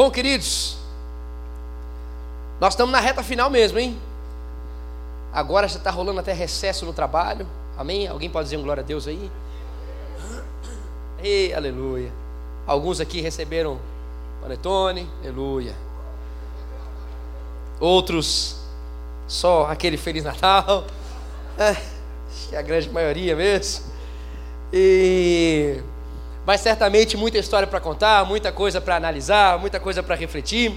Bom, 0.00 0.10
queridos, 0.10 0.78
nós 2.58 2.72
estamos 2.72 2.90
na 2.90 3.00
reta 3.00 3.22
final 3.22 3.50
mesmo, 3.50 3.78
hein? 3.78 4.00
Agora 5.30 5.68
já 5.68 5.76
está 5.76 5.90
rolando 5.90 6.20
até 6.20 6.32
recesso 6.32 6.86
no 6.86 6.92
trabalho. 6.94 7.46
Amém? 7.76 8.08
Alguém 8.08 8.30
pode 8.30 8.46
dizer 8.46 8.56
um 8.56 8.62
glória 8.62 8.82
a 8.82 8.86
Deus 8.86 9.06
aí? 9.06 9.30
Ei, 11.22 11.52
aleluia. 11.52 12.10
Alguns 12.66 12.98
aqui 12.98 13.20
receberam 13.20 13.78
panetone, 14.40 15.06
aleluia. 15.22 15.74
Outros 17.78 18.56
só 19.28 19.66
aquele 19.66 19.98
Feliz 19.98 20.24
Natal. 20.24 20.86
É, 21.58 21.72
acho 21.72 22.48
que 22.48 22.56
é 22.56 22.58
a 22.58 22.62
grande 22.62 22.88
maioria 22.88 23.36
mesmo. 23.36 23.84
E 24.72 25.82
mas 26.46 26.60
certamente 26.60 27.16
muita 27.16 27.38
história 27.38 27.66
para 27.66 27.80
contar, 27.80 28.24
muita 28.24 28.50
coisa 28.50 28.80
para 28.80 28.96
analisar, 28.96 29.58
muita 29.58 29.78
coisa 29.78 30.02
para 30.02 30.14
refletir. 30.14 30.74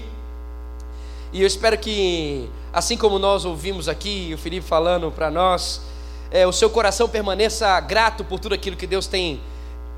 E 1.32 1.40
eu 1.40 1.46
espero 1.46 1.76
que, 1.76 2.48
assim 2.72 2.96
como 2.96 3.18
nós 3.18 3.44
ouvimos 3.44 3.88
aqui, 3.88 4.30
o 4.34 4.38
Felipe 4.38 4.66
falando 4.66 5.10
para 5.10 5.30
nós, 5.30 5.80
é, 6.30 6.46
o 6.46 6.52
seu 6.52 6.70
coração 6.70 7.08
permaneça 7.08 7.78
grato 7.80 8.24
por 8.24 8.38
tudo 8.38 8.54
aquilo 8.54 8.76
que 8.76 8.86
Deus 8.86 9.06
tem 9.06 9.40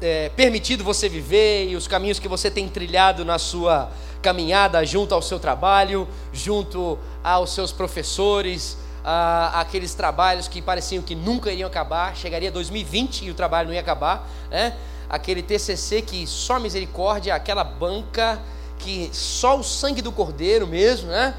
é, 0.00 0.30
permitido 0.30 0.84
você 0.84 1.08
viver 1.08 1.68
e 1.68 1.76
os 1.76 1.86
caminhos 1.88 2.18
que 2.18 2.28
você 2.28 2.50
tem 2.50 2.68
trilhado 2.68 3.24
na 3.24 3.38
sua 3.38 3.90
caminhada 4.22 4.84
junto 4.84 5.14
ao 5.14 5.22
seu 5.22 5.38
trabalho, 5.38 6.06
junto 6.32 6.98
aos 7.22 7.52
seus 7.52 7.72
professores, 7.72 8.76
a, 9.04 9.60
aqueles 9.60 9.94
trabalhos 9.94 10.48
que 10.48 10.60
pareciam 10.60 11.02
que 11.02 11.14
nunca 11.14 11.50
iriam 11.52 11.68
acabar, 11.68 12.16
chegaria 12.16 12.50
2020 12.50 13.26
e 13.26 13.30
o 13.30 13.34
trabalho 13.34 13.68
não 13.68 13.74
ia 13.74 13.80
acabar, 13.80 14.28
né? 14.50 14.74
Aquele 15.08 15.42
TCC 15.42 16.02
que 16.02 16.26
só 16.26 16.58
misericórdia, 16.58 17.34
aquela 17.34 17.64
banca 17.64 18.40
que 18.78 19.08
só 19.12 19.58
o 19.58 19.62
sangue 19.62 20.02
do 20.02 20.12
cordeiro 20.12 20.66
mesmo, 20.66 21.08
né? 21.08 21.34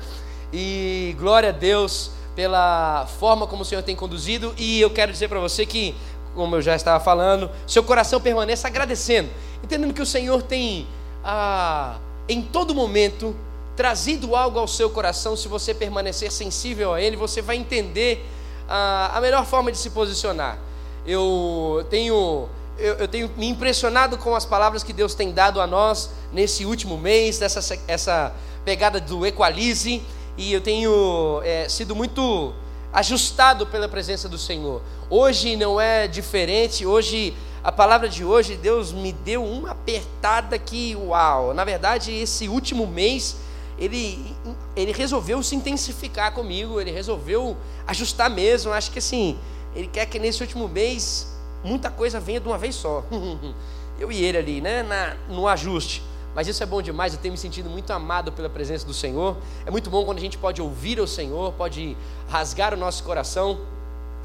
E 0.52 1.16
glória 1.20 1.50
a 1.50 1.52
Deus 1.52 2.12
pela 2.36 3.08
forma 3.20 3.48
como 3.48 3.64
o 3.64 3.66
Senhor 3.66 3.82
tem 3.82 3.96
conduzido. 3.96 4.54
E 4.58 4.80
eu 4.80 4.90
quero 4.90 5.12
dizer 5.12 5.28
para 5.28 5.40
você 5.40 5.66
que, 5.66 5.96
como 6.36 6.56
eu 6.56 6.62
já 6.62 6.76
estava 6.76 7.04
falando, 7.04 7.50
seu 7.66 7.84
coração 7.84 8.22
permaneça 8.22 8.68
agradecendo, 8.68 9.30
entendendo 9.64 9.94
que 9.94 10.02
o 10.02 10.06
Senhor 10.06 10.42
tem, 10.42 10.88
ah, 11.24 11.98
em 12.30 12.42
todo 12.42 12.76
momento, 12.76 13.36
trazido 13.76 14.36
algo 14.36 14.60
ao 14.60 14.68
seu 14.68 14.90
coração. 14.90 15.36
Se 15.36 15.48
você 15.48 15.74
permanecer 15.74 16.32
sensível 16.32 16.94
a 16.94 17.02
Ele, 17.02 17.16
você 17.16 17.42
vai 17.42 17.58
entender 17.58 18.26
ah, 18.70 19.12
a 19.14 19.22
melhor 19.22 19.46
forma 19.46 19.72
de 19.72 19.78
se 19.78 19.90
posicionar. 19.90 20.60
Eu 21.06 21.86
tenho 21.90 22.48
eu, 22.78 22.96
eu, 22.96 23.08
tenho 23.08 23.30
me 23.36 23.48
impressionado 23.48 24.18
com 24.18 24.36
as 24.36 24.46
palavras 24.46 24.84
que 24.84 24.94
Deus 24.94 25.16
tem 25.16 25.32
dado 25.32 25.60
a 25.60 25.68
nós 25.68 26.12
nesse 26.32 26.66
último 26.66 26.98
mês, 26.98 27.40
dessa 27.40 27.80
essa 27.88 28.34
pegada 28.64 29.00
do 29.00 29.26
equalize, 29.26 30.04
e 30.38 30.54
eu 30.54 30.62
tenho 30.62 31.42
é, 31.44 31.70
sido 31.70 31.96
muito 31.96 32.54
ajustado 32.92 33.66
pela 33.66 33.88
presença 33.88 34.28
do 34.28 34.38
Senhor. 34.38 34.82
Hoje 35.10 35.56
não 35.56 35.80
é 35.80 36.08
diferente, 36.08 36.86
hoje, 36.86 37.34
a 37.64 37.72
palavra 37.72 38.10
de 38.10 38.26
hoje, 38.26 38.56
Deus 38.56 38.92
me 38.92 39.12
deu 39.12 39.44
uma 39.44 39.72
apertada 39.72 40.58
que, 40.60 40.96
uau! 40.96 41.54
Na 41.54 41.64
verdade, 41.64 42.12
esse 42.12 42.48
último 42.48 42.86
mês, 42.86 43.38
ele, 43.80 44.36
ele 44.76 44.92
resolveu 44.92 45.42
se 45.44 45.56
intensificar 45.56 46.34
comigo, 46.34 46.82
ele 46.82 46.92
resolveu 46.92 47.56
ajustar 47.86 48.30
mesmo. 48.30 48.72
Acho 48.72 48.92
que 48.92 49.00
assim, 49.00 49.38
ele 49.76 49.88
quer 49.88 50.06
que 50.08 50.20
nesse 50.20 50.42
último 50.42 50.68
mês 50.68 51.37
muita 51.64 51.90
coisa 51.90 52.20
venha 52.20 52.40
de 52.40 52.48
uma 52.48 52.58
vez 52.58 52.76
só. 52.76 53.04
Eu 54.00 54.12
e 54.12 54.24
ele 54.24 54.38
ali, 54.38 54.62
né, 54.62 54.84
na, 54.84 55.16
no 55.28 55.48
ajuste. 55.48 56.04
Mas 56.36 56.48
isso 56.48 56.62
é 56.62 56.68
bom 56.68 56.84
demais, 56.84 57.14
eu 57.14 57.20
tenho 57.20 57.32
me 57.32 57.38
sentido 57.38 57.68
muito 57.68 57.92
amado 57.92 58.32
pela 58.32 58.48
presença 58.48 58.86
do 58.86 58.94
Senhor. 58.94 59.36
É 59.66 59.72
muito 59.72 59.90
bom 59.90 60.06
quando 60.06 60.20
a 60.20 60.22
gente 60.22 60.38
pode 60.38 60.62
ouvir 60.62 61.00
o 61.00 61.08
Senhor, 61.08 61.52
pode 61.54 61.98
rasgar 62.30 62.76
o 62.76 62.78
nosso 62.78 63.04
coração 63.04 63.60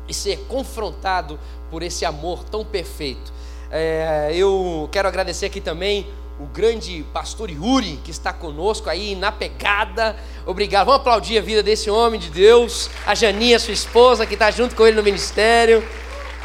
e 0.06 0.12
ser 0.12 0.44
confrontado 0.47 1.40
por 1.70 1.83
esse 1.83 2.05
amor 2.05 2.45
tão 2.45 2.67
perfeito. 2.67 3.33
É, 3.70 4.30
eu 4.35 4.90
quero 4.92 5.08
agradecer 5.08 5.46
aqui 5.46 5.58
também 5.58 6.06
o 6.39 6.45
grande 6.45 7.02
pastor 7.14 7.48
Yuri, 7.48 7.98
que 8.05 8.11
está 8.11 8.30
conosco 8.30 8.90
aí 8.90 9.14
na 9.14 9.33
pegada. 9.33 10.14
Obrigado. 10.45 10.85
Vamos 10.85 11.01
aplaudir 11.01 11.39
a 11.39 11.40
vida 11.40 11.62
desse 11.62 11.89
homem 11.89 12.20
de 12.20 12.29
Deus. 12.29 12.90
A 13.06 13.14
Janinha, 13.14 13.58
sua 13.58 13.73
esposa, 13.73 14.27
que 14.27 14.35
está 14.35 14.51
junto 14.51 14.77
com 14.77 14.86
ele 14.86 14.96
no 14.96 15.02
ministério 15.02 15.83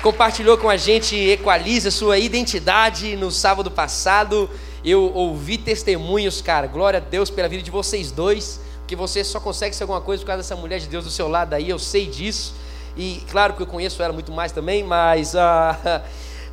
compartilhou 0.02 0.58
com 0.58 0.70
a 0.70 0.78
gente 0.78 1.16
Equaliza 1.16 1.92
sua 1.92 2.18
identidade 2.18 3.16
no 3.16 3.32
sábado 3.32 3.70
passado. 3.72 4.50
Eu 4.84 5.12
ouvi 5.14 5.58
testemunhos, 5.58 6.42
cara. 6.42 6.68
Glória 6.68 6.98
a 6.98 7.02
Deus 7.02 7.30
pela 7.30 7.48
vida 7.48 7.64
de 7.64 7.72
vocês 7.72 8.12
dois, 8.12 8.60
que 8.86 8.96
você 8.96 9.24
só 9.24 9.40
consegue 9.40 9.76
ser 9.76 9.84
alguma 9.84 10.02
coisa 10.02 10.22
por 10.22 10.28
causa 10.28 10.44
dessa 10.44 10.56
mulher 10.56 10.80
de 10.80 10.88
Deus 10.88 11.04
do 11.04 11.12
seu 11.12 11.28
lado 11.28 11.54
aí, 11.54 11.70
eu 11.70 11.80
sei 11.80 12.06
disso. 12.06 12.54
E 12.96 13.22
claro 13.30 13.54
que 13.54 13.62
eu 13.62 13.68
conheço 13.68 14.02
ela 14.02 14.14
muito 14.14 14.32
mais 14.32 14.52
também, 14.52 14.84
mas 14.84 15.34
uh, 15.34 15.38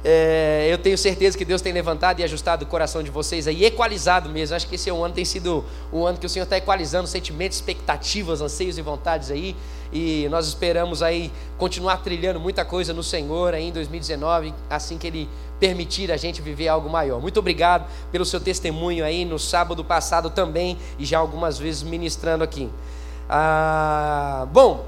é, 0.07 0.69
eu 0.71 0.77
tenho 0.77 0.99
certeza 0.99 1.37
que 1.37 1.47
Deus 1.47 1.63
tem 1.63 1.73
levantado 1.73 2.21
e 2.21 2.25
ajustado 2.25 2.67
o 2.67 2.69
coração 2.69 3.03
de 3.03 3.11
vocês 3.11 3.49
aí, 3.49 3.65
equalizado 3.65 4.29
mesmo. 4.29 4.55
Acho 4.55 4.69
que 4.69 4.75
esse 4.75 4.91
é 4.91 4.93
um 4.93 5.03
ano 5.03 5.15
tem 5.15 5.25
sido 5.25 5.65
um 5.91 6.05
ano 6.05 6.19
que 6.19 6.27
o 6.27 6.29
Senhor 6.29 6.45
está 6.45 6.59
equalizando 6.59 7.09
sentimentos, 7.09 7.57
expectativas, 7.57 8.43
anseios 8.43 8.77
e 8.77 8.83
vontades 8.83 9.31
aí. 9.31 9.57
E 9.91 10.29
nós 10.29 10.47
esperamos 10.47 11.03
aí 11.03 11.33
continuar 11.57 11.99
trilhando 11.99 12.39
muita 12.39 12.67
coisa 12.67 12.93
no 12.93 13.03
Senhor 13.03 13.55
aí 13.55 13.69
em 13.69 13.73
2019, 13.73 14.53
assim 14.69 14.99
que 14.99 15.07
Ele 15.07 15.29
permitir 15.59 16.13
a 16.13 16.19
gente 16.19 16.43
viver 16.43 16.69
algo 16.69 16.91
maior. 16.91 17.19
Muito 17.19 17.39
obrigado 17.41 17.89
pelo 18.13 18.27
seu 18.27 18.41
testemunho 18.41 19.07
aí 19.07 19.25
no 19.25 19.39
sábado 19.39 19.83
passado 19.83 20.29
também 20.29 20.77
e 20.99 21.07
já 21.07 21.19
algumas 21.19 21.59
vezes 21.59 21.83
ministrando 21.83 22.45
aqui. 22.45 22.69
Ah, 23.27 24.47
bom, 24.53 24.85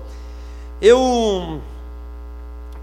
eu 0.83 1.63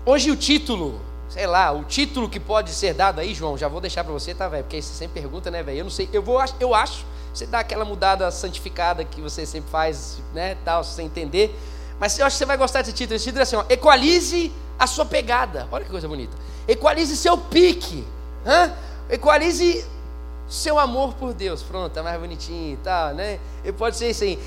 hoje 0.03 0.31
o 0.31 0.35
título, 0.35 0.99
sei 1.33 1.47
lá, 1.47 1.71
o 1.71 1.83
título 1.83 2.29
que 2.29 2.39
pode 2.39 2.69
ser 2.69 2.93
dado 2.93 3.19
aí, 3.19 3.33
João, 3.33 3.57
já 3.57 3.67
vou 3.67 3.81
deixar 3.81 4.03
para 4.03 4.13
você, 4.13 4.35
tá, 4.35 4.47
velho? 4.47 4.63
Porque 4.63 4.79
você 4.79 4.93
sempre 4.93 5.19
pergunta, 5.19 5.49
né, 5.49 5.63
velho? 5.63 5.79
Eu 5.79 5.83
não 5.85 5.89
sei, 5.89 6.07
eu 6.13 6.21
vou, 6.21 6.39
eu 6.59 6.75
acho, 6.75 7.03
você 7.33 7.47
dá 7.47 7.57
aquela 7.57 7.83
mudada 7.83 8.29
santificada 8.29 9.03
que 9.03 9.19
você 9.19 9.43
sempre 9.43 9.71
faz, 9.71 10.21
né, 10.31 10.55
tal, 10.63 10.83
sem 10.83 11.07
entender. 11.07 11.59
Mas 11.99 12.19
eu 12.19 12.25
acho 12.27 12.35
que 12.35 12.37
você 12.37 12.45
vai 12.45 12.55
gostar 12.55 12.81
desse 12.81 12.93
título. 12.93 13.15
Esse 13.15 13.25
título 13.25 13.39
é 13.39 13.43
assim: 13.43 13.55
ó, 13.55 13.65
equalize 13.67 14.51
a 14.77 14.85
sua 14.85 15.05
pegada. 15.05 15.67
Olha 15.71 15.83
que 15.83 15.89
coisa 15.89 16.07
bonita. 16.07 16.37
Equalize 16.67 17.17
seu 17.17 17.35
pique. 17.35 18.05
Hã? 18.45 18.71
Equalize 19.09 19.83
seu 20.53 20.77
amor 20.77 21.13
por 21.15 21.33
Deus. 21.33 21.63
Pronto, 21.63 21.91
tá 21.91 22.03
mais 22.03 22.19
bonitinho 22.19 22.73
e 22.73 22.77
tal, 22.77 23.13
né? 23.13 23.39
Pode 23.77 23.97
ser 23.97 24.09
isso 24.09 24.23
aí. 24.23 24.39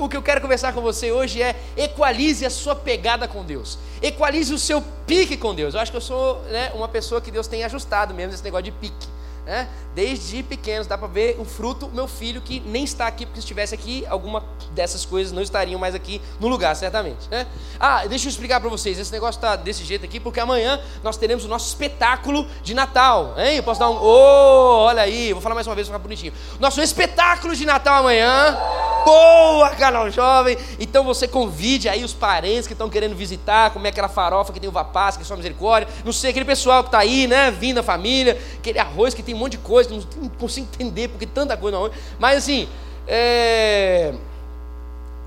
O 0.00 0.08
que 0.08 0.16
eu 0.16 0.22
quero 0.22 0.40
conversar 0.40 0.72
com 0.72 0.80
você 0.80 1.12
hoje 1.12 1.42
é 1.42 1.54
equalize 1.76 2.44
a 2.44 2.50
sua 2.50 2.74
pegada 2.74 3.28
com 3.28 3.44
Deus. 3.44 3.78
Equalize 4.00 4.52
o 4.52 4.58
seu 4.58 4.82
pique 5.06 5.36
com 5.36 5.54
Deus. 5.54 5.74
Eu 5.74 5.80
acho 5.80 5.90
que 5.90 5.96
eu 5.96 6.02
sou 6.02 6.40
né, 6.50 6.72
uma 6.74 6.88
pessoa 6.88 7.20
que 7.20 7.30
Deus 7.30 7.46
tem 7.46 7.64
ajustado 7.64 8.14
mesmo 8.14 8.32
esse 8.32 8.42
negócio 8.42 8.64
de 8.64 8.72
pique. 8.72 9.08
Né? 9.44 9.68
Desde 9.94 10.42
pequenos, 10.42 10.86
dá 10.86 10.96
para 10.96 11.08
ver 11.08 11.36
o 11.38 11.44
fruto, 11.44 11.88
meu 11.92 12.06
filho, 12.06 12.40
que 12.40 12.60
nem 12.60 12.84
está 12.84 13.06
aqui, 13.06 13.26
porque 13.26 13.40
se 13.40 13.44
estivesse 13.44 13.74
aqui, 13.74 14.06
alguma 14.08 14.44
dessas 14.70 15.04
coisas 15.04 15.32
não 15.32 15.42
estariam 15.42 15.78
mais 15.78 15.94
aqui 15.94 16.20
no 16.38 16.48
lugar, 16.48 16.74
certamente. 16.76 17.28
Né? 17.28 17.46
Ah, 17.78 18.06
deixa 18.06 18.26
eu 18.26 18.30
explicar 18.30 18.60
para 18.60 18.70
vocês, 18.70 18.98
esse 18.98 19.12
negócio 19.12 19.38
está 19.38 19.56
desse 19.56 19.84
jeito 19.84 20.04
aqui, 20.04 20.20
porque 20.20 20.38
amanhã 20.38 20.80
nós 21.02 21.16
teremos 21.16 21.44
o 21.44 21.48
nosso 21.48 21.66
espetáculo 21.68 22.46
de 22.62 22.72
Natal. 22.72 23.34
Hein? 23.36 23.56
Eu 23.56 23.62
posso 23.62 23.80
dar 23.80 23.90
um. 23.90 23.96
Oh, 24.00 24.84
olha 24.84 25.02
aí, 25.02 25.32
vou 25.32 25.42
falar 25.42 25.56
mais 25.56 25.66
uma 25.66 25.74
vez, 25.74 25.88
vou 25.88 25.96
ficar 25.96 26.02
bonitinho. 26.02 26.32
Nosso 26.60 26.80
espetáculo 26.80 27.54
de 27.54 27.66
Natal 27.66 28.00
amanhã. 28.00 28.56
Boa, 29.04 29.70
canal 29.70 30.08
jovem. 30.10 30.56
Então 30.78 31.02
você 31.02 31.26
convide 31.26 31.88
aí 31.88 32.04
os 32.04 32.12
parentes 32.12 32.68
que 32.68 32.72
estão 32.72 32.88
querendo 32.88 33.16
visitar, 33.16 33.70
comer 33.70 33.88
aquela 33.88 34.08
farofa 34.08 34.52
que 34.52 34.60
tem 34.60 34.68
uva 34.68 34.84
passa, 34.84 35.18
que 35.18 35.24
é 35.24 35.26
só 35.26 35.36
misericórdia. 35.36 35.88
Não 36.04 36.12
sei, 36.12 36.30
aquele 36.30 36.44
pessoal 36.44 36.84
que 36.84 36.88
está 36.88 37.00
aí, 37.00 37.26
né? 37.26 37.50
Vindo 37.50 37.78
a 37.78 37.82
família, 37.82 38.40
aquele 38.58 38.78
arroz 38.78 39.12
que 39.12 39.22
tem 39.22 39.31
um 39.34 39.38
monte 39.38 39.52
de 39.52 39.58
coisa, 39.58 39.90
não, 39.90 40.28
consigo 40.30 40.68
entender 40.72 41.08
porque 41.08 41.26
tanta 41.26 41.56
coisa 41.56 41.78
não. 41.78 41.90
Mas 42.18 42.38
assim, 42.38 42.68
é... 43.06 44.14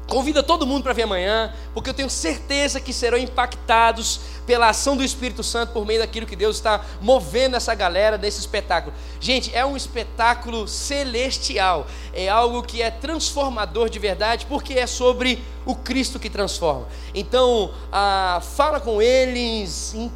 Convida 0.07 0.43
todo 0.43 0.67
mundo 0.67 0.83
para 0.83 0.93
vir 0.93 1.01
amanhã, 1.01 1.51
porque 1.73 1.89
eu 1.89 1.93
tenho 1.93 2.09
certeza 2.11 2.79
que 2.79 2.93
serão 2.93 3.17
impactados 3.17 4.19
pela 4.45 4.69
ação 4.69 4.95
do 4.95 5.03
Espírito 5.03 5.41
Santo 5.41 5.73
por 5.73 5.83
meio 5.83 5.99
daquilo 5.99 6.27
que 6.27 6.35
Deus 6.35 6.57
está 6.57 6.85
movendo 7.01 7.55
essa 7.55 7.73
galera 7.73 8.15
desse 8.15 8.39
espetáculo. 8.39 8.93
Gente, 9.19 9.53
é 9.55 9.65
um 9.65 9.75
espetáculo 9.75 10.67
celestial, 10.67 11.87
é 12.13 12.29
algo 12.29 12.61
que 12.61 12.83
é 12.83 12.91
transformador 12.91 13.89
de 13.89 13.97
verdade, 13.97 14.45
porque 14.45 14.75
é 14.75 14.85
sobre 14.85 15.43
o 15.65 15.73
Cristo 15.73 16.19
que 16.19 16.29
transforma. 16.29 16.87
Então, 17.15 17.73
ah, 17.91 18.43
fala 18.55 18.79
com 18.79 19.01
eles, 19.01 19.71
se 19.71 20.11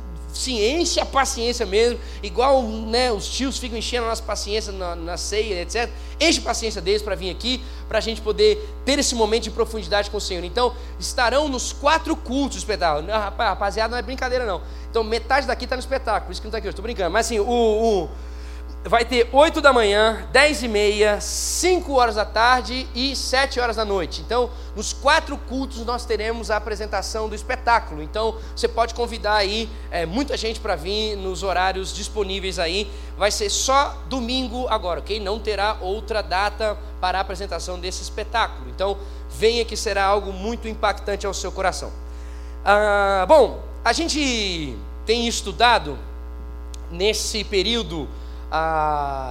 enche 0.48 1.00
a 1.00 1.06
paciência 1.06 1.66
mesmo, 1.66 2.00
igual 2.24 2.62
né, 2.64 3.12
os 3.12 3.28
tios 3.28 3.58
ficam 3.58 3.78
enchendo 3.78 4.06
a 4.06 4.10
nossa 4.10 4.24
paciência 4.24 4.72
na, 4.72 4.96
na 4.96 5.18
ceia, 5.18 5.62
etc. 5.62 5.90
Enche 6.20 6.40
a 6.40 6.44
paciência 6.44 6.82
deles 6.82 7.02
para 7.02 7.16
vir 7.16 7.30
aqui, 7.30 7.62
para 7.88 7.98
a 7.98 8.02
gente 8.02 8.22
poder 8.22 8.58
ter 8.86 9.00
esse 9.00 9.16
momento 9.16 9.44
de 9.44 9.52
profundidade 9.52 10.10
com 10.10 10.18
o 10.18 10.22
Senhor. 10.22 10.44
Então, 10.44 10.74
estarão 11.00 11.48
nos 11.50 11.74
quatro 11.74 12.16
cultos 12.16 12.58
do 12.58 12.60
espetáculo. 12.60 13.06
Não, 13.08 13.18
rapaziada, 13.18 13.92
não 13.92 13.98
é 13.98 14.02
brincadeira 14.02 14.46
não. 14.46 14.62
Então, 14.90 15.04
metade 15.04 15.48
daqui 15.48 15.66
está 15.66 15.76
no 15.76 15.82
espetáculo, 15.82 16.28
por 16.28 16.32
isso 16.32 16.42
que 16.42 16.48
não 16.48 16.50
está 16.50 16.58
aqui, 16.60 16.68
eu 16.68 16.72
estou 16.72 16.84
brincando. 16.84 17.12
Mas 17.12 17.26
assim, 17.26 17.40
o, 17.40 17.46
o 17.46 18.10
vai 18.84 19.04
ter 19.04 19.28
8 19.34 19.60
da 19.60 19.74
manhã, 19.74 20.26
10 20.32 20.64
e 20.64 20.68
meia, 20.68 21.20
5 21.20 21.92
horas 21.94 22.16
da 22.16 22.24
tarde 22.24 22.88
e 22.96 23.14
7 23.16 23.60
horas 23.60 23.76
da 23.76 23.84
noite. 23.84 24.22
Então, 24.22 24.50
nos 24.76 24.94
quatro 24.94 25.38
cultos 25.38 25.86
nós 25.86 26.06
teremos 26.06 26.50
a 26.50 26.56
apresentação 26.56 27.28
do 27.28 27.36
espetáculo. 27.36 28.02
Então, 28.02 28.38
você 28.56 28.68
pode 28.68 28.94
convidar 28.94 29.36
aí 29.36 29.70
é, 29.92 30.06
muita 30.06 30.38
gente 30.38 30.62
para 30.62 30.76
vir 30.76 31.18
nos 31.18 31.44
horários 31.44 31.94
disponíveis 31.94 32.58
aí. 32.58 32.90
Vai 33.18 33.32
ser 33.32 33.50
só 33.50 33.98
domingo 34.08 34.68
agora, 34.70 35.02
ok? 35.02 35.20
Não 35.20 35.40
terá 35.40 35.78
outra 35.82 36.22
data 36.22 36.78
para 37.02 37.18
a 37.18 37.22
apresentação 37.22 37.78
desse 37.78 38.02
espetáculo. 38.02 38.70
Então, 38.70 38.98
venha 39.30 39.66
que 39.66 39.76
será 39.76 40.06
algo 40.06 40.32
muito 40.32 40.70
impactante 40.70 41.26
ao 41.26 41.34
seu 41.34 41.52
coração. 41.52 41.92
Ah, 42.64 43.26
bom, 43.28 43.62
a 43.84 43.92
gente 43.92 44.78
tem 45.06 45.28
estudado 45.28 45.98
nesse 46.90 47.44
período 47.44 48.08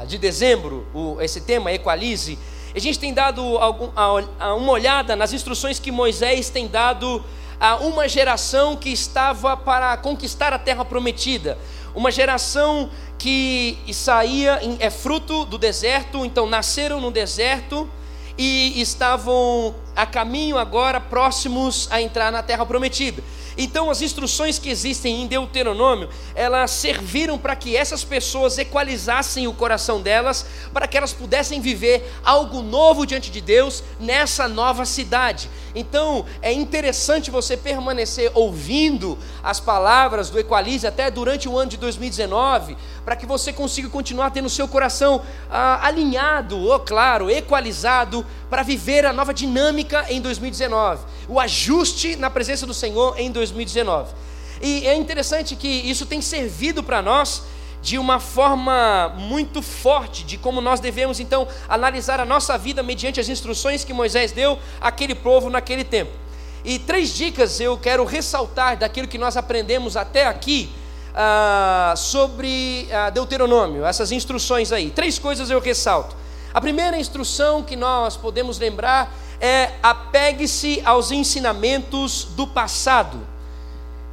de 0.07 0.19
dezembro, 0.19 0.87
o, 0.95 1.21
esse 1.21 1.41
tema, 1.41 1.73
Equalize, 1.73 2.39
a 2.75 2.79
gente 2.79 2.99
tem 2.99 3.13
dado 3.13 3.43
algum, 3.59 3.91
a, 3.97 4.25
a 4.39 4.55
uma 4.55 4.73
olhada 4.73 5.17
nas 5.17 5.33
instruções 5.33 5.79
que 5.79 5.91
Moisés 5.91 6.51
tem 6.51 6.69
dado 6.69 7.25
a 7.61 7.77
uma 7.77 8.09
geração 8.09 8.77
que 8.77 8.91
estava 8.91 9.57
para 9.57 9.97
conquistar 9.97 10.53
a 10.53 10.59
terra 10.59 10.85
prometida, 10.85 11.59
uma 11.95 12.11
geração 12.11 12.91
que 13.19 13.77
saía, 13.93 14.61
é 14.79 14.91
fruto 14.91 15.45
do 15.45 15.59
deserto, 15.59 16.25
então 16.25 16.47
nasceram 16.47 17.01
no 17.01 17.11
deserto 17.11 17.91
e 18.37 18.81
estavam 18.81 19.75
a 19.97 20.07
caminho 20.07 20.57
agora 20.57 21.01
próximos 21.01 21.89
a 21.91 22.01
entrar 22.01 22.31
na 22.31 22.41
terra 22.41 22.65
prometida. 22.65 23.23
Então, 23.61 23.91
as 23.91 24.01
instruções 24.01 24.57
que 24.57 24.71
existem 24.71 25.21
em 25.21 25.27
Deuteronômio, 25.27 26.09
elas 26.33 26.71
serviram 26.71 27.37
para 27.37 27.57
que 27.57 27.77
essas 27.77 28.05
pessoas 28.05 28.57
equalizassem 28.57 29.49
o 29.49 29.53
coração 29.53 30.01
delas, 30.01 30.47
para 30.73 30.87
que 30.87 30.97
elas 30.97 31.13
pudessem 31.13 31.61
viver 31.61 32.09
algo 32.25 32.63
novo 32.63 33.05
diante 33.05 33.33
de 33.33 33.41
Deus 33.41 33.83
nessa 33.99 34.47
nova 34.47 34.85
cidade. 34.85 35.51
Então, 35.75 36.25
é 36.41 36.53
interessante 36.53 37.33
você 37.33 37.57
permanecer 37.57 38.31
ouvindo 38.33 39.19
as 39.43 39.59
palavras 39.59 40.31
do 40.31 40.39
Equalize 40.39 40.87
até 40.87 41.11
durante 41.11 41.49
o 41.49 41.59
ano 41.59 41.71
de 41.71 41.77
2019, 41.77 42.77
para 43.05 43.17
que 43.17 43.27
você 43.27 43.53
consiga 43.53 43.89
continuar 43.89 44.31
tendo 44.31 44.47
o 44.47 44.51
seu 44.51 44.69
coração 44.69 45.23
ah, 45.51 45.85
alinhado, 45.85 46.57
ou 46.59 46.79
claro, 46.79 47.29
equalizado, 47.29 48.25
para 48.49 48.63
viver 48.63 49.05
a 49.05 49.13
nova 49.13 49.35
dinâmica 49.35 50.07
em 50.09 50.21
2019, 50.21 51.05
o 51.29 51.39
ajuste 51.39 52.17
na 52.17 52.31
presença 52.31 52.65
do 52.65 52.73
Senhor 52.73 53.19
em 53.19 53.31
2019. 53.31 53.48
E 54.61 54.87
é 54.87 54.95
interessante 54.95 55.55
que 55.57 55.69
isso 55.69 56.07
tem 56.07 56.21
servido 56.21 56.83
para 56.83 57.01
nós 57.01 57.43
de 57.81 57.97
uma 57.97 58.19
forma 58.19 59.15
muito 59.17 59.63
forte 59.63 60.25
de 60.25 60.37
como 60.37 60.61
nós 60.61 60.81
devemos 60.81 61.21
então 61.21 61.47
analisar 61.69 62.21
a 62.21 62.25
nossa 62.25 62.59
vida 62.59 62.83
mediante 62.83 63.21
as 63.21 63.29
instruções 63.29 63.85
que 63.85 63.93
Moisés 63.93 64.33
deu 64.33 64.59
àquele 64.81 65.15
povo 65.15 65.49
naquele 65.49 65.85
tempo. 65.85 66.11
E 66.65 66.79
três 66.79 67.15
dicas 67.15 67.61
eu 67.61 67.79
quero 67.79 68.05
ressaltar 68.05 68.77
daquilo 68.77 69.07
que 69.07 69.17
nós 69.17 69.37
aprendemos 69.37 69.97
até 69.97 70.27
aqui 70.27 70.71
ah, 71.15 71.95
sobre 71.97 72.89
ah, 72.93 73.11
Deuteronômio, 73.11 73.85
essas 73.85 74.11
instruções 74.11 74.73
aí. 74.73 74.91
Três 74.91 75.19
coisas 75.19 75.51
eu 75.51 75.61
ressalto. 75.61 76.17
A 76.53 76.61
primeira 76.61 76.99
instrução 76.99 77.63
que 77.63 77.77
nós 77.77 78.17
podemos 78.17 78.59
lembrar 78.59 79.15
é 79.41 79.71
apegue-se 79.83 80.83
aos 80.85 81.13
ensinamentos 81.13 82.25
do 82.25 82.47
passado. 82.47 83.21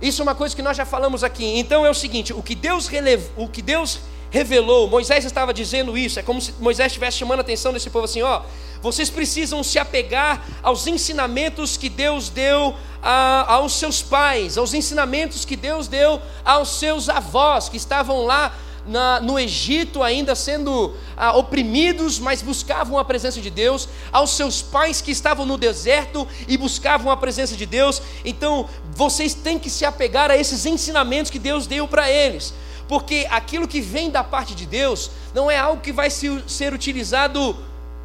Isso 0.07 0.21
é 0.21 0.23
uma 0.23 0.35
coisa 0.35 0.55
que 0.55 0.61
nós 0.61 0.77
já 0.77 0.85
falamos 0.85 1.23
aqui. 1.23 1.57
Então 1.57 1.83
é 1.85 1.89
o 1.89 1.93
seguinte: 1.93 2.31
o 2.31 2.43
que 2.43 2.53
Deus, 2.53 2.87
relev... 2.87 3.23
o 3.35 3.47
que 3.47 3.61
Deus 3.61 3.99
revelou, 4.29 4.87
Moisés 4.87 5.25
estava 5.25 5.53
dizendo 5.53 5.97
isso, 5.97 6.19
é 6.19 6.23
como 6.23 6.41
se 6.41 6.53
Moisés 6.59 6.87
estivesse 6.87 7.17
chamando 7.17 7.39
a 7.39 7.41
atenção 7.41 7.73
desse 7.73 7.89
povo 7.89 8.05
assim: 8.05 8.21
ó, 8.21 8.41
vocês 8.81 9.09
precisam 9.09 9.63
se 9.63 9.79
apegar 9.79 10.45
aos 10.61 10.85
ensinamentos 10.85 11.75
que 11.75 11.89
Deus 11.89 12.29
deu 12.29 12.75
a, 13.01 13.53
aos 13.53 13.73
seus 13.73 14.03
pais, 14.03 14.59
aos 14.59 14.73
ensinamentos 14.75 15.43
que 15.43 15.55
Deus 15.55 15.87
deu 15.87 16.21
aos 16.43 16.77
seus 16.79 17.09
avós 17.09 17.67
que 17.67 17.77
estavam 17.77 18.25
lá 18.25 18.53
na, 18.85 19.19
no 19.19 19.39
Egito, 19.39 20.03
ainda 20.03 20.35
sendo 20.35 20.93
ah, 21.17 21.35
oprimidos, 21.35 22.19
mas 22.19 22.41
buscavam 22.41 22.97
a 22.97 23.05
presença 23.05 23.41
de 23.41 23.49
Deus, 23.49 23.89
aos 24.11 24.31
seus 24.31 24.61
pais 24.61 25.01
que 25.01 25.11
estavam 25.11 25.45
no 25.45 25.57
deserto 25.57 26.27
e 26.47 26.57
buscavam 26.57 27.11
a 27.11 27.17
presença 27.17 27.55
de 27.55 27.65
Deus. 27.65 28.01
Então, 28.23 28.69
vocês 28.91 29.33
têm 29.33 29.57
que 29.57 29.69
se 29.69 29.85
apegar 29.85 30.29
a 30.29 30.37
esses 30.37 30.65
ensinamentos 30.65 31.31
que 31.31 31.39
Deus 31.39 31.67
deu 31.67 31.87
para 31.87 32.09
eles, 32.09 32.53
porque 32.87 33.27
aquilo 33.29 33.67
que 33.67 33.81
vem 33.81 34.09
da 34.09 34.23
parte 34.23 34.53
de 34.53 34.65
Deus 34.65 35.09
não 35.33 35.49
é 35.49 35.57
algo 35.57 35.81
que 35.81 35.91
vai 35.91 36.09
ser 36.09 36.73
utilizado 36.73 37.57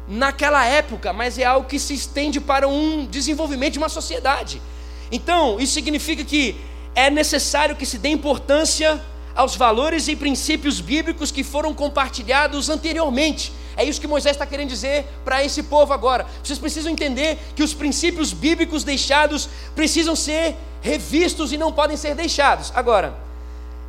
naquela 0.07 0.65
época, 0.65 1.13
mas 1.13 1.37
é 1.37 1.45
algo 1.45 1.67
que 1.67 1.79
se 1.79 1.93
estende 1.93 2.41
para 2.41 2.67
um 2.67 3.05
desenvolvimento 3.05 3.73
de 3.73 3.79
uma 3.79 3.89
sociedade. 3.89 4.61
Então, 5.11 5.59
isso 5.59 5.73
significa 5.73 6.23
que 6.23 6.59
é 6.95 7.09
necessário 7.09 7.75
que 7.75 7.85
se 7.85 7.97
dê 7.97 8.09
importância 8.09 9.01
aos 9.35 9.55
valores 9.55 10.07
e 10.07 10.15
princípios 10.15 10.79
bíblicos 10.79 11.31
que 11.31 11.43
foram 11.43 11.73
compartilhados 11.73 12.69
anteriormente. 12.69 13.51
É 13.75 13.83
isso 13.83 14.01
que 14.01 14.07
Moisés 14.07 14.35
está 14.35 14.45
querendo 14.45 14.69
dizer 14.69 15.05
para 15.23 15.43
esse 15.43 15.63
povo 15.63 15.93
agora. 15.93 16.25
Vocês 16.43 16.59
precisam 16.59 16.91
entender 16.91 17.37
que 17.55 17.63
os 17.63 17.73
princípios 17.73 18.33
bíblicos 18.33 18.83
deixados 18.83 19.49
precisam 19.75 20.15
ser 20.15 20.55
revistos 20.81 21.51
e 21.51 21.57
não 21.57 21.71
podem 21.71 21.95
ser 21.95 22.15
deixados. 22.15 22.71
Agora, 22.75 23.15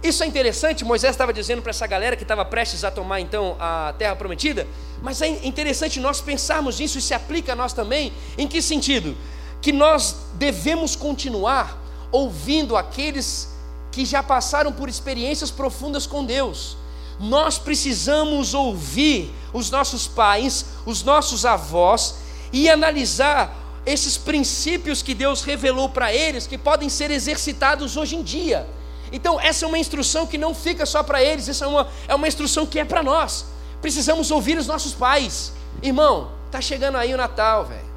isso 0.03 0.25
é 0.25 0.27
interessante, 0.27 0.85
Moisés 0.85 1.13
estava 1.13 1.33
dizendo 1.33 1.63
para 1.63 1.71
essa 1.71 1.87
galera 1.87 2.17
que 2.17 2.25
estava 2.25 2.45
prestes 2.45 2.83
a 2.83 2.91
tomar 2.91 3.21
então 3.21 3.57
a 3.61 3.95
terra 3.97 4.17
prometida, 4.17 4.67
mas 5.01 5.23
é 5.23 5.29
interessante 5.47 6.01
nós 6.01 6.21
pensarmos 6.21 6.81
nisso 6.81 6.99
e 6.99 7.03
se 7.03 7.15
aplica 7.15 7.53
a 7.53 7.57
nós 7.57 7.73
também. 7.73 8.13
Em 8.37 8.49
que 8.49 8.61
sentido? 8.61 9.17
Que 9.61 9.73
nós 9.73 10.17
devemos 10.35 10.97
continuar 10.97 11.81
ouvindo 12.11 12.77
aqueles 12.77 13.52
que 13.93 14.05
já 14.05 14.23
passaram 14.23 14.73
por 14.73 14.89
experiências 14.89 15.51
profundas 15.51 16.07
com 16.07 16.25
Deus. 16.25 16.77
Nós 17.21 17.59
precisamos 17.59 18.55
ouvir 18.55 19.33
os 19.53 19.71
nossos 19.71 20.09
pais, 20.09 20.65
os 20.85 21.05
nossos 21.05 21.45
avós 21.45 22.17
e 22.53 22.69
analisar 22.69 23.55
esses 23.85 24.17
princípios 24.17 25.03
que 25.03 25.15
Deus 25.15 25.43
revelou 25.43 25.89
para 25.89 26.13
eles 26.13 26.47
que 26.47 26.57
podem 26.57 26.89
ser 26.89 27.11
exercitados 27.11 27.97
hoje 27.97 28.17
em 28.17 28.23
dia. 28.23 28.67
Então, 29.13 29.39
essa 29.39 29.67
é 29.67 29.69
uma 29.69 29.79
instrução 29.79 30.27
que 30.27 30.39
não 30.39 30.55
fica 30.55 30.87
só 30.87 31.03
para 31.03 31.23
eles, 31.23 31.49
essa 31.49 31.67
é 31.67 31.69
uma, 31.69 31.89
é 32.09 32.15
uma 32.15 32.27
instrução 32.27 32.65
que 32.65 32.79
é 32.79 32.85
para 32.85 33.03
nós. 33.03 33.45
Precisamos 33.83 34.31
ouvir 34.31 34.57
os 34.57 34.67
nossos 34.67 34.95
pais. 34.95 35.53
Irmão, 35.83 36.31
tá 36.51 36.61
chegando 36.61 36.97
aí 36.97 37.13
o 37.13 37.17
Natal, 37.17 37.67
velho. 37.67 37.93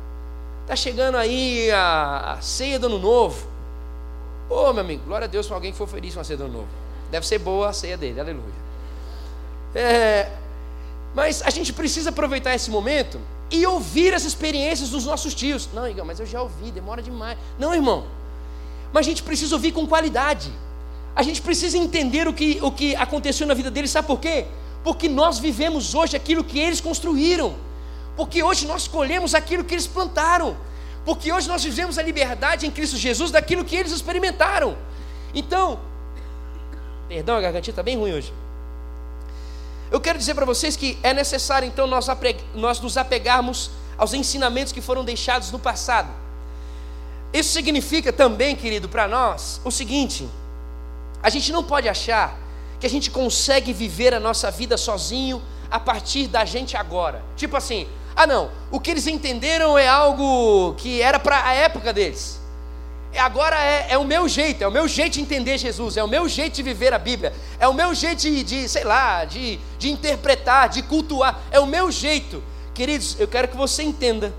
Tá 0.68 0.76
chegando 0.76 1.16
aí 1.16 1.72
a, 1.72 2.36
a 2.38 2.42
ceia 2.42 2.78
do 2.78 2.88
Ano 2.88 3.00
Novo. 3.00 3.55
Ô, 4.50 4.70
oh, 4.70 4.74
meu 4.74 4.82
amigo, 4.82 5.04
glória 5.06 5.26
a 5.26 5.28
Deus 5.28 5.48
para 5.48 5.58
alguém 5.58 5.72
que 5.72 5.78
for 5.78 5.88
feliz 5.88 6.14
com 6.14 6.20
a 6.20 6.24
ceia 6.24 6.38
do 6.38 6.44
ano 6.44 6.54
novo. 6.54 6.68
Deve 7.10 7.26
ser 7.26 7.40
boa 7.40 7.70
a 7.70 7.74
ceia 7.74 7.98
dele, 7.98 8.20
aleluia. 8.20 8.66
É, 9.74 10.30
mas 11.14 11.42
a 11.42 11.50
gente 11.50 11.74
precisa 11.74 12.10
aproveitar 12.10 12.54
esse 12.54 12.70
momento 12.70 13.20
e 13.50 13.66
ouvir 13.66 14.14
as 14.14 14.24
experiências 14.24 14.90
dos 14.90 15.06
nossos 15.06 15.34
tios. 15.34 15.70
Não, 15.74 15.88
Igor, 15.88 16.06
mas 16.06 16.20
eu 16.20 16.26
já 16.26 16.42
ouvi, 16.42 16.72
demora 16.72 17.02
demais. 17.02 17.38
Não, 17.58 17.74
irmão. 17.74 18.06
Mas 18.94 19.06
a 19.06 19.10
gente 19.10 19.24
precisa 19.24 19.56
ouvir 19.56 19.72
com 19.72 19.88
qualidade. 19.88 20.52
A 21.16 21.24
gente 21.24 21.42
precisa 21.42 21.78
entender 21.78 22.28
o 22.28 22.34
que, 22.34 22.60
o 22.62 22.72
que 22.72 22.96
aconteceu 22.96 23.48
na 23.48 23.54
vida 23.54 23.72
deles, 23.72 23.92
sabe 23.92 24.08
por 24.08 24.20
quê? 24.20 24.46
Porque 24.84 25.08
nós 25.08 25.40
vivemos 25.40 25.96
hoje 25.96 26.16
aquilo 26.16 26.44
que 26.44 26.60
eles 26.60 26.82
construíram. 26.82 27.56
Porque 28.16 28.44
hoje 28.44 28.68
nós 28.68 28.88
colhemos 28.88 29.34
aquilo 29.34 29.64
que 29.64 29.74
eles 29.74 29.88
plantaram 29.88 30.56
porque 31.06 31.32
hoje 31.32 31.48
nós 31.48 31.64
vivemos 31.64 31.98
a 31.98 32.02
liberdade 32.02 32.66
em 32.66 32.72
Cristo 32.72 32.98
Jesus 32.98 33.30
daquilo 33.30 33.64
que 33.64 33.76
eles 33.76 33.92
experimentaram. 33.92 34.76
Então, 35.34 35.80
perdão, 37.08 37.38
a 37.38 37.42
gargantinha 37.42 37.72
está 37.72 37.84
bem 37.84 37.96
ruim 37.98 38.14
hoje. 38.14 38.34
Eu 39.92 40.02
quero 40.02 40.18
dizer 40.18 40.34
para 40.34 40.46
vocês 40.46 40.76
que 40.76 40.98
é 41.04 41.14
necessário 41.14 41.68
então 41.68 41.86
nós, 41.86 42.08
nós 42.56 42.80
nos 42.80 42.98
apegarmos 42.98 43.70
aos 43.98 44.14
ensinamentos 44.14 44.74
que 44.74 44.82
foram 44.82 45.06
deixados 45.06 45.52
no 45.52 45.60
passado. 45.60 46.10
Isso 47.32 47.52
significa 47.54 48.12
também, 48.12 48.56
querido, 48.56 48.90
para 48.90 49.08
nós 49.08 49.62
o 49.64 49.70
seguinte: 49.70 50.28
a 51.22 51.30
gente 51.30 51.52
não 51.52 51.64
pode 51.64 51.88
achar 51.88 52.38
que 52.80 52.88
a 52.88 52.90
gente 52.90 53.12
consegue 53.12 53.74
viver 53.74 54.14
a 54.14 54.20
nossa 54.20 54.50
vida 54.50 54.76
sozinho 54.76 55.42
a 55.70 55.80
partir 55.80 56.28
da 56.28 56.46
gente 56.46 56.76
agora. 56.76 57.24
Tipo 57.36 57.58
assim, 57.58 57.88
ah, 58.16 58.26
não, 58.26 58.50
o 58.72 58.80
que 58.80 58.92
eles 58.92 59.08
entenderam 59.08 59.78
é 59.78 59.88
algo 59.88 60.74
que 60.76 61.02
era 61.02 61.20
para 61.20 61.46
a 61.46 61.54
época 61.54 61.92
deles. 61.92 62.40
Agora 63.18 63.58
é, 63.58 63.88
é, 63.92 63.98
o 63.98 64.04
meu 64.04 64.28
jeito, 64.28 64.64
é 64.64 64.68
o 64.68 64.72
meu 64.72 64.88
jeito 64.88 65.14
de 65.14 65.22
entender 65.22 65.58
Jesus, 65.58 65.96
é 65.96 66.04
o 66.04 66.08
meu 66.08 66.28
jeito 66.28 66.56
de 66.56 66.64
viver 66.64 66.94
a 66.94 67.00
Bíblia, 67.00 67.34
é 67.60 67.68
o 67.68 67.74
meu 67.74 67.94
jeito 67.94 68.22
de, 68.22 68.44
de 68.44 68.70
sei 68.70 68.84
lá, 68.84 69.26
de, 69.26 69.58
de 69.80 69.90
interpretar, 69.90 70.70
de 70.70 70.82
cultuar, 70.82 71.40
é 71.52 71.60
o 71.60 71.66
meu 71.66 71.92
jeito. 71.92 72.44
Queridos, 72.74 73.18
eu 73.20 73.28
quero 73.28 73.48
que 73.48 73.56
você 73.56 73.84
entenda 73.84 74.34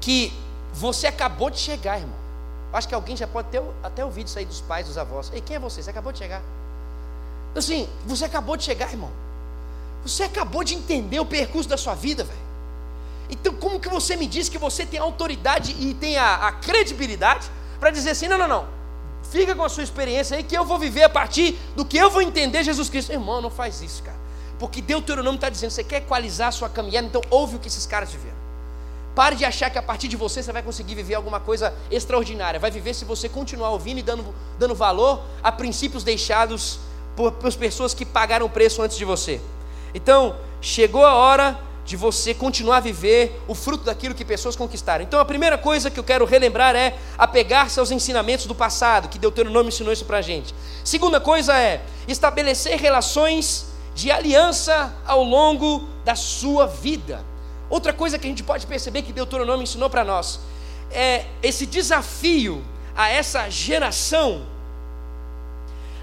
que 0.00 0.32
você 0.72 1.06
acabou 1.06 1.50
de 1.50 1.58
chegar, 1.58 1.98
irmão. 1.98 2.16
Acho 2.72 2.88
que 2.88 2.94
alguém 2.94 3.16
já 3.16 3.26
pode 3.26 3.48
ter 3.48 3.62
até 3.82 4.04
ouvido 4.04 4.26
isso 4.26 4.38
aí 4.38 4.44
dos 4.44 4.60
pais, 4.60 4.86
dos 4.86 4.98
avós. 4.98 5.30
Ei, 5.32 5.40
quem 5.40 5.56
é 5.56 5.58
você? 5.58 5.82
Você 5.82 5.90
acabou 5.90 6.12
de 6.12 6.18
chegar. 6.18 6.42
Assim, 7.54 7.88
você 8.06 8.24
acabou 8.24 8.56
de 8.56 8.64
chegar, 8.64 8.90
irmão. 8.90 9.10
Você 10.04 10.22
acabou 10.22 10.62
de 10.62 10.74
entender 10.74 11.18
o 11.18 11.24
percurso 11.24 11.68
da 11.68 11.76
sua 11.76 11.94
vida, 11.94 12.24
velho. 12.24 12.45
Então, 13.28 13.54
como 13.54 13.80
que 13.80 13.88
você 13.88 14.16
me 14.16 14.26
diz 14.26 14.48
que 14.48 14.58
você 14.58 14.86
tem 14.86 15.00
autoridade 15.00 15.74
e 15.78 15.94
tem 15.94 16.16
a, 16.16 16.48
a 16.48 16.52
credibilidade 16.52 17.50
para 17.80 17.90
dizer 17.90 18.10
assim: 18.10 18.28
não, 18.28 18.38
não, 18.38 18.48
não, 18.48 18.66
fica 19.30 19.54
com 19.54 19.64
a 19.64 19.68
sua 19.68 19.82
experiência 19.82 20.36
aí 20.36 20.42
que 20.42 20.56
eu 20.56 20.64
vou 20.64 20.78
viver 20.78 21.04
a 21.04 21.08
partir 21.08 21.58
do 21.74 21.84
que 21.84 21.96
eu 21.96 22.10
vou 22.10 22.22
entender 22.22 22.62
Jesus 22.62 22.88
Cristo? 22.88 23.12
Irmão, 23.12 23.40
não 23.40 23.50
faz 23.50 23.82
isso, 23.82 24.02
cara. 24.02 24.16
Porque 24.58 24.80
Deuteronômio 24.80 25.36
está 25.36 25.48
dizendo: 25.48 25.70
você 25.70 25.84
quer 25.84 25.98
equalizar 25.98 26.48
a 26.48 26.52
sua 26.52 26.68
caminhada, 26.68 27.06
então 27.06 27.20
ouve 27.30 27.56
o 27.56 27.58
que 27.58 27.68
esses 27.68 27.86
caras 27.86 28.12
viveram. 28.12 28.36
Pare 29.14 29.34
de 29.34 29.46
achar 29.46 29.70
que 29.70 29.78
a 29.78 29.82
partir 29.82 30.08
de 30.08 30.16
você 30.16 30.42
você 30.42 30.52
vai 30.52 30.62
conseguir 30.62 30.94
viver 30.94 31.14
alguma 31.14 31.40
coisa 31.40 31.72
extraordinária. 31.90 32.60
Vai 32.60 32.70
viver 32.70 32.92
se 32.92 33.04
você 33.04 33.30
continuar 33.30 33.70
ouvindo 33.70 33.98
e 33.98 34.02
dando, 34.02 34.34
dando 34.58 34.74
valor 34.74 35.22
a 35.42 35.50
princípios 35.50 36.04
deixados 36.04 36.78
por, 37.16 37.32
por 37.32 37.50
pessoas 37.54 37.94
que 37.94 38.04
pagaram 38.04 38.44
o 38.44 38.50
preço 38.50 38.82
antes 38.82 38.98
de 38.98 39.06
você. 39.06 39.40
Então, 39.94 40.36
chegou 40.60 41.06
a 41.06 41.14
hora 41.14 41.58
de 41.86 41.96
você 41.96 42.34
continuar 42.34 42.78
a 42.78 42.80
viver 42.80 43.40
o 43.46 43.54
fruto 43.54 43.84
daquilo 43.84 44.14
que 44.14 44.24
pessoas 44.24 44.56
conquistaram. 44.56 45.04
Então, 45.04 45.20
a 45.20 45.24
primeira 45.24 45.56
coisa 45.56 45.88
que 45.88 45.98
eu 45.98 46.04
quero 46.04 46.24
relembrar 46.24 46.74
é 46.74 46.98
apegar-se 47.16 47.78
aos 47.78 47.92
ensinamentos 47.92 48.46
do 48.46 48.54
passado, 48.54 49.08
que 49.08 49.18
Deuteronômio 49.18 49.68
ensinou 49.68 49.92
isso 49.92 50.04
para 50.04 50.18
a 50.18 50.22
gente. 50.22 50.52
Segunda 50.84 51.20
coisa 51.20 51.56
é 51.56 51.80
estabelecer 52.08 52.76
relações 52.78 53.66
de 53.94 54.10
aliança 54.10 54.92
ao 55.06 55.22
longo 55.22 55.88
da 56.04 56.16
sua 56.16 56.66
vida. 56.66 57.24
Outra 57.70 57.92
coisa 57.92 58.18
que 58.18 58.26
a 58.26 58.30
gente 58.30 58.42
pode 58.42 58.66
perceber 58.66 59.02
que 59.02 59.12
Deuteronômio 59.12 59.62
ensinou 59.62 59.88
para 59.88 60.04
nós 60.04 60.40
é 60.90 61.24
esse 61.40 61.66
desafio 61.66 62.64
a 62.96 63.08
essa 63.08 63.48
geração 63.48 64.44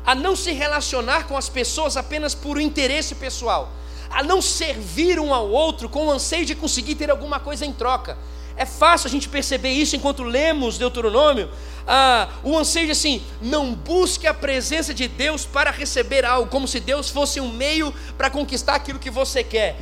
a 0.06 0.14
não 0.14 0.36
se 0.36 0.52
relacionar 0.52 1.28
com 1.28 1.38
as 1.38 1.48
pessoas 1.48 1.96
apenas 1.96 2.36
por 2.36 2.60
interesse 2.60 3.16
pessoal, 3.16 3.70
a 4.14 4.24
não 4.24 4.42
servir 4.42 5.20
um 5.20 5.34
ao 5.34 5.50
outro 5.50 5.90
com 5.90 6.08
o 6.08 6.12
anseio 6.12 6.46
de 6.46 6.56
conseguir 6.56 6.96
ter 6.96 7.10
alguma 7.10 7.40
coisa 7.40 7.66
em 7.66 7.74
troca. 7.74 8.18
É 8.56 8.66
fácil 8.66 9.08
a 9.08 9.10
gente 9.10 9.28
perceber 9.28 9.72
isso 9.72 9.96
enquanto 9.96 10.22
lemos 10.24 10.78
Deuteronômio. 10.78 11.50
Ah, 11.88 12.30
o 12.44 12.58
anseio 12.58 12.86
de 12.86 12.92
assim, 12.92 13.24
não 13.42 13.74
busque 13.74 14.28
a 14.28 14.34
presença 14.34 14.94
de 14.94 15.08
Deus 15.08 15.46
para 15.46 15.72
receber 15.72 16.24
algo, 16.24 16.50
como 16.50 16.68
se 16.68 16.80
Deus 16.80 17.10
fosse 17.10 17.42
um 17.42 17.52
meio 17.52 17.94
para 18.18 18.30
conquistar 18.30 18.76
aquilo 18.76 19.00
que 19.00 19.10
você 19.10 19.44
quer 19.44 19.78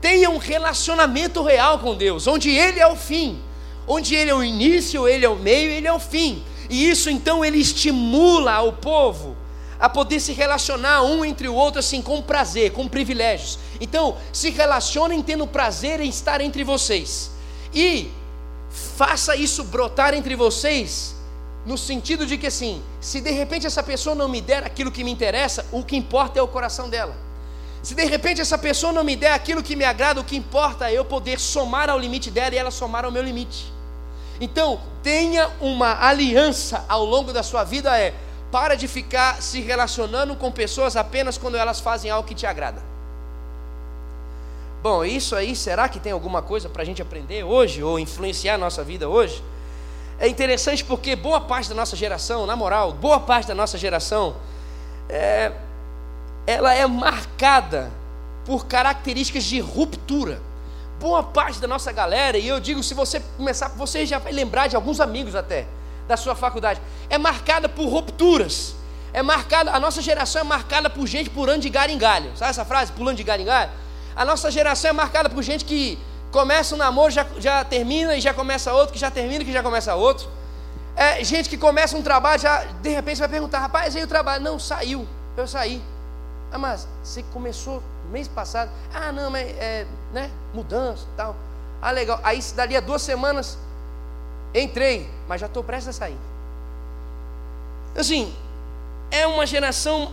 tenha 0.00 0.30
um 0.30 0.38
relacionamento 0.38 1.42
real 1.42 1.78
com 1.78 1.94
Deus, 1.94 2.26
onde 2.26 2.50
Ele 2.50 2.78
é 2.78 2.86
o 2.86 2.96
fim, 2.96 3.38
onde 3.86 4.14
Ele 4.14 4.30
é 4.30 4.34
o 4.34 4.44
início, 4.44 5.08
Ele 5.08 5.24
é 5.24 5.28
o 5.28 5.36
meio, 5.36 5.70
Ele 5.70 5.86
é 5.86 5.92
o 5.92 5.98
fim. 5.98 6.42
E 6.68 6.88
isso 6.88 7.08
então 7.08 7.44
ele 7.44 7.58
estimula 7.58 8.60
o 8.60 8.72
povo 8.72 9.35
a 9.78 9.88
poder 9.88 10.20
se 10.20 10.32
relacionar 10.32 11.02
um 11.02 11.24
entre 11.24 11.48
o 11.48 11.54
outro 11.54 11.80
assim 11.80 12.00
com 12.00 12.22
prazer, 12.22 12.72
com 12.72 12.88
privilégios. 12.88 13.58
Então, 13.80 14.16
se 14.32 14.50
relacionem 14.50 15.22
tendo 15.22 15.46
prazer 15.46 16.00
em 16.00 16.08
estar 16.08 16.40
entre 16.40 16.64
vocês. 16.64 17.30
E 17.74 18.10
faça 18.70 19.36
isso 19.36 19.64
brotar 19.64 20.14
entre 20.14 20.34
vocês 20.34 21.14
no 21.64 21.76
sentido 21.76 22.24
de 22.24 22.38
que 22.38 22.46
assim, 22.46 22.80
se 23.00 23.20
de 23.20 23.30
repente 23.30 23.66
essa 23.66 23.82
pessoa 23.82 24.14
não 24.14 24.28
me 24.28 24.40
der 24.40 24.64
aquilo 24.64 24.92
que 24.92 25.02
me 25.02 25.10
interessa, 25.10 25.66
o 25.72 25.82
que 25.82 25.96
importa 25.96 26.38
é 26.38 26.42
o 26.42 26.46
coração 26.46 26.88
dela. 26.88 27.14
Se 27.82 27.94
de 27.94 28.04
repente 28.04 28.40
essa 28.40 28.56
pessoa 28.56 28.92
não 28.92 29.04
me 29.04 29.16
der 29.16 29.32
aquilo 29.32 29.62
que 29.62 29.76
me 29.76 29.84
agrada, 29.84 30.20
o 30.20 30.24
que 30.24 30.36
importa 30.36 30.90
é 30.90 30.94
eu 30.94 31.04
poder 31.04 31.38
somar 31.40 31.90
ao 31.90 31.98
limite 31.98 32.30
dela 32.30 32.54
e 32.54 32.58
ela 32.58 32.70
somar 32.70 33.04
ao 33.04 33.10
meu 33.10 33.22
limite. 33.22 33.72
Então, 34.40 34.80
tenha 35.02 35.50
uma 35.60 36.04
aliança 36.04 36.84
ao 36.88 37.04
longo 37.04 37.32
da 37.32 37.42
sua 37.42 37.64
vida 37.64 37.98
é 37.98 38.14
para 38.50 38.76
de 38.76 38.86
ficar 38.86 39.42
se 39.42 39.60
relacionando 39.60 40.36
com 40.36 40.50
pessoas 40.50 40.96
apenas 40.96 41.36
quando 41.36 41.56
elas 41.56 41.80
fazem 41.80 42.10
algo 42.10 42.28
que 42.28 42.34
te 42.34 42.46
agrada. 42.46 42.82
Bom, 44.82 45.04
isso 45.04 45.34
aí, 45.34 45.56
será 45.56 45.88
que 45.88 45.98
tem 45.98 46.12
alguma 46.12 46.42
coisa 46.42 46.68
para 46.68 46.82
a 46.82 46.84
gente 46.84 47.02
aprender 47.02 47.42
hoje 47.42 47.82
ou 47.82 47.98
influenciar 47.98 48.54
a 48.54 48.58
nossa 48.58 48.84
vida 48.84 49.08
hoje? 49.08 49.42
É 50.18 50.28
interessante 50.28 50.84
porque 50.84 51.16
boa 51.16 51.40
parte 51.40 51.68
da 51.68 51.74
nossa 51.74 51.96
geração, 51.96 52.46
na 52.46 52.54
moral, 52.54 52.92
boa 52.92 53.18
parte 53.18 53.48
da 53.48 53.54
nossa 53.54 53.76
geração 53.76 54.36
é, 55.08 55.52
ela 56.46 56.72
é 56.72 56.86
marcada 56.86 57.90
por 58.44 58.66
características 58.66 59.44
de 59.44 59.60
ruptura. 59.60 60.40
Boa 61.00 61.22
parte 61.22 61.60
da 61.60 61.66
nossa 61.66 61.92
galera, 61.92 62.38
e 62.38 62.48
eu 62.48 62.58
digo, 62.58 62.82
se 62.82 62.94
você 62.94 63.20
começar, 63.36 63.68
você 63.68 64.06
já 64.06 64.18
vai 64.18 64.32
lembrar 64.32 64.68
de 64.68 64.76
alguns 64.76 65.00
amigos 65.00 65.34
até 65.34 65.66
da 66.06 66.16
sua 66.16 66.34
faculdade, 66.34 66.80
é 67.08 67.18
marcada 67.18 67.68
por 67.68 67.88
rupturas. 67.88 68.74
É 69.12 69.22
marcada, 69.22 69.72
a 69.72 69.80
nossa 69.80 70.02
geração 70.02 70.42
é 70.42 70.44
marcada 70.44 70.90
por 70.90 71.06
gente 71.06 71.30
pulando 71.30 71.62
de 71.62 71.70
galho 71.70 71.92
em 71.92 71.98
galho. 71.98 72.36
Sabe 72.36 72.50
essa 72.50 72.64
frase? 72.64 72.92
Pulando 72.92 73.16
de 73.16 73.22
galho 73.22 73.42
em 73.42 73.46
galho? 73.46 73.70
A 74.14 74.24
nossa 74.24 74.50
geração 74.50 74.90
é 74.90 74.92
marcada 74.92 75.30
por 75.30 75.42
gente 75.42 75.64
que 75.64 75.98
começa 76.30 76.74
um 76.74 76.78
namoro, 76.78 77.10
já, 77.10 77.26
já 77.38 77.64
termina 77.64 78.14
e 78.14 78.20
já 78.20 78.34
começa 78.34 78.72
outro, 78.72 78.92
que 78.92 78.98
já 78.98 79.10
termina 79.10 79.42
que 79.42 79.52
já 79.52 79.62
começa 79.62 79.94
outro. 79.94 80.28
É 80.94 81.24
gente 81.24 81.48
que 81.48 81.56
começa 81.56 81.96
um 81.96 82.02
trabalho, 82.02 82.40
já 82.40 82.64
de 82.64 82.90
repente 82.90 83.18
vai 83.18 83.28
perguntar, 83.28 83.60
rapaz, 83.60 83.96
aí 83.96 84.02
o 84.02 84.06
trabalho? 84.06 84.42
Não, 84.42 84.58
saiu, 84.58 85.06
eu 85.36 85.46
saí. 85.46 85.82
Ah, 86.52 86.58
mas 86.58 86.86
você 87.02 87.22
começou 87.32 87.82
mês 88.10 88.28
passado. 88.28 88.70
Ah, 88.94 89.12
não, 89.12 89.30
mas 89.30 89.46
é, 89.58 89.86
né? 90.12 90.30
Mudança 90.54 91.06
tal. 91.16 91.36
Ah, 91.80 91.90
legal. 91.90 92.20
Aí 92.22 92.40
dali 92.54 92.76
a 92.76 92.80
duas 92.80 93.02
semanas 93.02 93.58
entrei, 94.62 95.08
mas 95.28 95.40
já 95.40 95.46
estou 95.46 95.62
prestes 95.62 95.88
a 95.88 95.92
sair. 95.92 96.16
Assim, 97.96 98.34
é 99.10 99.26
uma 99.26 99.46
geração 99.46 100.12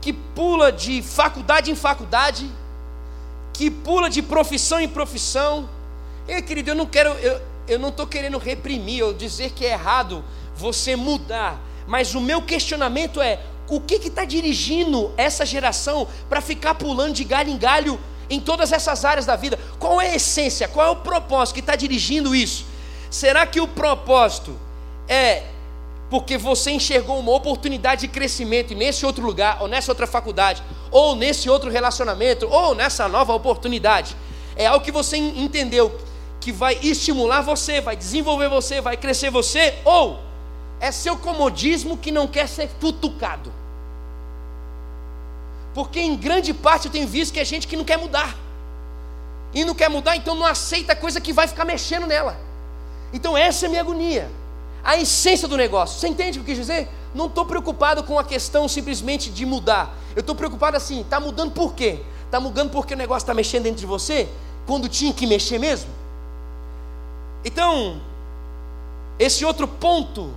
que 0.00 0.12
pula 0.12 0.72
de 0.72 1.02
faculdade 1.02 1.70
em 1.70 1.74
faculdade, 1.74 2.50
que 3.52 3.70
pula 3.70 4.08
de 4.08 4.22
profissão 4.22 4.80
em 4.80 4.88
profissão. 4.88 5.68
E 6.26 6.40
querido, 6.40 6.70
eu 6.70 6.74
não 6.74 6.86
quero, 6.86 7.10
eu, 7.10 7.40
eu 7.68 7.78
não 7.78 7.90
estou 7.90 8.06
querendo 8.06 8.38
reprimir 8.38 9.04
ou 9.04 9.12
dizer 9.12 9.50
que 9.50 9.66
é 9.66 9.72
errado 9.72 10.24
você 10.56 10.96
mudar, 10.96 11.60
mas 11.86 12.14
o 12.14 12.20
meu 12.20 12.40
questionamento 12.40 13.20
é: 13.20 13.40
o 13.68 13.80
que 13.80 13.94
está 13.94 14.24
dirigindo 14.24 15.12
essa 15.16 15.44
geração 15.44 16.08
para 16.28 16.40
ficar 16.40 16.74
pulando 16.74 17.14
de 17.14 17.24
galho 17.24 17.50
em 17.50 17.58
galho 17.58 18.00
em 18.28 18.40
todas 18.40 18.72
essas 18.72 19.04
áreas 19.04 19.26
da 19.26 19.36
vida? 19.36 19.58
Qual 19.78 20.00
é 20.00 20.10
a 20.10 20.16
essência? 20.16 20.68
Qual 20.68 20.86
é 20.86 20.90
o 20.90 20.96
propósito 20.96 21.54
que 21.54 21.60
está 21.60 21.76
dirigindo 21.76 22.34
isso? 22.34 22.69
Será 23.10 23.44
que 23.44 23.60
o 23.60 23.66
propósito 23.66 24.56
é 25.08 25.42
porque 26.08 26.38
você 26.38 26.70
enxergou 26.70 27.18
uma 27.18 27.32
oportunidade 27.32 28.02
de 28.02 28.08
crescimento 28.08 28.74
nesse 28.74 29.04
outro 29.04 29.24
lugar, 29.24 29.60
ou 29.60 29.68
nessa 29.68 29.90
outra 29.90 30.06
faculdade, 30.06 30.62
ou 30.90 31.14
nesse 31.14 31.50
outro 31.50 31.70
relacionamento, 31.70 32.48
ou 32.48 32.74
nessa 32.74 33.08
nova 33.08 33.32
oportunidade? 33.34 34.16
É 34.56 34.66
algo 34.66 34.84
que 34.84 34.92
você 34.92 35.16
entendeu 35.16 36.00
que 36.40 36.52
vai 36.52 36.78
estimular 36.82 37.42
você, 37.42 37.80
vai 37.80 37.96
desenvolver 37.96 38.48
você, 38.48 38.80
vai 38.80 38.96
crescer 38.96 39.30
você, 39.30 39.74
ou 39.84 40.20
é 40.80 40.90
seu 40.90 41.16
comodismo 41.16 41.96
que 41.96 42.10
não 42.10 42.26
quer 42.26 42.48
ser 42.48 42.68
futucado? 42.80 43.52
Porque 45.74 46.00
em 46.00 46.16
grande 46.16 46.52
parte 46.52 46.86
eu 46.86 46.92
tenho 46.92 47.06
visto 47.06 47.32
que 47.32 47.40
é 47.40 47.44
gente 47.44 47.66
que 47.66 47.76
não 47.76 47.84
quer 47.84 47.98
mudar. 47.98 48.36
E 49.52 49.64
não 49.64 49.74
quer 49.74 49.88
mudar, 49.88 50.16
então 50.16 50.34
não 50.34 50.46
aceita 50.46 50.94
coisa 50.96 51.20
que 51.20 51.32
vai 51.32 51.46
ficar 51.46 51.64
mexendo 51.64 52.06
nela. 52.06 52.49
Então 53.12 53.36
essa 53.36 53.64
é 53.64 53.66
a 53.66 53.70
minha 53.70 53.82
agonia. 53.82 54.30
A 54.82 54.96
essência 54.96 55.46
do 55.46 55.56
negócio. 55.56 55.98
Você 55.98 56.08
entende 56.08 56.38
o 56.38 56.44
que 56.44 56.50
eu 56.50 56.56
quis 56.56 56.66
dizer? 56.66 56.88
Não 57.14 57.26
estou 57.26 57.44
preocupado 57.44 58.02
com 58.04 58.18
a 58.18 58.24
questão 58.24 58.68
simplesmente 58.68 59.30
de 59.30 59.44
mudar. 59.44 59.94
Eu 60.14 60.20
estou 60.20 60.34
preocupado 60.34 60.76
assim, 60.76 61.00
está 61.02 61.20
mudando 61.20 61.52
por 61.52 61.74
quê? 61.74 62.00
Está 62.24 62.40
mudando 62.40 62.70
porque 62.70 62.94
o 62.94 62.96
negócio 62.96 63.24
está 63.24 63.34
mexendo 63.34 63.64
dentro 63.64 63.80
de 63.80 63.86
você? 63.86 64.28
Quando 64.66 64.88
tinha 64.88 65.12
que 65.12 65.26
mexer 65.26 65.58
mesmo? 65.58 65.90
Então, 67.44 68.00
esse 69.18 69.44
outro 69.44 69.66
ponto 69.66 70.32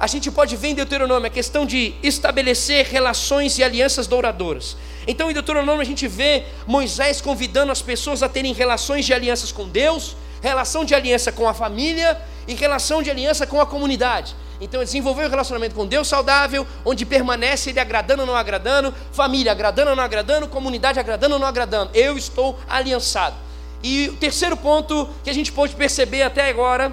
a 0.00 0.06
gente 0.06 0.30
pode 0.30 0.56
ver 0.56 0.68
em 0.68 0.74
Deuteronômio 0.74 1.26
a 1.26 1.30
questão 1.30 1.66
de 1.66 1.94
estabelecer 2.02 2.86
relações 2.86 3.58
e 3.58 3.62
alianças 3.62 4.06
douradouras. 4.06 4.74
Então, 5.06 5.30
em 5.30 5.34
Deuteronômio, 5.34 5.82
a 5.82 5.84
gente 5.84 6.08
vê 6.08 6.44
Moisés 6.66 7.20
convidando 7.20 7.70
as 7.70 7.82
pessoas 7.82 8.22
a 8.22 8.28
terem 8.28 8.54
relações 8.54 9.04
de 9.04 9.12
alianças 9.12 9.52
com 9.52 9.68
Deus, 9.68 10.16
relação 10.40 10.84
de 10.84 10.94
aliança 10.94 11.30
com 11.30 11.48
a 11.48 11.54
família 11.54 12.20
e 12.46 12.54
relação 12.54 13.02
de 13.02 13.10
aliança 13.10 13.46
com 13.46 13.60
a 13.60 13.66
comunidade. 13.66 14.34
Então, 14.60 14.84
desenvolver 14.84 15.24
um 15.26 15.30
relacionamento 15.30 15.74
com 15.74 15.86
Deus 15.86 16.06
saudável, 16.06 16.66
onde 16.84 17.06
permanece 17.06 17.70
ele 17.70 17.80
agradando 17.80 18.22
ou 18.22 18.26
não 18.26 18.36
agradando, 18.36 18.94
família 19.12 19.52
agradando 19.52 19.90
ou 19.90 19.96
não 19.96 20.04
agradando, 20.04 20.48
comunidade 20.48 21.00
agradando 21.00 21.34
ou 21.34 21.40
não 21.40 21.48
agradando. 21.48 21.90
Eu 21.94 22.18
estou 22.18 22.58
aliançado. 22.68 23.36
E 23.82 24.08
o 24.10 24.16
terceiro 24.16 24.56
ponto 24.56 25.08
que 25.24 25.30
a 25.30 25.32
gente 25.32 25.50
pode 25.50 25.74
perceber 25.74 26.22
até 26.22 26.50
agora 26.50 26.92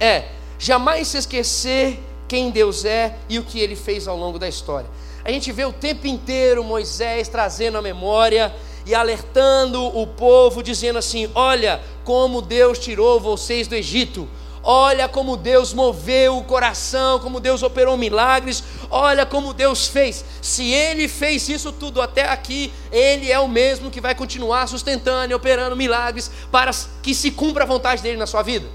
é 0.00 0.24
jamais 0.58 1.06
se 1.06 1.18
esquecer 1.18 2.02
quem 2.26 2.50
Deus 2.50 2.84
é 2.84 3.16
e 3.28 3.38
o 3.38 3.44
que 3.44 3.60
ele 3.60 3.76
fez 3.76 4.08
ao 4.08 4.16
longo 4.16 4.36
da 4.36 4.48
história. 4.48 4.88
A 5.24 5.30
gente 5.30 5.52
vê 5.52 5.64
o 5.64 5.72
tempo 5.72 6.06
inteiro 6.06 6.64
Moisés 6.64 7.28
trazendo 7.28 7.78
a 7.78 7.82
memória 7.82 8.52
e 8.86 8.94
alertando 8.94 9.84
o 9.84 10.06
povo, 10.06 10.62
dizendo 10.62 10.98
assim: 10.98 11.28
Olha 11.34 11.82
como 12.04 12.40
Deus 12.40 12.78
tirou 12.78 13.18
vocês 13.18 13.66
do 13.66 13.74
Egito, 13.74 14.28
olha 14.62 15.08
como 15.08 15.36
Deus 15.36 15.74
moveu 15.74 16.38
o 16.38 16.44
coração, 16.44 17.18
como 17.18 17.40
Deus 17.40 17.64
operou 17.64 17.96
milagres, 17.96 18.62
olha 18.88 19.26
como 19.26 19.52
Deus 19.52 19.88
fez. 19.88 20.24
Se 20.40 20.72
Ele 20.72 21.08
fez 21.08 21.48
isso 21.48 21.72
tudo 21.72 22.00
até 22.00 22.28
aqui, 22.28 22.72
Ele 22.92 23.30
é 23.30 23.38
o 23.40 23.48
mesmo 23.48 23.90
que 23.90 24.00
vai 24.00 24.14
continuar 24.14 24.68
sustentando 24.68 25.32
e 25.32 25.34
operando 25.34 25.74
milagres 25.74 26.30
para 26.52 26.70
que 27.02 27.14
se 27.14 27.32
cumpra 27.32 27.64
a 27.64 27.66
vontade 27.66 28.00
dele 28.02 28.16
na 28.16 28.26
sua 28.26 28.42
vida. 28.42 28.66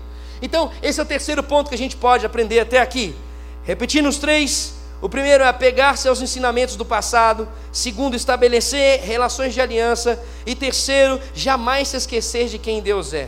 Então, 0.42 0.72
esse 0.84 1.00
é 1.00 1.04
o 1.04 1.06
terceiro 1.06 1.42
ponto 1.42 1.70
que 1.70 1.76
a 1.76 1.78
gente 1.78 1.96
pode 1.96 2.26
aprender 2.26 2.60
até 2.60 2.80
aqui. 2.80 3.16
Repetindo 3.64 4.10
os 4.10 4.18
três. 4.18 4.81
O 5.02 5.10
primeiro 5.10 5.44
é 5.44 5.48
apegar-se 5.48 6.08
aos 6.08 6.22
ensinamentos 6.22 6.76
do 6.76 6.86
passado. 6.86 7.48
Segundo, 7.72 8.16
estabelecer 8.16 9.02
relações 9.02 9.54
de 9.54 9.60
aliança. 9.60 10.24
E 10.46 10.54
terceiro, 10.54 11.20
jamais 11.34 11.88
se 11.88 11.98
esquecer 11.98 12.48
de 12.48 12.60
quem 12.60 12.82
Deus 12.82 13.14
é. 13.14 13.28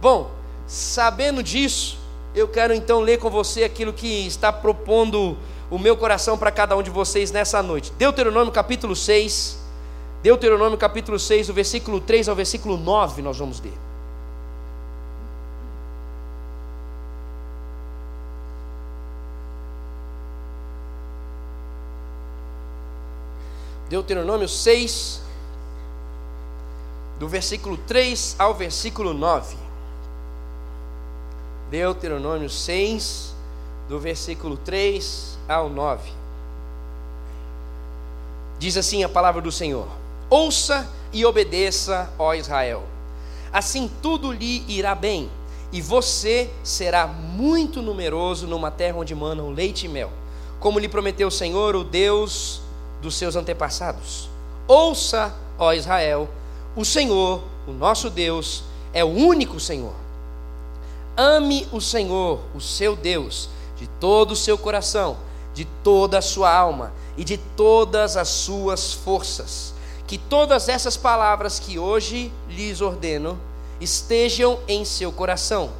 Bom, 0.00 0.30
sabendo 0.66 1.42
disso, 1.42 1.98
eu 2.34 2.48
quero 2.48 2.72
então 2.72 3.00
ler 3.00 3.18
com 3.18 3.28
você 3.28 3.64
aquilo 3.64 3.92
que 3.92 4.26
está 4.26 4.50
propondo 4.50 5.36
o 5.70 5.78
meu 5.78 5.96
coração 5.96 6.38
para 6.38 6.50
cada 6.50 6.76
um 6.76 6.82
de 6.82 6.90
vocês 6.90 7.30
nessa 7.30 7.62
noite. 7.62 7.92
Deuteronômio 7.98 8.52
capítulo 8.52 8.96
6. 8.96 9.60
Deuteronômio 10.22 10.76
capítulo 10.76 11.18
6, 11.18 11.48
o 11.48 11.54
versículo 11.54 12.00
3 12.00 12.28
ao 12.28 12.36
versículo 12.36 12.76
9, 12.76 13.22
nós 13.22 13.38
vamos 13.38 13.60
ler. 13.60 13.89
Deuteronômio 23.90 24.48
6, 24.48 25.20
do 27.18 27.26
versículo 27.26 27.76
3 27.76 28.36
ao 28.38 28.54
versículo 28.54 29.12
9. 29.12 29.56
Deuteronômio 31.72 32.48
6, 32.48 33.34
do 33.88 33.98
versículo 33.98 34.56
3 34.58 35.36
ao 35.48 35.68
9. 35.68 36.08
Diz 38.60 38.76
assim 38.76 39.02
a 39.02 39.08
palavra 39.08 39.42
do 39.42 39.50
Senhor: 39.50 39.88
Ouça 40.30 40.88
e 41.12 41.26
obedeça, 41.26 42.14
ó 42.16 42.32
Israel. 42.32 42.84
Assim 43.52 43.90
tudo 44.00 44.30
lhe 44.30 44.64
irá 44.68 44.94
bem, 44.94 45.28
e 45.72 45.82
você 45.82 46.48
será 46.62 47.08
muito 47.08 47.82
numeroso 47.82 48.46
numa 48.46 48.70
terra 48.70 48.98
onde 48.98 49.16
manam 49.16 49.50
leite 49.50 49.86
e 49.86 49.88
mel, 49.88 50.12
como 50.60 50.78
lhe 50.78 50.88
prometeu 50.88 51.26
o 51.26 51.32
Senhor, 51.32 51.74
o 51.74 51.82
Deus 51.82 52.69
dos 53.00 53.16
seus 53.16 53.36
antepassados. 53.36 54.28
Ouça, 54.66 55.34
ó 55.58 55.72
Israel, 55.72 56.28
o 56.76 56.84
Senhor, 56.84 57.42
o 57.66 57.72
nosso 57.72 58.08
Deus, 58.08 58.62
é 58.92 59.04
o 59.04 59.08
único 59.08 59.58
Senhor. 59.58 59.94
Ame 61.16 61.66
o 61.72 61.80
Senhor, 61.80 62.40
o 62.54 62.60
seu 62.60 62.94
Deus, 62.96 63.48
de 63.76 63.86
todo 63.98 64.32
o 64.32 64.36
seu 64.36 64.56
coração, 64.56 65.16
de 65.52 65.64
toda 65.82 66.18
a 66.18 66.22
sua 66.22 66.54
alma 66.54 66.92
e 67.16 67.24
de 67.24 67.36
todas 67.36 68.16
as 68.16 68.28
suas 68.28 68.92
forças. 68.92 69.74
Que 70.06 70.16
todas 70.18 70.68
essas 70.68 70.96
palavras 70.96 71.58
que 71.58 71.78
hoje 71.78 72.32
lhes 72.48 72.80
ordeno 72.80 73.38
estejam 73.80 74.58
em 74.66 74.84
seu 74.84 75.12
coração. 75.12 75.70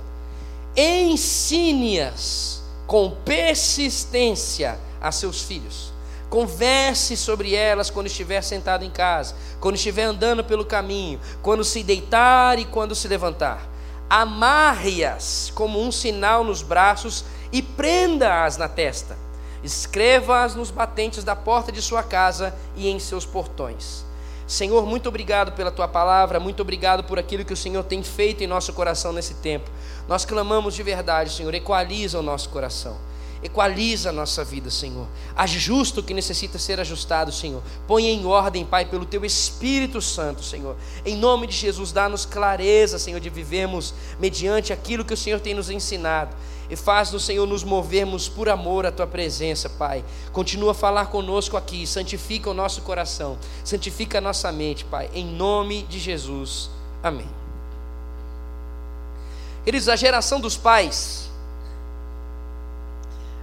Ensine-as 0.76 2.62
com 2.86 3.10
persistência 3.24 4.78
a 5.00 5.10
seus 5.10 5.42
filhos 5.42 5.89
Converse 6.30 7.16
sobre 7.16 7.56
elas 7.56 7.90
quando 7.90 8.06
estiver 8.06 8.40
sentado 8.40 8.84
em 8.84 8.90
casa, 8.90 9.34
quando 9.60 9.74
estiver 9.74 10.04
andando 10.04 10.44
pelo 10.44 10.64
caminho, 10.64 11.20
quando 11.42 11.64
se 11.64 11.82
deitar 11.82 12.56
e 12.58 12.64
quando 12.64 12.94
se 12.94 13.08
levantar. 13.08 13.68
Amarre-as 14.08 15.52
como 15.54 15.82
um 15.82 15.90
sinal 15.90 16.44
nos 16.44 16.62
braços 16.62 17.24
e 17.52 17.60
prenda-as 17.60 18.56
na 18.56 18.68
testa. 18.68 19.18
Escreva-as 19.62 20.54
nos 20.54 20.70
batentes 20.70 21.24
da 21.24 21.34
porta 21.34 21.72
de 21.72 21.82
sua 21.82 22.02
casa 22.02 22.54
e 22.76 22.88
em 22.88 22.98
seus 23.00 23.26
portões. 23.26 24.04
Senhor, 24.46 24.84
muito 24.84 25.08
obrigado 25.08 25.52
pela 25.52 25.70
tua 25.70 25.86
palavra, 25.86 26.40
muito 26.40 26.60
obrigado 26.60 27.04
por 27.04 27.18
aquilo 27.18 27.44
que 27.44 27.52
o 27.52 27.56
Senhor 27.56 27.84
tem 27.84 28.02
feito 28.02 28.42
em 28.42 28.48
nosso 28.48 28.72
coração 28.72 29.12
nesse 29.12 29.34
tempo. 29.34 29.70
Nós 30.08 30.24
clamamos 30.24 30.74
de 30.74 30.82
verdade, 30.82 31.32
Senhor, 31.32 31.54
equaliza 31.54 32.18
o 32.18 32.22
nosso 32.22 32.48
coração. 32.48 32.96
Equaliza 33.42 34.10
a 34.10 34.12
nossa 34.12 34.44
vida, 34.44 34.70
Senhor. 34.70 35.06
Ajusta 35.34 36.00
o 36.00 36.02
que 36.02 36.12
necessita 36.12 36.58
ser 36.58 36.78
ajustado, 36.78 37.32
Senhor. 37.32 37.62
Põe 37.86 38.06
em 38.06 38.26
ordem, 38.26 38.66
Pai, 38.66 38.84
pelo 38.84 39.06
Teu 39.06 39.24
Espírito 39.24 40.02
Santo, 40.02 40.42
Senhor. 40.42 40.76
Em 41.06 41.16
nome 41.16 41.46
de 41.46 41.56
Jesus, 41.56 41.90
dá-nos 41.90 42.26
clareza, 42.26 42.98
Senhor, 42.98 43.18
de 43.18 43.30
vivermos 43.30 43.94
mediante 44.18 44.74
aquilo 44.74 45.06
que 45.06 45.14
o 45.14 45.16
Senhor 45.16 45.40
tem 45.40 45.54
nos 45.54 45.70
ensinado. 45.70 46.36
E 46.68 46.76
faz 46.76 47.10
no 47.12 47.18
Senhor 47.18 47.46
nos 47.46 47.64
movermos 47.64 48.28
por 48.28 48.48
amor 48.48 48.84
à 48.84 48.92
Tua 48.92 49.06
presença, 49.06 49.70
Pai. 49.70 50.04
Continua 50.32 50.72
a 50.72 50.74
falar 50.74 51.06
conosco 51.06 51.56
aqui. 51.56 51.86
Santifica 51.86 52.50
o 52.50 52.54
nosso 52.54 52.82
coração. 52.82 53.38
Santifica 53.64 54.18
a 54.18 54.20
nossa 54.20 54.52
mente, 54.52 54.84
Pai. 54.84 55.08
Em 55.14 55.24
nome 55.24 55.82
de 55.84 55.98
Jesus. 55.98 56.68
Amém. 57.02 57.28
Queridos, 59.64 59.88
a 59.88 59.96
geração 59.96 60.40
dos 60.40 60.58
pais 60.58 61.29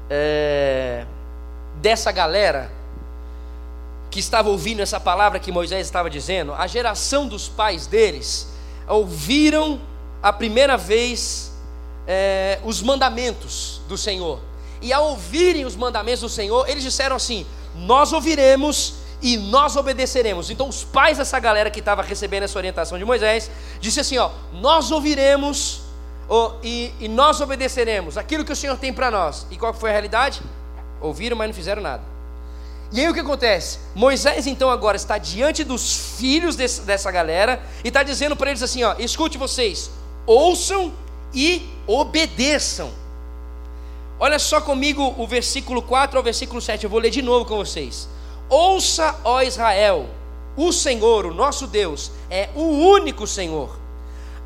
é, 0.10 1.06
dessa 1.76 2.12
galera 2.12 2.72
que 4.10 4.20
estava 4.20 4.50
ouvindo 4.50 4.82
essa 4.82 5.00
palavra 5.00 5.40
que 5.40 5.52
Moisés 5.52 5.86
estava 5.86 6.10
dizendo, 6.10 6.54
a 6.54 6.66
geração 6.66 7.28
dos 7.28 7.50
pais 7.50 7.88
deles 7.88 8.48
ouviram 8.88 9.82
a 10.24 10.32
primeira 10.32 10.78
vez 10.78 11.52
é, 12.08 12.60
os 12.64 12.82
mandamentos 12.82 13.82
do 13.88 13.98
Senhor. 13.98 14.40
E 14.82 14.94
ao 14.94 15.10
ouvirem 15.10 15.66
os 15.66 15.76
mandamentos 15.76 16.22
do 16.22 16.30
Senhor, 16.30 16.70
eles 16.70 16.84
disseram 16.84 17.16
assim: 17.16 17.46
Nós 17.76 18.14
ouviremos 18.14 18.96
e 19.22 19.36
nós 19.36 19.76
obedeceremos. 19.76 20.50
Então, 20.50 20.70
os 20.70 20.84
pais 20.84 21.18
dessa 21.18 21.40
galera 21.40 21.70
que 21.70 21.80
estava 21.80 22.02
recebendo 22.02 22.44
essa 22.44 22.58
orientação 22.58 22.98
de 22.98 23.06
Moisés, 23.06 23.50
disse 23.80 24.00
assim: 24.00 24.18
Ó, 24.18 24.32
nós 24.54 24.92
ouviremos 24.92 25.82
oh, 26.28 26.52
e, 26.64 26.94
e, 27.00 27.08
nós 27.08 27.40
obedeceremos 27.42 28.18
aquilo 28.18 28.44
que 28.44 28.52
o 28.52 28.56
Senhor 28.56 28.78
tem 28.78 28.94
para 28.94 29.10
nós. 29.12 29.46
E 29.52 29.58
qual 29.58 29.74
foi 29.74 29.90
a 29.90 29.94
realidade? 29.94 30.42
Ouviram, 31.02 31.38
mas 31.38 31.48
não 31.48 31.54
fizeram 31.54 31.82
nada. 31.82 32.04
E 32.92 33.02
aí 33.02 33.10
o 33.10 33.14
que 33.14 33.20
acontece? 33.20 33.80
Moisés 33.94 34.48
então 34.48 34.70
agora 34.70 34.96
está 34.96 35.18
diante 35.18 35.64
dos 35.64 36.16
filhos 36.18 36.56
desse, 36.56 36.82
dessa 36.82 37.12
galera 37.12 37.62
e 37.84 37.90
está 37.90 38.02
dizendo 38.02 38.36
para 38.36 38.50
eles 38.50 38.64
assim: 38.64 38.84
ó, 38.84 38.96
escute 38.98 39.38
vocês, 39.38 39.92
ouçam 40.26 40.94
e 41.34 41.70
obedeçam. 41.86 42.92
Olha 44.20 44.40
só 44.40 44.62
comigo 44.62 45.14
o 45.18 45.28
versículo 45.28 45.82
4 45.82 46.18
ao 46.18 46.24
versículo 46.24 46.62
7, 46.62 46.86
eu 46.86 46.90
vou 46.90 47.00
ler 47.00 47.12
de 47.12 47.22
novo 47.22 47.46
com 47.46 47.58
vocês. 47.58 48.08
Ouça, 48.50 49.16
ó 49.24 49.42
Israel, 49.42 50.10
o 50.56 50.72
Senhor, 50.72 51.26
o 51.26 51.34
nosso 51.34 51.68
Deus, 51.68 52.12
é 52.30 52.50
o 52.56 52.64
único 52.64 53.28
Senhor. 53.28 53.87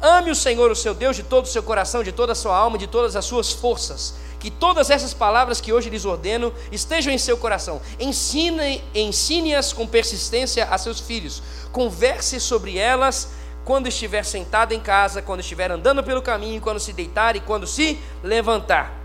Ame 0.02 0.32
o 0.32 0.36
Senhor, 0.36 0.72
o 0.72 0.76
seu 0.76 0.96
Deus, 0.96 1.16
de 1.16 1.22
todo 1.22 1.46
o 1.46 1.48
seu 1.48 1.62
coração, 1.62 2.04
de 2.04 2.12
toda 2.12 2.32
a 2.32 2.36
sua 2.36 2.58
alma, 2.58 2.78
de 2.78 2.88
todas 2.88 3.16
as 3.16 3.24
suas 3.24 3.52
forças. 3.52 4.16
Que 4.40 4.50
todas 4.50 4.90
essas 4.90 5.14
palavras 5.14 5.62
que 5.62 5.72
hoje 5.72 5.92
lhes 5.92 6.06
ordeno 6.06 6.52
estejam 6.72 7.14
em 7.14 7.18
seu 7.20 7.38
coração. 7.38 7.80
Ensine-as 8.00 8.82
ensine 8.96 9.54
com 9.76 9.86
persistência 9.86 10.66
a 10.66 10.78
seus 10.80 11.00
filhos. 11.00 11.44
Converse 11.72 12.40
sobre 12.40 12.80
elas 12.80 13.30
quando 13.64 13.88
estiver 13.88 14.24
sentado 14.24 14.74
em 14.74 14.80
casa, 14.80 15.22
quando 15.22 15.42
estiver 15.42 15.70
andando 15.70 16.04
pelo 16.04 16.24
caminho, 16.24 16.60
quando 16.60 16.80
se 16.80 16.92
deitar 16.92 17.36
e 17.36 17.40
quando 17.40 17.68
se 17.68 18.00
levantar. 18.24 19.00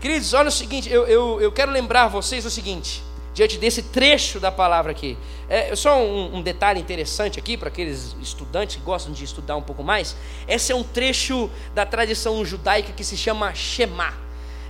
Queridos, 0.00 0.34
olha 0.34 0.48
o 0.48 0.52
seguinte, 0.52 0.90
eu, 0.90 1.06
eu, 1.06 1.40
eu 1.40 1.50
quero 1.50 1.72
lembrar 1.72 2.08
vocês 2.08 2.44
o 2.44 2.50
seguinte 2.50 3.02
diante 3.34 3.58
desse 3.58 3.82
trecho 3.82 4.38
da 4.38 4.50
palavra 4.50 4.92
aqui. 4.92 5.16
É 5.48 5.74
só 5.74 6.02
um, 6.02 6.36
um 6.36 6.42
detalhe 6.42 6.80
interessante 6.80 7.38
aqui 7.38 7.56
para 7.56 7.68
aqueles 7.68 8.16
estudantes 8.20 8.76
que 8.76 8.82
gostam 8.82 9.12
de 9.12 9.24
estudar 9.24 9.56
um 9.56 9.62
pouco 9.62 9.82
mais. 9.82 10.16
Esse 10.46 10.72
é 10.72 10.74
um 10.74 10.82
trecho 10.82 11.50
da 11.74 11.84
tradição 11.84 12.44
judaica 12.44 12.92
que 12.92 13.04
se 13.04 13.16
chama 13.16 13.54
Shema. 13.54 14.14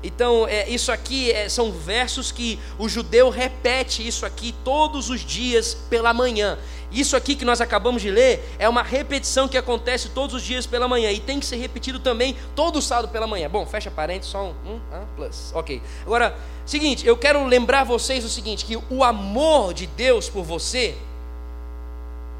Então, 0.03 0.48
é, 0.48 0.68
isso 0.68 0.90
aqui 0.90 1.31
é, 1.31 1.48
são 1.48 1.70
versos 1.70 2.33
que 2.33 2.59
o 2.77 2.88
judeu 2.88 3.31
repete 3.31 4.07
isso 4.07 4.27
aqui 4.27 4.53
todos 4.64 5.09
os 5.09 5.20
dias 5.20 5.75
pela 5.88 6.12
manhã. 6.12 6.59
Isso 6.92 7.16
aqui 7.16 7.35
que 7.35 7.44
nós 7.44 7.61
acabamos 7.61 8.02
de 8.02 8.11
ler 8.11 8.55
é 8.59 8.68
uma 8.68 8.83
repetição 8.83 9.48
que 9.48 9.57
acontece 9.57 10.11
todos 10.11 10.37
os 10.37 10.42
dias 10.42 10.66
pela 10.66 10.87
manhã 10.87 11.11
e 11.11 11.18
tem 11.18 11.40
que 11.40 11.46
ser 11.46 11.57
repetido 11.57 11.98
também 11.98 12.37
todo 12.55 12.83
sábado 12.83 13.09
pela 13.09 13.26
manhã. 13.26 13.48
Bom, 13.48 13.64
fecha 13.64 13.90
parênteses, 13.90 14.31
só 14.31 14.44
um, 14.44 14.72
um 14.72 14.81
ah, 14.92 15.05
plus. 15.16 15.52
Ok. 15.55 15.81
Agora, 16.05 16.37
seguinte, 16.66 17.07
eu 17.07 17.16
quero 17.16 17.44
lembrar 17.46 17.85
vocês 17.85 18.24
o 18.24 18.28
seguinte: 18.28 18.64
que 18.66 18.78
o 18.90 19.02
amor 19.02 19.72
de 19.72 19.87
Deus 19.87 20.28
por 20.28 20.44
você 20.44 20.96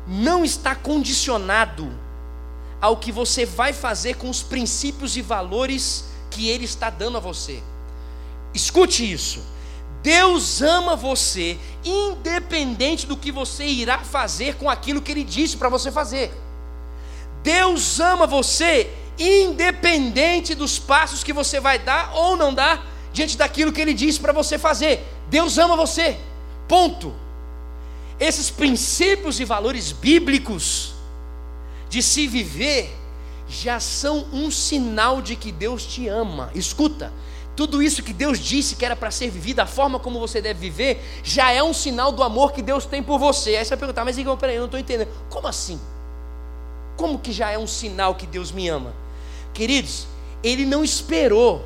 não 0.07 0.45
está 0.45 0.75
condicionado 0.75 1.91
ao 2.81 2.97
que 2.97 3.13
você 3.13 3.47
vai 3.47 3.73
fazer 3.73 4.17
com 4.17 4.29
os 4.29 4.43
princípios 4.43 5.17
e 5.17 5.23
valores 5.23 6.05
que 6.31 6.49
Ele 6.49 6.65
está 6.65 6.91
dando 6.91 7.17
a 7.17 7.21
você. 7.21 7.63
Escute 8.53 9.11
isso. 9.11 9.52
Deus 10.03 10.61
ama 10.61 10.97
você, 10.97 11.59
independente 11.85 13.07
do 13.07 13.17
que 13.17 13.31
você 13.31 13.65
irá 13.65 13.99
fazer 13.99 14.57
com 14.57 14.69
aquilo 14.69 15.01
que 15.01 15.13
Ele 15.13 15.25
disse 15.25 15.57
para 15.57 15.69
você 15.69 15.93
fazer. 15.93 16.33
Deus 17.43 17.99
ama 18.01 18.27
você, 18.27 18.91
independente 19.19 20.55
dos 20.55 20.79
passos 20.79 21.25
que 21.25 21.33
você 21.33 21.61
vai 21.61 21.79
dar 21.79 22.13
ou 22.15 22.37
não 22.37 22.55
dar 22.55 22.87
diante 23.13 23.37
daquilo 23.37 23.73
que 23.73 23.81
ele 23.81 23.95
diz 23.95 24.19
para 24.19 24.33
você 24.33 24.59
fazer. 24.59 25.07
Deus 25.29 25.59
ama 25.59 25.77
você. 25.77 26.19
Ponto. 26.69 27.15
Esses 28.19 28.51
princípios 28.51 29.41
e 29.41 29.45
valores 29.45 29.93
bíblicos 29.93 30.95
de 31.89 32.03
se 32.03 32.27
viver 32.27 32.97
já 33.49 33.81
são 33.81 34.27
um 34.33 34.51
sinal 34.51 35.21
de 35.21 35.37
que 35.37 35.51
Deus 35.51 35.85
te 35.85 36.09
ama. 36.09 36.51
Escuta, 36.55 37.13
tudo 37.63 37.81
isso 37.81 38.03
que 38.03 38.13
Deus 38.13 38.41
disse 38.41 38.75
que 38.75 38.85
era 38.85 38.97
para 38.97 39.09
ser 39.13 39.31
vivido, 39.31 39.61
a 39.61 39.67
forma 39.67 40.01
como 40.01 40.19
você 40.19 40.43
deve 40.43 40.59
viver, 40.59 41.01
já 41.23 41.53
é 41.53 41.63
um 41.63 41.73
sinal 41.73 42.11
do 42.11 42.21
amor 42.25 42.51
que 42.51 42.61
Deus 42.61 42.85
tem 42.85 43.01
por 43.01 43.21
você. 43.21 43.51
Aí 43.55 43.65
você 43.65 43.71
vai 43.71 43.79
perguntar, 43.79 44.05
mas 44.05 44.19
Igor, 44.19 44.37
peraí, 44.37 44.57
eu 44.57 44.63
não 44.63 44.67
estou 44.67 44.81
entendendo. 44.81 45.09
Como 45.31 45.47
assim? 45.47 45.81
Como 46.97 47.21
que 47.21 47.31
já 47.31 47.53
é 47.53 47.59
um 47.59 47.67
sinal 47.69 48.17
que 48.17 48.27
Deus 48.27 48.51
me 48.51 48.69
ama? 48.69 48.93
Queridos, 49.55 50.09
Ele 50.43 50.67
não 50.67 50.83
esperou, 50.83 51.65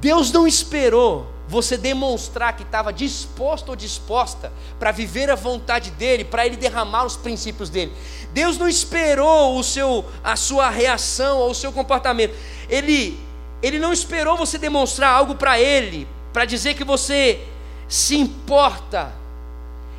Deus 0.00 0.32
não 0.32 0.48
esperou 0.48 1.28
você 1.46 1.76
demonstrar 1.76 2.56
que 2.56 2.64
estava 2.64 2.92
disposto 2.92 3.68
ou 3.68 3.76
disposta 3.76 4.52
para 4.80 4.90
viver 4.90 5.30
a 5.30 5.36
vontade 5.36 5.92
dele, 5.92 6.24
para 6.24 6.44
ele 6.44 6.56
derramar 6.56 7.04
os 7.04 7.16
princípios 7.16 7.70
dele. 7.70 7.92
Deus 8.32 8.58
não 8.58 8.68
esperou 8.68 9.56
o 9.56 9.62
seu, 9.62 10.04
a 10.24 10.34
sua 10.34 10.68
reação 10.70 11.38
ou 11.38 11.52
o 11.52 11.54
seu 11.54 11.70
comportamento. 11.72 12.34
Ele, 12.68 13.16
ele 13.62 13.78
não 13.78 13.92
esperou 13.92 14.36
você 14.36 14.58
demonstrar 14.58 15.12
algo 15.12 15.34
para 15.34 15.58
ele, 15.58 16.06
para 16.32 16.44
dizer 16.44 16.74
que 16.74 16.84
você 16.84 17.40
se 17.88 18.16
importa. 18.16 19.12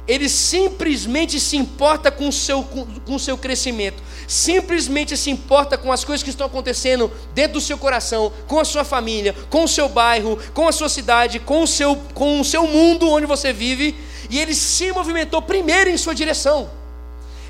Ele 0.07 0.29
simplesmente 0.29 1.37
se 1.37 1.57
importa 1.57 2.09
com 2.09 2.29
o 2.29 2.31
seu, 2.31 2.63
com, 2.63 2.85
com 2.85 3.19
seu 3.19 3.37
crescimento, 3.37 4.01
simplesmente 4.25 5.17
se 5.17 5.29
importa 5.29 5.77
com 5.77 5.91
as 5.91 6.05
coisas 6.05 6.23
que 6.23 6.29
estão 6.29 6.47
acontecendo 6.47 7.11
dentro 7.33 7.53
do 7.53 7.61
seu 7.61 7.77
coração, 7.77 8.31
com 8.47 8.57
a 8.57 8.63
sua 8.63 8.85
família, 8.85 9.35
com 9.49 9.65
o 9.65 9.67
seu 9.67 9.89
bairro, 9.89 10.39
com 10.53 10.65
a 10.65 10.71
sua 10.71 10.87
cidade, 10.87 11.39
com 11.39 11.61
o 11.61 11.67
seu, 11.67 11.95
com 12.13 12.39
o 12.39 12.45
seu 12.45 12.65
mundo 12.67 13.09
onde 13.09 13.25
você 13.25 13.51
vive, 13.51 13.95
e 14.29 14.39
ele 14.39 14.55
se 14.55 14.93
movimentou 14.93 15.41
primeiro 15.41 15.89
em 15.89 15.97
sua 15.97 16.15
direção. 16.15 16.69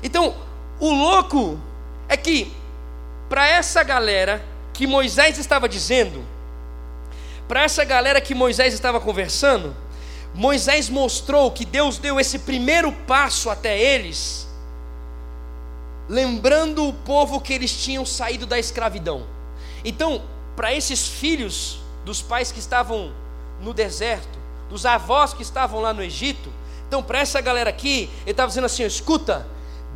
Então, 0.02 0.34
o 0.80 0.90
louco 0.90 1.60
é 2.08 2.16
que, 2.16 2.52
para 3.28 3.46
essa 3.46 3.84
galera 3.84 4.42
que 4.78 4.86
Moisés 4.86 5.38
estava 5.38 5.68
dizendo, 5.68 6.24
para 7.48 7.64
essa 7.64 7.82
galera 7.82 8.20
que 8.20 8.32
Moisés 8.32 8.72
estava 8.72 9.00
conversando, 9.00 9.76
Moisés 10.32 10.88
mostrou 10.88 11.50
que 11.50 11.64
Deus 11.64 11.98
deu 11.98 12.20
esse 12.20 12.38
primeiro 12.38 12.92
passo 12.92 13.50
até 13.50 13.76
eles, 13.76 14.46
lembrando 16.08 16.86
o 16.86 16.92
povo 16.92 17.40
que 17.40 17.52
eles 17.52 17.72
tinham 17.72 18.06
saído 18.06 18.46
da 18.46 18.56
escravidão. 18.56 19.26
Então, 19.84 20.22
para 20.54 20.72
esses 20.72 21.08
filhos 21.08 21.80
dos 22.04 22.22
pais 22.22 22.52
que 22.52 22.60
estavam 22.60 23.12
no 23.60 23.74
deserto, 23.74 24.38
dos 24.70 24.86
avós 24.86 25.34
que 25.34 25.42
estavam 25.42 25.80
lá 25.80 25.92
no 25.92 26.04
Egito, 26.04 26.52
então 26.86 27.02
para 27.02 27.18
essa 27.18 27.40
galera 27.40 27.68
aqui, 27.68 28.08
ele 28.22 28.30
estava 28.30 28.46
dizendo 28.46 28.66
assim: 28.66 28.84
escuta, 28.84 29.44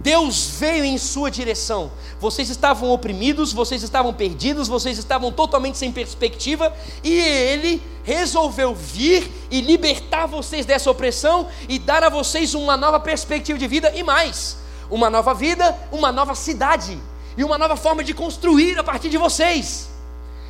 Deus 0.03 0.57
veio 0.59 0.85
em 0.85 0.99
sua 0.99 1.31
direção. 1.31 1.93
Vocês 2.21 2.51
estavam 2.51 2.91
oprimidos, 2.91 3.53
vocês 3.53 3.83
estavam 3.83 4.12
perdidos, 4.12 4.67
vocês 4.67 4.99
estavam 4.99 5.31
totalmente 5.31 5.79
sem 5.79 5.93
perspectiva, 5.93 6.75
e 7.05 7.12
Ele 7.12 7.81
resolveu 8.03 8.75
vir 8.75 9.31
e 9.51 9.61
libertar 9.61 10.27
vocês 10.27 10.67
dessa 10.67 10.91
opressão 10.91 11.49
e 11.69 11.79
dar 11.79 12.03
a 12.03 12.09
vocês 12.09 12.53
uma 12.55 12.77
nova 12.77 12.99
perspectiva 12.99 13.59
de 13.59 13.69
vida 13.69 13.93
e 13.95 14.03
mais, 14.03 14.57
uma 14.91 15.09
nova 15.09 15.33
vida, 15.33 15.77
uma 15.93 16.11
nova 16.11 16.35
cidade 16.35 16.99
e 17.37 17.45
uma 17.45 17.57
nova 17.57 17.77
forma 17.77 18.03
de 18.03 18.12
construir 18.12 18.79
a 18.79 18.85
partir 18.85 19.09
de 19.09 19.19
vocês. 19.19 19.88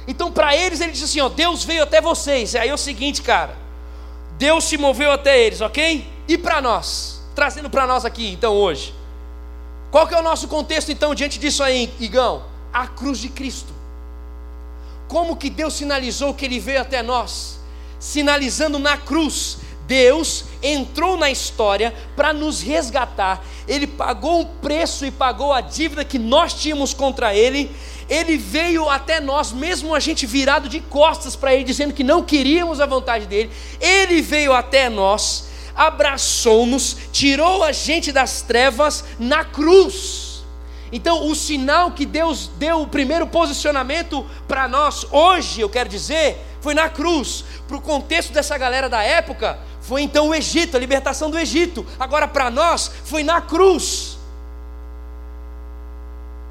Então, 0.09 0.33
para 0.33 0.57
eles, 0.57 0.81
ele 0.81 0.93
disse 0.93 1.05
assim: 1.05 1.21
ó, 1.21 1.29
Deus 1.29 1.63
veio 1.63 1.83
até 1.83 2.01
vocês. 2.01 2.55
Aí 2.57 2.71
é 2.71 2.75
o 2.75 2.79
seguinte, 2.79 3.21
cara, 3.21 3.55
Deus 4.39 4.65
se 4.65 4.79
moveu 4.79 5.13
até 5.13 5.41
eles, 5.41 5.61
ok? 5.61 6.07
E 6.27 6.39
para 6.39 6.61
nós, 6.61 7.21
trazendo 7.35 7.69
para 7.69 7.87
nós 7.87 8.05
aqui, 8.05 8.33
então, 8.33 8.55
hoje. 8.55 9.02
Qual 9.93 10.07
que 10.09 10.15
é 10.15 10.19
o 10.19 10.23
nosso 10.23 10.49
contexto 10.49 10.91
então 10.91 11.15
diante 11.15 11.39
disso 11.39 11.63
aí, 11.63 11.93
Igão? 12.01 12.45
A 12.73 12.87
cruz 12.87 13.19
de 13.19 13.29
Cristo. 13.29 13.75
Como 15.07 15.37
que 15.37 15.51
Deus 15.51 15.75
sinalizou 15.75 16.33
que 16.33 16.47
ele 16.47 16.59
veio 16.59 16.81
até 16.81 17.03
nós? 17.03 17.61
Sinalizando 18.01 18.79
na 18.79 18.97
cruz. 18.97 19.59
Deus 19.87 20.47
entrou 20.63 21.19
na 21.19 21.31
história 21.31 21.93
para 22.17 22.33
nos 22.33 22.63
resgatar. 22.63 23.45
Ele 23.69 23.87
pagou 23.87 24.41
um 24.41 24.45
preço 24.47 25.05
e 25.05 25.11
pagou 25.11 25.53
a 25.53 25.61
dívida 25.61 26.07
que 26.07 26.19
nós 26.19 26.55
tínhamos 26.55 26.95
contra 26.95 27.35
ele. 27.35 27.71
Ele 28.09 28.39
veio 28.39 28.89
até 28.89 29.21
nós, 29.21 29.53
mesmo 29.53 29.95
a 29.95 30.01
gente 30.01 30.25
virado 30.25 30.71
de 30.71 30.81
costas 30.81 31.37
para 31.37 31.53
ele, 31.53 31.65
dizendo 31.65 31.93
que 31.93 32.03
não 32.03 32.23
queríamos 32.23 32.81
a 32.81 32.87
vontade 32.87 33.27
dele. 33.27 33.51
Ele 33.79 34.23
veio 34.23 34.55
até 34.55 34.89
nós 34.89 35.52
abraçou-nos, 35.75 36.97
tirou 37.13 37.63
a 37.63 37.73
gente 37.73 38.13
das 38.13 38.43
trevas 38.43 39.05
na 39.19 39.45
cruz. 39.45 40.33
Então, 40.93 41.27
o 41.27 41.35
sinal 41.35 41.93
que 41.93 42.05
Deus 42.05 42.49
deu, 42.59 42.83
o 42.83 42.87
primeiro 42.87 43.27
posicionamento 43.27 44.27
para 44.47 44.69
nós 44.69 45.07
hoje, 45.11 45.63
eu 45.63 45.69
quero 45.71 45.89
dizer, 45.89 46.39
foi 46.61 46.75
na 46.75 46.91
cruz. 46.91 47.45
Para 47.67 47.79
o 47.79 47.81
contexto 47.81 48.31
dessa 48.33 48.59
galera 48.59 48.91
da 48.91 49.03
época, 49.03 49.59
foi 49.81 50.03
então 50.03 50.29
o 50.29 50.35
Egito, 50.35 50.77
a 50.77 50.81
libertação 50.81 51.31
do 51.31 51.39
Egito. 51.39 51.87
Agora, 51.99 52.29
para 52.29 52.51
nós, 52.51 52.93
foi 53.05 53.23
na 53.25 53.41
cruz. 53.41 54.19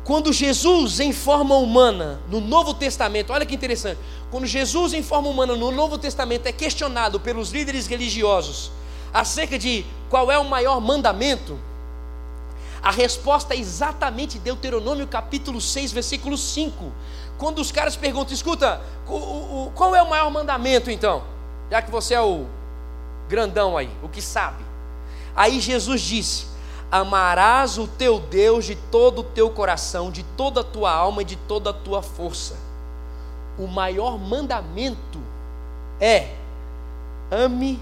Quando 0.03 0.33
Jesus, 0.33 0.99
em 0.99 1.13
forma 1.13 1.55
humana, 1.55 2.19
no 2.27 2.41
Novo 2.41 2.73
Testamento, 2.73 3.31
olha 3.31 3.45
que 3.45 3.53
interessante, 3.53 3.99
quando 4.31 4.47
Jesus, 4.47 4.93
em 4.93 5.03
forma 5.03 5.29
humana, 5.29 5.55
no 5.55 5.71
Novo 5.71 5.99
Testamento, 5.99 6.47
é 6.47 6.51
questionado 6.51 7.19
pelos 7.19 7.51
líderes 7.51 7.85
religiosos 7.85 8.71
acerca 9.13 9.57
de 9.57 9.85
qual 10.09 10.31
é 10.31 10.37
o 10.37 10.45
maior 10.45 10.79
mandamento, 10.79 11.57
a 12.81 12.89
resposta 12.89 13.53
é 13.53 13.57
exatamente 13.57 14.39
Deuteronômio 14.39 15.07
capítulo 15.07 15.61
6, 15.61 15.91
versículo 15.91 16.35
5. 16.35 16.91
Quando 17.37 17.59
os 17.59 17.71
caras 17.71 17.95
perguntam, 17.95 18.33
escuta, 18.33 18.81
qual 19.75 19.95
é 19.95 20.01
o 20.01 20.09
maior 20.09 20.31
mandamento 20.31 20.89
então? 20.89 21.23
Já 21.69 21.81
que 21.81 21.91
você 21.91 22.15
é 22.15 22.21
o 22.21 22.47
grandão 23.29 23.77
aí, 23.77 23.89
o 24.01 24.09
que 24.09 24.21
sabe. 24.21 24.63
Aí 25.35 25.59
Jesus 25.59 26.01
disse: 26.01 26.47
Amarás 26.91 27.77
o 27.77 27.87
teu 27.87 28.19
Deus 28.19 28.65
de 28.65 28.75
todo 28.75 29.19
o 29.19 29.23
teu 29.23 29.49
coração, 29.49 30.11
de 30.11 30.23
toda 30.35 30.61
a 30.61 30.63
tua 30.63 30.91
alma 30.91 31.21
e 31.21 31.25
de 31.25 31.35
toda 31.35 31.69
a 31.69 31.73
tua 31.73 32.01
força. 32.01 32.57
O 33.57 33.67
maior 33.67 34.17
mandamento 34.17 35.19
é: 35.99 36.35
ame 37.29 37.79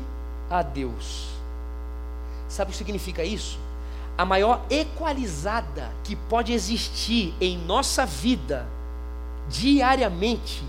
a 0.49 0.61
Deus. 0.61 1.27
Sabe 2.47 2.69
o 2.69 2.71
que 2.71 2.77
significa 2.77 3.23
isso? 3.23 3.59
A 4.17 4.25
maior 4.25 4.65
equalizada 4.69 5.91
que 6.03 6.15
pode 6.15 6.51
existir 6.51 7.33
em 7.39 7.57
nossa 7.57 8.05
vida 8.05 8.67
diariamente 9.47 10.63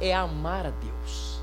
é 0.00 0.14
amar 0.14 0.66
a 0.66 0.70
Deus. 0.70 1.38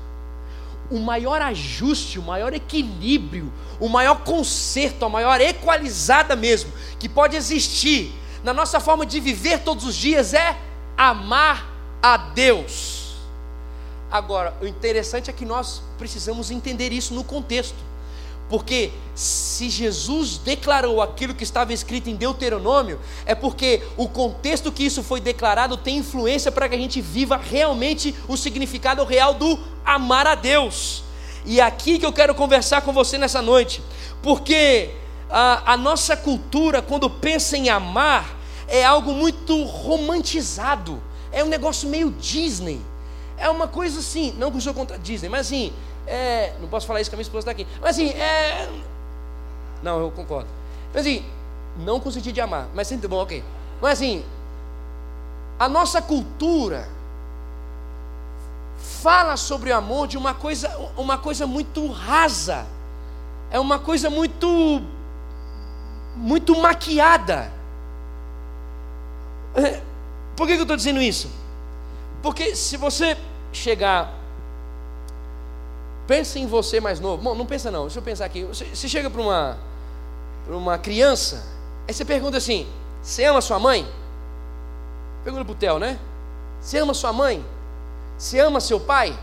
O 0.90 0.98
maior 0.98 1.42
ajuste, 1.42 2.18
o 2.18 2.22
maior 2.22 2.54
equilíbrio, 2.54 3.52
o 3.78 3.88
maior 3.88 4.22
conserto, 4.22 5.04
a 5.04 5.08
maior 5.08 5.40
equalizada 5.40 6.34
mesmo 6.34 6.72
que 6.98 7.08
pode 7.08 7.36
existir 7.36 8.12
na 8.42 8.54
nossa 8.54 8.78
forma 8.78 9.04
de 9.04 9.18
viver 9.18 9.60
todos 9.60 9.84
os 9.84 9.96
dias 9.96 10.32
é 10.32 10.56
amar 10.96 11.66
a 12.00 12.16
Deus. 12.16 12.95
Agora, 14.10 14.54
o 14.62 14.66
interessante 14.66 15.30
é 15.30 15.32
que 15.32 15.44
nós 15.44 15.82
precisamos 15.98 16.50
entender 16.50 16.92
isso 16.92 17.12
no 17.14 17.24
contexto. 17.24 17.76
Porque 18.48 18.92
se 19.14 19.68
Jesus 19.68 20.38
declarou 20.38 21.02
aquilo 21.02 21.34
que 21.34 21.42
estava 21.42 21.72
escrito 21.72 22.08
em 22.08 22.14
Deuteronômio, 22.14 23.00
é 23.24 23.34
porque 23.34 23.82
o 23.96 24.08
contexto 24.08 24.70
que 24.70 24.84
isso 24.84 25.02
foi 25.02 25.20
declarado 25.20 25.76
tem 25.76 25.98
influência 25.98 26.52
para 26.52 26.68
que 26.68 26.76
a 26.76 26.78
gente 26.78 27.00
viva 27.00 27.36
realmente 27.36 28.14
o 28.28 28.36
significado 28.36 29.02
real 29.04 29.34
do 29.34 29.58
amar 29.84 30.28
a 30.28 30.36
Deus. 30.36 31.02
E 31.44 31.58
é 31.60 31.64
aqui 31.64 31.98
que 31.98 32.06
eu 32.06 32.12
quero 32.12 32.34
conversar 32.34 32.82
com 32.82 32.92
você 32.92 33.18
nessa 33.18 33.42
noite, 33.42 33.82
porque 34.22 34.90
a, 35.28 35.72
a 35.72 35.76
nossa 35.76 36.16
cultura, 36.16 36.80
quando 36.80 37.10
pensa 37.10 37.56
em 37.56 37.68
amar, 37.68 38.36
é 38.68 38.84
algo 38.84 39.12
muito 39.12 39.64
romantizado, 39.64 41.02
é 41.32 41.42
um 41.42 41.48
negócio 41.48 41.88
meio 41.88 42.10
Disney. 42.12 42.80
É 43.38 43.48
uma 43.48 43.68
coisa 43.68 44.00
assim, 44.00 44.34
não 44.38 44.50
que 44.50 44.56
eu 44.56 44.60
sou 44.60 44.74
contra 44.74 44.96
a 44.96 44.98
Disney, 44.98 45.28
mas 45.28 45.46
assim, 45.46 45.72
é, 46.06 46.54
não 46.60 46.68
posso 46.68 46.86
falar 46.86 47.00
isso 47.00 47.10
que 47.10 47.16
a 47.16 47.18
minha 47.18 47.22
esposa 47.22 47.40
está 47.40 47.50
aqui, 47.50 47.66
mas 47.80 47.90
assim, 47.90 48.10
é. 48.10 48.68
Não, 49.82 50.00
eu 50.00 50.10
concordo. 50.10 50.48
Mas 50.92 51.02
assim, 51.02 51.24
não 51.78 52.00
com 52.00 52.08
o 52.08 52.12
sentido 52.12 52.34
de 52.34 52.40
amar, 52.40 52.68
mas 52.74 52.88
sempre 52.88 53.06
bom, 53.08 53.16
ok. 53.22 53.44
Mas 53.80 53.92
assim, 53.92 54.24
a 55.58 55.68
nossa 55.68 56.00
cultura 56.00 56.88
fala 59.02 59.36
sobre 59.36 59.70
o 59.70 59.76
amor 59.76 60.06
de 60.06 60.16
uma 60.16 60.34
coisa, 60.34 60.74
uma 60.96 61.18
coisa 61.18 61.46
muito 61.46 61.86
rasa, 61.90 62.66
é 63.50 63.60
uma 63.60 63.78
coisa 63.78 64.08
muito, 64.10 64.82
muito 66.16 66.56
maquiada. 66.56 67.52
É, 69.54 69.80
Por 70.36 70.46
que 70.46 70.54
eu 70.54 70.62
estou 70.62 70.76
dizendo 70.76 71.00
isso? 71.00 71.30
Porque 72.26 72.56
se 72.56 72.76
você 72.76 73.16
chegar. 73.52 74.12
Pense 76.08 76.40
em 76.40 76.46
você 76.48 76.80
mais 76.80 76.98
novo. 76.98 77.22
Bom, 77.22 77.36
não 77.36 77.46
pensa 77.46 77.70
não. 77.70 77.82
Deixa 77.82 78.00
eu 78.00 78.02
pensar 78.02 78.24
aqui. 78.24 78.42
Você, 78.42 78.64
você 78.64 78.88
chega 78.88 79.08
para 79.08 79.22
uma, 79.22 79.56
uma 80.48 80.76
criança, 80.76 81.46
aí 81.86 81.94
você 81.94 82.04
pergunta 82.04 82.36
assim: 82.36 82.66
Você 83.00 83.24
ama 83.26 83.40
sua 83.40 83.60
mãe? 83.60 83.86
Pergunta 85.22 85.52
o 85.52 85.54
Theo, 85.54 85.78
né? 85.78 86.00
Você 86.60 86.78
ama 86.78 86.94
sua 86.94 87.12
mãe? 87.12 87.46
Você 88.18 88.40
ama 88.40 88.60
seu 88.60 88.80
pai? 88.80 89.16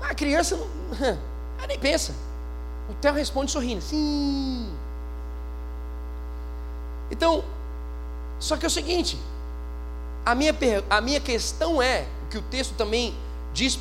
A 0.00 0.14
criança 0.14 0.56
não, 0.56 0.68
ela 1.58 1.66
nem 1.66 1.78
pensa. 1.80 2.14
O 2.88 2.94
Theo 2.94 3.14
responde 3.14 3.50
sorrindo: 3.50 3.82
Sim. 3.82 4.72
Então, 7.10 7.42
só 8.38 8.56
que 8.56 8.64
é 8.64 8.68
o 8.68 8.70
seguinte: 8.70 9.18
a 10.24 10.34
minha, 10.34 10.54
a 10.88 11.00
minha 11.00 11.20
questão 11.20 11.82
é, 11.82 12.06
o 12.26 12.30
que 12.30 12.38
o 12.38 12.42
texto 12.42 12.74
também 12.74 13.14
diz, 13.52 13.78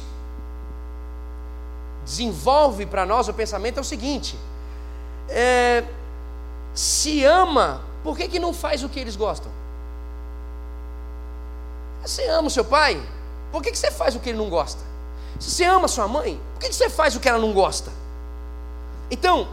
desenvolve 2.04 2.86
para 2.86 3.06
nós 3.06 3.28
o 3.28 3.34
pensamento 3.34 3.78
é 3.78 3.82
o 3.82 3.84
seguinte: 3.84 4.38
é, 5.30 5.84
se 6.74 7.24
ama, 7.24 7.82
por 8.04 8.18
que, 8.18 8.28
que 8.28 8.40
não 8.40 8.54
faz 8.54 8.84
o 8.84 8.90
que 8.90 9.00
eles 9.00 9.16
gostam? 9.16 9.52
Você 12.02 12.28
ama 12.28 12.48
o 12.48 12.52
seu 12.52 12.66
pai, 12.66 13.02
por 13.52 13.62
que, 13.62 13.72
que 13.72 13.78
você 13.78 13.90
faz 13.90 14.16
o 14.16 14.20
que 14.20 14.30
ele 14.30 14.38
não 14.38 14.50
gosta? 14.50 14.82
Se 15.40 15.50
você 15.50 15.64
ama 15.64 15.88
sua 15.88 16.08
mãe, 16.08 16.40
por 16.54 16.60
que, 16.60 16.70
que 16.70 16.76
você 16.76 16.90
faz 16.90 17.16
o 17.16 17.20
que 17.20 17.30
ela 17.30 17.40
não 17.40 17.54
gosta? 17.54 17.92
Então, 19.10 19.48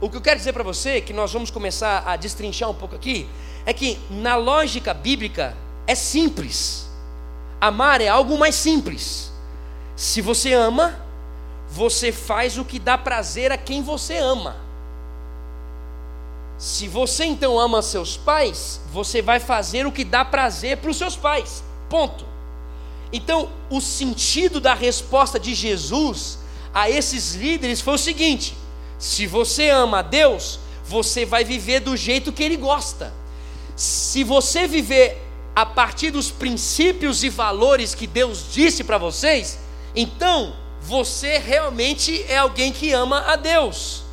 o 0.00 0.08
que 0.08 0.16
eu 0.16 0.20
quero 0.20 0.38
dizer 0.38 0.52
para 0.52 0.62
você, 0.62 1.00
que 1.00 1.12
nós 1.12 1.32
vamos 1.32 1.50
começar 1.50 2.02
a 2.06 2.16
destrinchar 2.16 2.70
um 2.70 2.74
pouco 2.74 2.94
aqui, 2.94 3.28
é 3.64 3.72
que 3.72 3.98
na 4.10 4.36
lógica 4.36 4.94
bíblica, 4.94 5.56
é 5.86 5.94
simples. 5.94 6.86
Amar 7.60 8.00
é 8.00 8.08
algo 8.08 8.38
mais 8.38 8.54
simples. 8.54 9.30
Se 9.94 10.20
você 10.20 10.52
ama, 10.52 10.98
você 11.68 12.12
faz 12.12 12.58
o 12.58 12.64
que 12.64 12.78
dá 12.78 12.98
prazer 12.98 13.50
a 13.52 13.56
quem 13.56 13.82
você 13.82 14.16
ama. 14.16 14.56
Se 16.58 16.88
você 16.88 17.24
então 17.24 17.58
ama 17.58 17.82
seus 17.82 18.16
pais, 18.16 18.80
você 18.92 19.20
vai 19.20 19.38
fazer 19.38 19.86
o 19.86 19.92
que 19.92 20.04
dá 20.04 20.24
prazer 20.24 20.78
para 20.78 20.90
os 20.90 20.96
seus 20.96 21.16
pais. 21.16 21.62
Ponto. 21.88 22.24
Então, 23.12 23.50
o 23.70 23.80
sentido 23.80 24.60
da 24.60 24.74
resposta 24.74 25.38
de 25.38 25.54
Jesus 25.54 26.38
a 26.72 26.90
esses 26.90 27.34
líderes 27.34 27.80
foi 27.80 27.94
o 27.94 27.98
seguinte: 27.98 28.56
se 28.98 29.26
você 29.26 29.70
ama 29.70 29.98
a 29.98 30.02
Deus, 30.02 30.58
você 30.84 31.24
vai 31.24 31.44
viver 31.44 31.80
do 31.80 31.96
jeito 31.96 32.32
que 32.32 32.42
Ele 32.42 32.56
gosta. 32.56 33.12
Se 33.74 34.24
você 34.24 34.66
viver 34.66 35.25
a 35.56 35.64
partir 35.64 36.10
dos 36.10 36.30
princípios 36.30 37.24
e 37.24 37.30
valores 37.30 37.94
que 37.94 38.06
Deus 38.06 38.52
disse 38.52 38.84
para 38.84 38.98
vocês, 38.98 39.58
então 39.94 40.54
você 40.82 41.38
realmente 41.38 42.22
é 42.28 42.36
alguém 42.36 42.70
que 42.70 42.92
ama 42.92 43.20
a 43.20 43.36
Deus. 43.36 44.04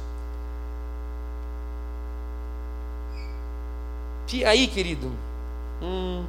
E 4.32 4.46
aí, 4.46 4.68
querido? 4.68 5.12
Hum. 5.82 6.26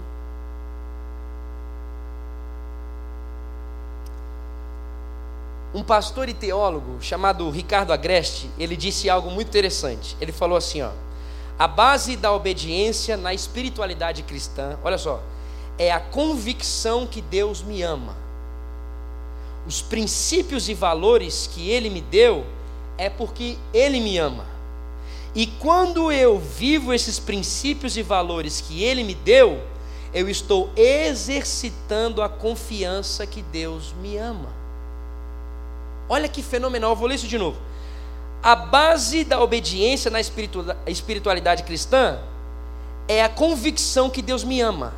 Um 5.73 5.83
pastor 5.83 6.29
e 6.29 6.35
teólogo 6.35 6.99
chamado 7.01 7.49
Ricardo 7.51 7.93
Agreste, 7.93 8.51
ele 8.59 8.77
disse 8.77 9.09
algo 9.09 9.31
muito 9.31 9.49
interessante. 9.49 10.17
Ele 10.21 10.33
falou 10.33 10.59
assim, 10.59 10.83
ó: 10.83 10.91
a 11.59 11.69
base 11.69 12.17
da 12.17 12.33
obediência 12.33 13.17
na 13.17 13.33
espiritualidade 13.33 14.23
cristã, 14.23 14.77
olha 14.83 14.99
só, 14.99 15.23
é 15.79 15.93
a 15.93 16.01
convicção 16.01 17.07
que 17.07 17.21
Deus 17.21 17.63
me 17.63 17.83
ama. 17.83 18.17
Os 19.67 19.81
princípios 19.81 20.69
e 20.69 20.75
valores 20.75 21.49
que 21.53 21.71
Ele 21.71 21.89
me 21.89 22.01
deu 22.01 22.45
é 22.99 23.09
porque 23.09 23.57
Ele 23.73 24.01
me 24.01 24.19
ama. 24.19 24.47
E 25.35 25.47
quando 25.47 26.13
eu 26.13 26.39
vivo 26.39 26.93
esses 26.93 27.19
princípios 27.19 27.97
e 27.97 28.03
valores 28.03 28.61
que 28.61 28.83
Ele 28.83 29.03
me 29.03 29.15
deu, 29.15 29.61
eu 30.13 30.29
estou 30.29 30.71
exercitando 30.77 32.23
a 32.23 32.29
confiança 32.29 33.27
que 33.27 33.43
Deus 33.43 33.95
me 34.01 34.17
ama. 34.17 34.49
Olha 36.09 36.29
que 36.29 36.43
fenomenal, 36.43 36.91
eu 36.91 36.97
vou 36.97 37.09
ler 37.09 37.15
isso 37.15 37.27
de 37.27 37.39
novo 37.39 37.59
a 38.45 38.55
base 38.55 39.25
da 39.25 39.41
obediência 39.43 40.11
na 40.11 40.21
espiritualidade 40.87 41.63
cristã 41.63 42.19
é 43.09 43.25
a 43.25 43.29
convicção 43.29 44.11
que 44.11 44.21
Deus 44.21 44.45
me 44.45 44.61
ama. 44.61 44.93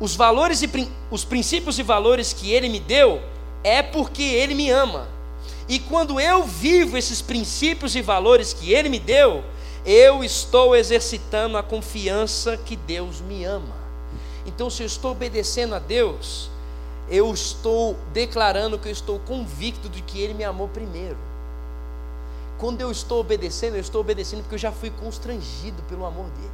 Os 0.00 0.16
valores 0.16 0.62
e 0.62 0.70
os 1.10 1.22
princípios 1.22 1.78
e 1.78 1.82
valores 1.82 2.32
que 2.32 2.50
Ele 2.50 2.70
me 2.70 2.80
deu 2.80 3.20
é 3.62 3.82
porque 3.82 4.22
Ele 4.22 4.54
me 4.54 4.70
ama. 4.70 5.06
E 5.68 5.78
quando 5.78 6.18
eu 6.18 6.44
vivo 6.44 6.96
esses 6.96 7.20
princípios 7.20 7.94
e 7.94 8.00
valores 8.00 8.54
que 8.54 8.72
Ele 8.72 8.88
me 8.88 8.98
deu, 8.98 9.44
eu 9.84 10.24
estou 10.24 10.74
exercitando 10.74 11.58
a 11.58 11.62
confiança 11.62 12.56
que 12.56 12.74
Deus 12.74 13.20
me 13.20 13.44
ama. 13.44 13.76
Então, 14.46 14.70
se 14.70 14.82
eu 14.82 14.86
estou 14.86 15.12
obedecendo 15.12 15.74
a 15.74 15.78
Deus, 15.78 16.48
eu 17.10 17.30
estou 17.34 17.98
declarando 18.14 18.78
que 18.78 18.88
eu 18.88 18.92
estou 18.92 19.18
convicto 19.18 19.90
de 19.90 20.00
que 20.00 20.18
Ele 20.18 20.32
me 20.32 20.42
amou 20.42 20.68
primeiro. 20.68 21.31
Quando 22.62 22.80
eu 22.80 22.92
estou 22.92 23.18
obedecendo, 23.18 23.74
eu 23.74 23.80
estou 23.80 24.00
obedecendo 24.00 24.42
porque 24.42 24.54
eu 24.54 24.58
já 24.58 24.70
fui 24.70 24.88
constrangido 24.88 25.82
pelo 25.88 26.06
amor 26.06 26.26
dele. 26.26 26.52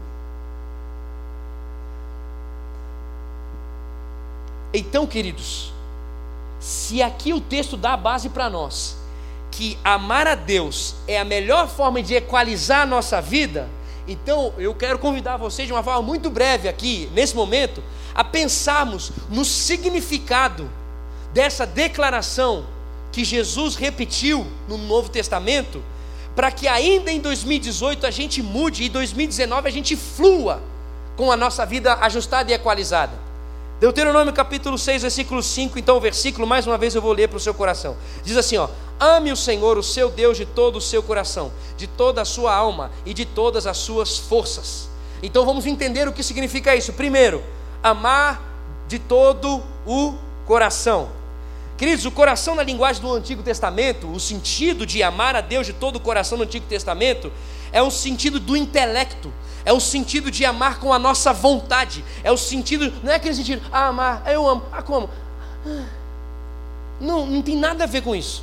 Então, 4.72 5.06
queridos, 5.06 5.70
se 6.58 7.02
aqui 7.02 7.34
o 7.34 7.42
texto 7.42 7.76
dá 7.76 7.92
a 7.92 7.96
base 7.98 8.30
para 8.30 8.48
nós, 8.48 8.96
que 9.50 9.78
amar 9.84 10.26
a 10.26 10.34
Deus 10.34 10.94
é 11.06 11.18
a 11.18 11.26
melhor 11.26 11.68
forma 11.68 12.02
de 12.02 12.14
equalizar 12.14 12.80
a 12.80 12.86
nossa 12.86 13.20
vida, 13.20 13.68
então 14.06 14.54
eu 14.56 14.74
quero 14.74 14.98
convidar 14.98 15.36
vocês 15.36 15.68
de 15.68 15.74
uma 15.74 15.82
forma 15.82 16.00
muito 16.00 16.30
breve 16.30 16.70
aqui, 16.70 17.10
nesse 17.12 17.36
momento, 17.36 17.84
a 18.14 18.24
pensarmos 18.24 19.12
no 19.28 19.44
significado 19.44 20.70
dessa 21.34 21.66
declaração 21.66 22.64
que 23.12 23.26
Jesus 23.26 23.76
repetiu 23.76 24.46
no 24.66 24.78
Novo 24.78 25.10
Testamento 25.10 25.82
para 26.38 26.52
que 26.52 26.68
ainda 26.68 27.10
em 27.10 27.18
2018 27.18 28.06
a 28.06 28.12
gente 28.12 28.40
mude 28.40 28.84
e 28.84 28.88
2019 28.88 29.66
a 29.66 29.72
gente 29.72 29.96
flua 29.96 30.62
com 31.16 31.32
a 31.32 31.36
nossa 31.36 31.66
vida 31.66 31.94
ajustada 31.94 32.52
e 32.52 32.54
equalizada. 32.54 33.10
Deuteronômio 33.80 34.32
capítulo 34.32 34.78
6, 34.78 35.02
versículo 35.02 35.42
5, 35.42 35.76
então 35.80 35.96
o 35.96 36.00
versículo, 36.00 36.46
mais 36.46 36.64
uma 36.64 36.78
vez 36.78 36.94
eu 36.94 37.02
vou 37.02 37.10
ler 37.10 37.26
para 37.26 37.38
o 37.38 37.40
seu 37.40 37.52
coração. 37.52 37.96
Diz 38.22 38.36
assim: 38.36 38.56
ó, 38.56 38.68
ame 39.00 39.32
o 39.32 39.36
Senhor, 39.36 39.76
o 39.76 39.82
seu 39.82 40.10
Deus, 40.10 40.36
de 40.36 40.46
todo 40.46 40.76
o 40.76 40.80
seu 40.80 41.02
coração, 41.02 41.50
de 41.76 41.88
toda 41.88 42.22
a 42.22 42.24
sua 42.24 42.54
alma 42.54 42.92
e 43.04 43.12
de 43.12 43.24
todas 43.24 43.66
as 43.66 43.78
suas 43.78 44.16
forças. 44.16 44.88
Então 45.20 45.44
vamos 45.44 45.66
entender 45.66 46.06
o 46.06 46.12
que 46.12 46.22
significa 46.22 46.76
isso. 46.76 46.92
Primeiro, 46.92 47.42
amar 47.82 48.40
de 48.86 49.00
todo 49.00 49.60
o 49.84 50.14
coração. 50.46 51.17
Queridos, 51.78 52.04
o 52.04 52.10
coração 52.10 52.56
na 52.56 52.64
linguagem 52.64 53.00
do 53.00 53.12
Antigo 53.12 53.40
Testamento, 53.40 54.10
o 54.10 54.18
sentido 54.18 54.84
de 54.84 55.00
amar 55.00 55.36
a 55.36 55.40
Deus 55.40 55.64
de 55.64 55.72
todo 55.72 55.94
o 55.94 56.00
coração 56.00 56.36
no 56.36 56.42
Antigo 56.42 56.66
Testamento, 56.66 57.32
é 57.70 57.80
um 57.80 57.88
sentido 57.88 58.40
do 58.40 58.56
intelecto, 58.56 59.32
é 59.64 59.72
o 59.72 59.78
sentido 59.78 60.28
de 60.28 60.44
amar 60.44 60.80
com 60.80 60.92
a 60.92 60.98
nossa 60.98 61.32
vontade, 61.32 62.04
é 62.24 62.32
o 62.32 62.36
sentido, 62.36 62.92
não 63.00 63.12
é 63.12 63.14
aquele 63.14 63.36
sentido, 63.36 63.62
ah, 63.70 63.86
amar, 63.86 64.24
eu 64.26 64.48
amo, 64.48 64.64
ah, 64.72 64.82
como? 64.82 65.08
Não, 67.00 67.24
não 67.24 67.42
tem 67.42 67.56
nada 67.56 67.84
a 67.84 67.86
ver 67.86 68.02
com 68.02 68.12
isso. 68.12 68.42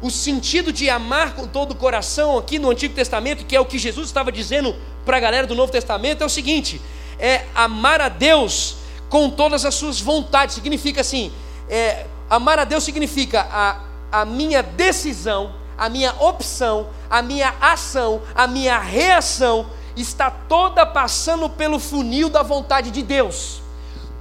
O 0.00 0.10
sentido 0.10 0.72
de 0.72 0.90
amar 0.90 1.36
com 1.36 1.46
todo 1.46 1.70
o 1.70 1.76
coração 1.76 2.36
aqui 2.36 2.58
no 2.58 2.72
Antigo 2.72 2.92
Testamento, 2.92 3.46
que 3.46 3.54
é 3.54 3.60
o 3.60 3.64
que 3.64 3.78
Jesus 3.78 4.08
estava 4.08 4.32
dizendo 4.32 4.74
para 5.06 5.16
a 5.16 5.20
galera 5.20 5.46
do 5.46 5.54
Novo 5.54 5.70
Testamento, 5.70 6.24
é 6.24 6.26
o 6.26 6.28
seguinte: 6.28 6.82
é 7.20 7.44
amar 7.54 8.00
a 8.00 8.08
Deus 8.08 8.78
com 9.08 9.30
todas 9.30 9.64
as 9.64 9.76
suas 9.76 10.00
vontades. 10.00 10.56
Significa 10.56 11.02
assim, 11.02 11.30
é, 11.68 12.04
Amar 12.32 12.58
a 12.58 12.64
Deus 12.64 12.82
significa 12.82 13.46
a, 13.52 13.76
a 14.10 14.24
minha 14.24 14.62
decisão, 14.62 15.54
a 15.76 15.90
minha 15.90 16.14
opção, 16.14 16.88
a 17.10 17.20
minha 17.20 17.54
ação, 17.60 18.22
a 18.34 18.46
minha 18.46 18.78
reação 18.78 19.66
está 19.94 20.30
toda 20.30 20.86
passando 20.86 21.46
pelo 21.50 21.78
funil 21.78 22.30
da 22.30 22.42
vontade 22.42 22.90
de 22.90 23.02
Deus. 23.02 23.60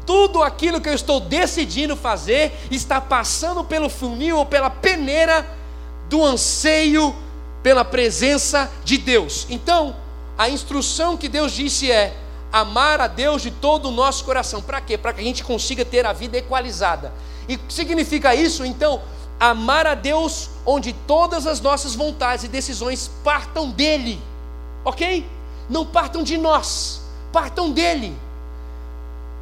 Tudo 0.06 0.44
aquilo 0.44 0.82
que 0.82 0.90
eu 0.90 0.94
estou 0.94 1.22
decidindo 1.22 1.96
fazer 1.96 2.52
está 2.70 3.00
passando 3.00 3.64
pelo 3.64 3.88
funil 3.88 4.40
ou 4.40 4.46
pela 4.46 4.70
peneira 4.70 5.48
do 6.10 6.22
anseio 6.22 7.16
pela 7.64 7.86
presença 7.86 8.70
de 8.84 8.98
Deus. 8.98 9.48
Então, 9.50 9.96
a 10.38 10.50
instrução 10.50 11.16
que 11.16 11.30
Deus 11.30 11.54
disse 11.54 11.90
é: 11.90 12.14
amar 12.52 13.00
a 13.00 13.08
Deus 13.08 13.42
de 13.42 13.52
todo 13.52 13.88
o 13.88 13.92
nosso 13.92 14.26
coração. 14.26 14.62
Para 14.62 14.82
quê? 14.82 14.98
Para 14.98 15.14
que 15.14 15.22
a 15.22 15.24
gente 15.24 15.46
consiga 15.46 15.86
ter 15.86 16.06
a 16.06 16.12
vida 16.12 16.38
equalizada. 16.38 17.14
E 17.48 17.60
significa 17.70 18.34
isso, 18.36 18.66
então, 18.66 19.02
amar 19.40 19.88
a 19.88 19.96
Deus 19.96 20.50
onde 20.66 20.94
todas 20.94 21.48
as 21.48 21.60
nossas 21.60 21.96
vontades 21.96 22.46
e 22.46 22.48
decisões 22.48 23.10
partam 23.24 23.72
dele, 23.72 24.22
ok? 24.86 25.26
Não 25.70 25.86
partam 25.86 26.24
de 26.24 26.38
nós, 26.38 27.02
partam 27.32 27.72
dele. 27.72 28.16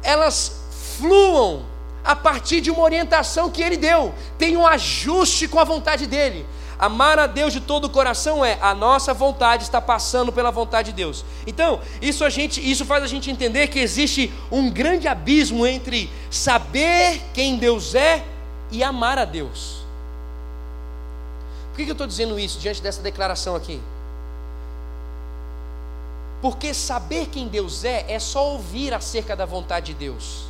elas 0.02 0.60
fluam 0.98 1.62
a 2.02 2.16
partir 2.16 2.60
de 2.60 2.70
uma 2.70 2.82
orientação 2.82 3.50
que 3.50 3.62
ele 3.62 3.76
deu, 3.76 4.14
tem 4.38 4.56
um 4.56 4.66
ajuste 4.66 5.46
com 5.46 5.58
a 5.58 5.64
vontade 5.64 6.06
dele. 6.06 6.46
Amar 6.80 7.18
a 7.18 7.26
Deus 7.26 7.52
de 7.52 7.60
todo 7.60 7.84
o 7.84 7.90
coração 7.90 8.42
é 8.42 8.56
a 8.58 8.74
nossa 8.74 9.12
vontade 9.12 9.64
está 9.64 9.82
passando 9.82 10.32
pela 10.32 10.50
vontade 10.50 10.92
de 10.92 10.96
Deus. 10.96 11.26
Então, 11.46 11.78
isso 12.00 12.24
a 12.24 12.30
gente, 12.30 12.58
isso 12.58 12.86
faz 12.86 13.04
a 13.04 13.06
gente 13.06 13.30
entender 13.30 13.68
que 13.68 13.78
existe 13.78 14.32
um 14.50 14.70
grande 14.70 15.06
abismo 15.06 15.66
entre 15.66 16.10
saber 16.30 17.20
quem 17.34 17.58
Deus 17.58 17.94
é 17.94 18.24
e 18.70 18.82
amar 18.82 19.18
a 19.18 19.26
Deus. 19.26 19.84
Por 21.68 21.76
que 21.76 21.82
eu 21.82 21.92
estou 21.92 22.06
dizendo 22.06 22.40
isso 22.40 22.58
diante 22.58 22.80
dessa 22.80 23.02
declaração 23.02 23.54
aqui? 23.54 23.78
Porque 26.40 26.72
saber 26.72 27.26
quem 27.26 27.46
Deus 27.46 27.84
é 27.84 28.06
é 28.08 28.18
só 28.18 28.52
ouvir 28.52 28.94
acerca 28.94 29.36
da 29.36 29.44
vontade 29.44 29.92
de 29.92 29.98
Deus. 29.98 30.46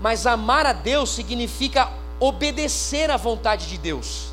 Mas 0.00 0.26
amar 0.26 0.66
a 0.66 0.72
Deus 0.72 1.10
significa 1.10 1.88
obedecer 2.18 3.12
à 3.12 3.16
vontade 3.16 3.68
de 3.68 3.78
Deus 3.78 4.29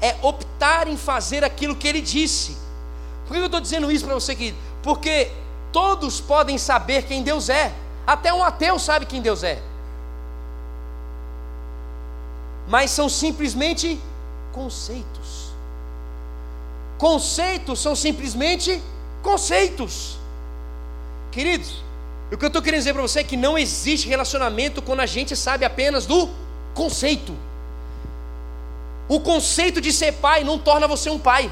é 0.00 0.16
optar 0.22 0.88
em 0.88 0.96
fazer 0.96 1.44
aquilo 1.44 1.76
que 1.76 1.88
ele 1.88 2.00
disse. 2.00 2.56
Por 3.26 3.34
que 3.34 3.40
eu 3.40 3.46
estou 3.46 3.60
dizendo 3.60 3.90
isso 3.90 4.04
para 4.04 4.14
você, 4.14 4.34
querido? 4.34 4.58
Porque 4.82 5.30
todos 5.72 6.20
podem 6.20 6.58
saber 6.58 7.02
quem 7.04 7.22
Deus 7.22 7.48
é, 7.48 7.72
até 8.06 8.32
um 8.32 8.44
ateu 8.44 8.78
sabe 8.78 9.06
quem 9.06 9.22
Deus 9.22 9.42
é, 9.42 9.62
mas 12.68 12.90
são 12.90 13.08
simplesmente 13.08 14.00
conceitos. 14.52 15.52
Conceitos 16.98 17.80
são 17.80 17.94
simplesmente 17.94 18.80
conceitos. 19.22 20.18
Queridos, 21.30 21.82
o 22.32 22.36
que 22.36 22.44
eu 22.44 22.48
estou 22.48 22.62
querendo 22.62 22.80
dizer 22.80 22.92
para 22.92 23.02
você 23.02 23.20
é 23.20 23.24
que 23.24 23.36
não 23.36 23.58
existe 23.58 24.08
relacionamento 24.08 24.80
quando 24.80 25.00
a 25.00 25.06
gente 25.06 25.36
sabe 25.36 25.64
apenas 25.64 26.06
do 26.06 26.28
conceito. 26.72 27.34
O 29.08 29.20
conceito 29.20 29.80
de 29.80 29.92
ser 29.92 30.12
pai 30.12 30.44
não 30.44 30.58
torna 30.58 30.88
você 30.88 31.10
um 31.10 31.18
pai. 31.18 31.50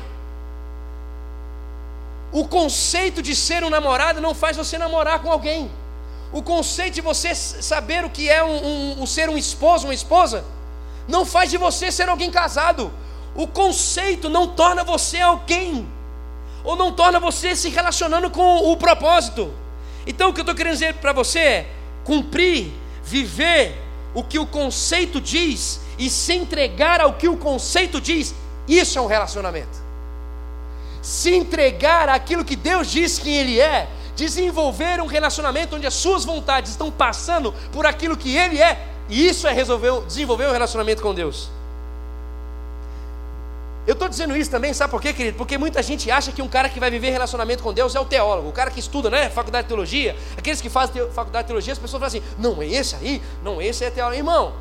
O 2.33 2.49
conceito 2.49 3.21
de 3.21 3.37
ser 3.37 3.63
um 3.63 3.69
namorado 3.69 4.21
não 4.21 4.35
faz 4.35 4.57
você 4.57 4.79
namorar 4.79 5.21
com 5.21 5.31
alguém. 5.31 5.71
O 6.33 6.43
conceito 6.43 6.95
de 6.95 7.03
você 7.03 7.35
saber 7.35 8.05
o 8.07 8.11
que 8.11 8.31
é 8.31 8.43
um, 8.43 8.67
um, 8.67 9.03
um 9.03 9.07
ser 9.07 9.29
um 9.29 9.37
esposo, 9.37 9.87
uma 9.87 9.93
esposa, 9.93 10.43
não 11.07 11.27
faz 11.27 11.51
de 11.51 11.59
você 11.59 11.93
ser 11.93 12.09
alguém 12.09 12.31
casado. 12.31 12.91
O 13.35 13.47
conceito 13.47 14.31
não 14.31 14.49
torna 14.49 14.83
você 14.83 15.21
alguém, 15.21 15.87
ou 16.65 16.75
não 16.75 16.91
torna 16.91 17.21
você 17.21 17.55
se 17.55 17.69
relacionando 17.69 18.31
com 18.31 18.73
o 18.73 18.77
propósito. 18.79 19.53
Então 20.07 20.31
o 20.31 20.33
que 20.33 20.41
eu 20.41 20.43
estou 20.43 20.55
querendo 20.55 20.73
dizer 20.73 20.95
para 20.95 21.13
você 21.13 21.39
é 21.39 21.67
cumprir, 22.03 22.73
viver 23.05 23.79
o 24.15 24.25
que 24.25 24.39
o 24.39 24.47
conceito 24.47 25.21
diz 25.21 25.82
e 26.03 26.11
se 26.11 26.33
entregar 26.33 27.01
ao 27.01 27.13
que 27.13 27.29
o 27.29 27.37
conceito 27.37 28.01
diz, 28.01 28.35
isso 28.67 28.99
é 28.99 29.01
um 29.01 29.07
relacionamento. 29.07 29.81
Se 31.01 31.33
entregar 31.33 32.09
àquilo 32.09 32.45
que 32.45 32.57
Deus 32.57 32.91
diz 32.91 33.21
que 33.21 33.31
Ele 33.31 33.61
é, 33.61 33.89
desenvolver 34.17 35.01
um 35.01 35.07
relacionamento 35.07 35.77
onde 35.77 35.87
as 35.87 35.95
suas 35.95 36.25
vontades 36.25 36.73
estão 36.73 36.91
passando 36.91 37.55
por 37.71 37.87
aquilo 37.87 38.17
que 38.17 38.37
Ele 38.37 38.61
é, 38.61 38.85
e 39.09 39.29
isso 39.29 39.47
é 39.47 39.53
resolver, 39.53 40.05
desenvolver 40.05 40.49
um 40.49 40.51
relacionamento 40.53 41.01
com 41.01 41.15
Deus. 41.15 41.49
Eu 43.87 43.93
estou 43.93 44.09
dizendo 44.09 44.37
isso 44.37 44.51
também, 44.51 44.75
sabe 44.75 44.91
por 44.91 45.01
quê, 45.01 45.13
querido? 45.13 45.37
Porque 45.37 45.57
muita 45.57 45.81
gente 45.85 46.11
acha 46.11 46.33
que 46.33 46.43
um 46.43 46.49
cara 46.49 46.69
que 46.69 46.81
vai 46.81 46.91
viver 46.91 47.11
relacionamento 47.11 47.63
com 47.63 47.73
Deus 47.73 47.95
é 47.95 48.01
o 48.01 48.05
teólogo, 48.05 48.49
o 48.49 48.53
cara 48.53 48.73
que 48.73 48.81
estuda, 48.81 49.09
né? 49.09 49.31
Faculdade 49.31 49.67
de 49.67 49.69
teologia, 49.69 50.17
aqueles 50.37 50.61
que 50.61 50.69
fazem 50.69 51.09
faculdade 51.11 51.45
de 51.45 51.47
teologia, 51.47 51.73
as 51.73 51.79
pessoas 51.79 52.01
falam 52.01 52.09
assim: 52.09 52.23
não, 52.41 52.61
é 52.61 52.67
esse 52.67 52.97
aí, 52.97 53.23
não, 53.45 53.63
esse 53.63 53.85
é 53.85 53.91
teólogo. 53.91 54.17
Irmão, 54.17 54.53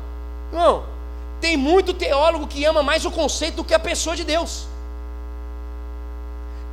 irmão, 0.52 0.91
tem 1.42 1.56
muito 1.56 1.92
teólogo 1.92 2.46
que 2.52 2.64
ama 2.70 2.82
mais 2.88 3.04
o 3.04 3.10
conceito 3.10 3.56
do 3.56 3.64
que 3.68 3.74
a 3.74 3.78
pessoa 3.90 4.14
de 4.20 4.24
Deus. 4.32 4.52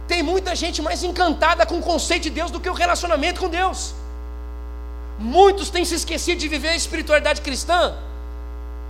Tem 0.07 0.21
muita 0.21 0.51
gente 0.61 0.79
mais 0.87 1.03
encantada 1.03 1.65
com 1.65 1.79
o 1.79 1.81
conceito 1.91 2.23
de 2.27 2.33
Deus 2.39 2.51
do 2.51 2.59
que 2.59 2.69
o 2.69 2.73
relacionamento 2.73 3.39
com 3.41 3.49
Deus. 3.49 3.95
Muitos 5.17 5.71
têm 5.71 5.83
se 5.83 5.95
esquecido 5.95 6.39
de 6.43 6.47
viver 6.47 6.69
a 6.69 6.75
espiritualidade 6.75 7.41
cristã. 7.41 7.95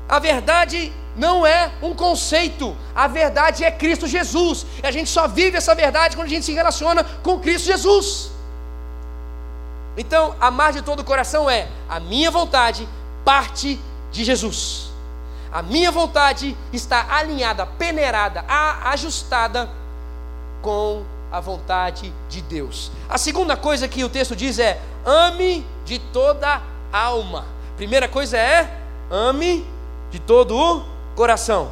A 0.08 0.20
verdade 0.20 0.92
não 1.15 1.48
é 1.48 1.72
um 1.82 1.94
conceito, 1.94 2.76
a 2.94 3.08
verdade 3.08 3.63
é 3.63 3.72
Cristo 3.72 4.06
Jesus. 4.06 4.65
E 4.84 4.86
a 4.86 4.92
gente 4.92 5.10
só 5.10 5.28
vive 5.30 5.58
essa 5.58 5.74
verdade 5.74 6.15
quando 6.18 6.28
a 6.28 6.36
gente 6.36 6.46
se 6.46 6.54
relaciona 6.54 7.06
com 7.24 7.39
Cristo 7.39 7.68
Jesus. 7.68 8.32
Então, 9.98 10.36
amar 10.42 10.74
de 10.74 10.82
todo 10.82 11.00
o 11.00 11.06
coração 11.06 11.50
é 11.50 11.70
a 11.88 12.02
minha 12.02 12.30
vontade 12.30 12.88
parte 13.24 13.80
de 14.12 14.24
Jesus. 14.26 14.88
A 15.52 15.64
minha 15.64 15.92
vontade 15.92 16.56
está 16.72 17.08
alinhada, 17.10 17.66
peneirada, 17.66 18.46
ajustada 18.84 19.70
com 20.62 21.04
a 21.32 21.40
vontade 21.40 22.14
de 22.28 22.42
Deus. 22.42 22.92
A 23.08 23.18
segunda 23.18 23.58
coisa 23.58 23.88
que 23.88 24.04
o 24.04 24.10
texto 24.10 24.36
diz 24.36 24.60
é: 24.60 24.80
ame 25.06 25.66
de 25.86 26.00
toda 26.00 26.62
alma. 26.92 27.46
Primeira 27.78 28.08
coisa 28.08 28.38
é: 28.38 28.80
ame 29.10 29.66
de 30.12 30.20
todo 30.20 30.56
o 30.56 30.86
coração. 31.16 31.72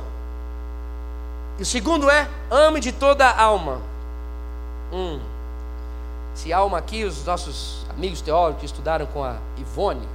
E 1.60 1.62
o 1.62 1.66
segundo 1.66 2.10
é: 2.10 2.28
ame 2.50 2.80
de 2.80 2.92
toda 2.92 3.30
alma. 3.30 3.82
Hum. 4.92 5.20
Esse 6.36 6.54
alma 6.54 6.78
aqui, 6.78 7.04
os 7.04 7.26
nossos 7.26 7.86
amigos 7.90 8.22
teólogos 8.22 8.60
que 8.60 8.66
estudaram 8.66 9.08
com 9.08 9.24
a 9.24 9.38
Ivone, 9.58 10.08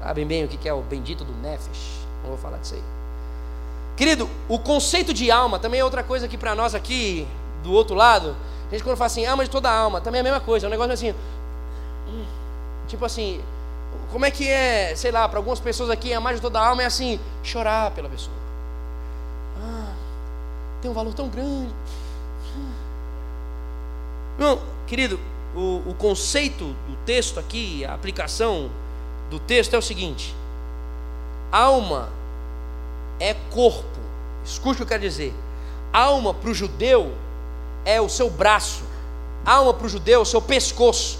sabem 0.00 0.26
bem 0.26 0.44
o 0.44 0.48
que 0.48 0.68
é 0.68 0.72
o 0.72 0.82
bendito 0.82 1.24
do 1.24 1.32
Nefesh. 1.34 2.01
Não 2.22 2.30
vou 2.30 2.38
falar 2.38 2.58
disso 2.58 2.74
aí. 2.74 2.82
Querido, 3.96 4.28
o 4.48 4.58
conceito 4.58 5.12
de 5.12 5.30
alma 5.30 5.58
também 5.58 5.80
é 5.80 5.84
outra 5.84 6.02
coisa 6.02 6.26
que 6.26 6.38
para 6.38 6.54
nós 6.54 6.74
aqui, 6.74 7.26
do 7.62 7.72
outro 7.72 7.94
lado, 7.94 8.36
a 8.68 8.74
gente 8.74 8.82
quando 8.82 8.96
fala 8.96 9.06
assim, 9.06 9.26
alma 9.26 9.44
de 9.44 9.50
toda 9.50 9.70
alma, 9.70 10.00
também 10.00 10.18
é 10.18 10.20
a 10.22 10.24
mesma 10.24 10.40
coisa, 10.40 10.66
é 10.66 10.68
um 10.68 10.70
negócio 10.70 10.92
assim, 10.92 11.14
hum, 12.08 12.24
tipo 12.88 13.04
assim, 13.04 13.40
como 14.10 14.24
é 14.24 14.30
que 14.30 14.48
é, 14.48 14.94
sei 14.96 15.10
lá, 15.10 15.28
para 15.28 15.38
algumas 15.38 15.60
pessoas 15.60 15.90
aqui, 15.90 16.12
amar 16.12 16.34
de 16.34 16.40
toda 16.40 16.58
alma 16.58 16.82
é 16.82 16.86
assim, 16.86 17.20
chorar 17.42 17.90
pela 17.90 18.08
pessoa. 18.08 18.36
Ah, 19.58 19.92
tem 20.80 20.90
um 20.90 20.94
valor 20.94 21.12
tão 21.14 21.28
grande. 21.28 21.72
Não, 24.38 24.60
querido, 24.86 25.20
o, 25.54 25.82
o 25.86 25.94
conceito 25.94 26.64
do 26.64 26.96
texto 27.04 27.38
aqui, 27.38 27.84
a 27.84 27.94
aplicação 27.94 28.70
do 29.30 29.38
texto 29.38 29.74
é 29.74 29.78
o 29.78 29.82
seguinte: 29.82 30.34
Alma 31.52 32.08
é 33.20 33.34
corpo. 33.52 34.00
Escute 34.42 34.72
o 34.72 34.76
que 34.78 34.82
eu 34.82 34.86
quero 34.86 35.02
dizer. 35.02 35.34
Alma 35.92 36.32
para 36.32 36.48
o 36.48 36.54
judeu 36.54 37.12
é 37.84 38.00
o 38.00 38.08
seu 38.08 38.30
braço. 38.30 38.82
Alma 39.44 39.74
para 39.74 39.86
o 39.86 39.88
judeu 39.88 40.20
é 40.20 40.22
o 40.22 40.26
seu 40.26 40.40
pescoço. 40.40 41.18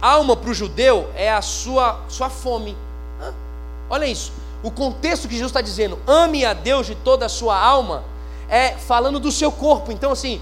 Alma 0.00 0.36
para 0.36 0.50
o 0.50 0.54
judeu 0.54 1.10
é 1.16 1.32
a 1.32 1.42
sua, 1.42 2.00
sua 2.08 2.30
fome. 2.30 2.76
Olha 3.90 4.06
isso. 4.06 4.32
O 4.62 4.70
contexto 4.70 5.28
que 5.28 5.34
Jesus 5.34 5.50
está 5.50 5.60
dizendo, 5.60 5.98
ame 6.06 6.44
a 6.44 6.54
Deus 6.54 6.86
de 6.86 6.94
toda 6.94 7.26
a 7.26 7.28
sua 7.28 7.58
alma, 7.58 8.04
é 8.48 8.72
falando 8.72 9.18
do 9.18 9.30
seu 9.32 9.52
corpo. 9.52 9.92
Então, 9.92 10.12
assim, 10.12 10.40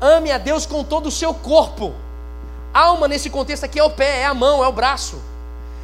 ame 0.00 0.30
a 0.30 0.38
Deus 0.38 0.66
com 0.66 0.82
todo 0.82 1.06
o 1.06 1.10
seu 1.10 1.32
corpo. 1.32 1.94
Alma 2.74 3.06
nesse 3.06 3.30
contexto 3.30 3.64
aqui 3.64 3.78
é 3.78 3.84
o 3.84 3.90
pé, 3.90 4.20
é 4.20 4.26
a 4.26 4.34
mão, 4.34 4.62
é 4.62 4.68
o 4.68 4.72
braço. 4.72 5.22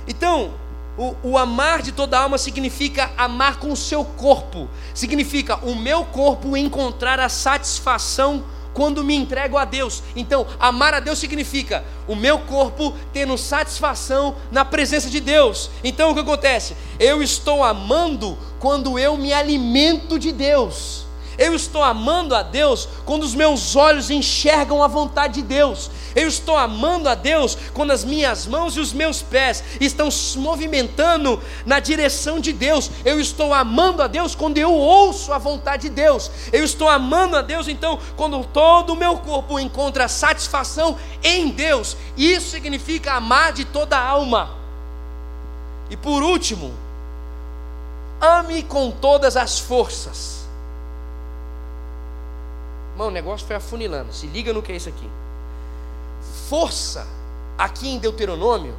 Então, 0.06 0.52
o, 0.98 1.14
o, 1.22 1.38
amar 1.38 1.80
de 1.80 1.92
toda 1.92 2.18
alma 2.18 2.36
significa 2.36 3.10
amar 3.16 3.58
com 3.58 3.70
o 3.72 3.76
seu 3.76 4.04
corpo, 4.04 4.68
significa 4.92 5.56
o 5.64 5.74
meu 5.74 6.04
corpo 6.04 6.56
encontrar 6.56 7.20
a 7.20 7.28
satisfação 7.28 8.44
quando 8.74 9.02
me 9.02 9.14
entrego 9.14 9.56
a 9.56 9.64
Deus. 9.64 10.02
Então, 10.14 10.46
amar 10.60 10.94
a 10.94 11.00
Deus 11.00 11.18
significa 11.18 11.84
o 12.06 12.14
meu 12.14 12.38
corpo 12.40 12.94
tendo 13.12 13.36
satisfação 13.38 14.36
na 14.52 14.64
presença 14.64 15.08
de 15.08 15.20
Deus. 15.20 15.70
Então, 15.82 16.10
o 16.10 16.14
que 16.14 16.20
acontece? 16.20 16.76
Eu 16.98 17.22
estou 17.22 17.64
amando 17.64 18.38
quando 18.60 18.98
eu 18.98 19.16
me 19.16 19.32
alimento 19.32 20.18
de 20.18 20.30
Deus. 20.30 21.07
Eu 21.38 21.54
estou 21.54 21.84
amando 21.84 22.34
a 22.34 22.42
Deus 22.42 22.88
quando 23.04 23.22
os 23.22 23.32
meus 23.32 23.76
olhos 23.76 24.10
enxergam 24.10 24.82
a 24.82 24.88
vontade 24.88 25.34
de 25.34 25.42
Deus. 25.42 25.88
Eu 26.16 26.26
estou 26.26 26.56
amando 26.56 27.08
a 27.08 27.14
Deus 27.14 27.56
quando 27.72 27.92
as 27.92 28.04
minhas 28.04 28.44
mãos 28.44 28.76
e 28.76 28.80
os 28.80 28.92
meus 28.92 29.22
pés 29.22 29.62
estão 29.80 30.10
se 30.10 30.36
movimentando 30.36 31.40
na 31.64 31.78
direção 31.78 32.40
de 32.40 32.52
Deus. 32.52 32.90
Eu 33.04 33.20
estou 33.20 33.54
amando 33.54 34.02
a 34.02 34.08
Deus 34.08 34.34
quando 34.34 34.58
eu 34.58 34.72
ouço 34.72 35.32
a 35.32 35.38
vontade 35.38 35.88
de 35.88 35.94
Deus. 35.94 36.28
Eu 36.52 36.64
estou 36.64 36.88
amando 36.88 37.36
a 37.36 37.42
Deus 37.42 37.68
então 37.68 38.00
quando 38.16 38.44
todo 38.46 38.94
o 38.94 38.96
meu 38.96 39.18
corpo 39.18 39.60
encontra 39.60 40.08
satisfação 40.08 40.96
em 41.22 41.50
Deus. 41.50 41.96
Isso 42.16 42.50
significa 42.50 43.12
amar 43.12 43.52
de 43.52 43.64
toda 43.64 43.96
a 43.96 44.04
alma. 44.04 44.50
E 45.88 45.96
por 45.96 46.20
último, 46.20 46.74
ame 48.20 48.64
com 48.64 48.90
todas 48.90 49.36
as 49.36 49.60
forças. 49.60 50.47
Mano, 52.98 53.10
o 53.10 53.14
negócio 53.14 53.46
foi 53.46 53.54
afunilando. 53.54 54.12
Se 54.12 54.26
liga 54.26 54.52
no 54.52 54.60
que 54.60 54.72
é 54.72 54.76
isso 54.76 54.88
aqui. 54.88 55.08
Força, 56.48 57.06
aqui 57.56 57.88
em 57.88 57.96
Deuteronômio, 57.96 58.74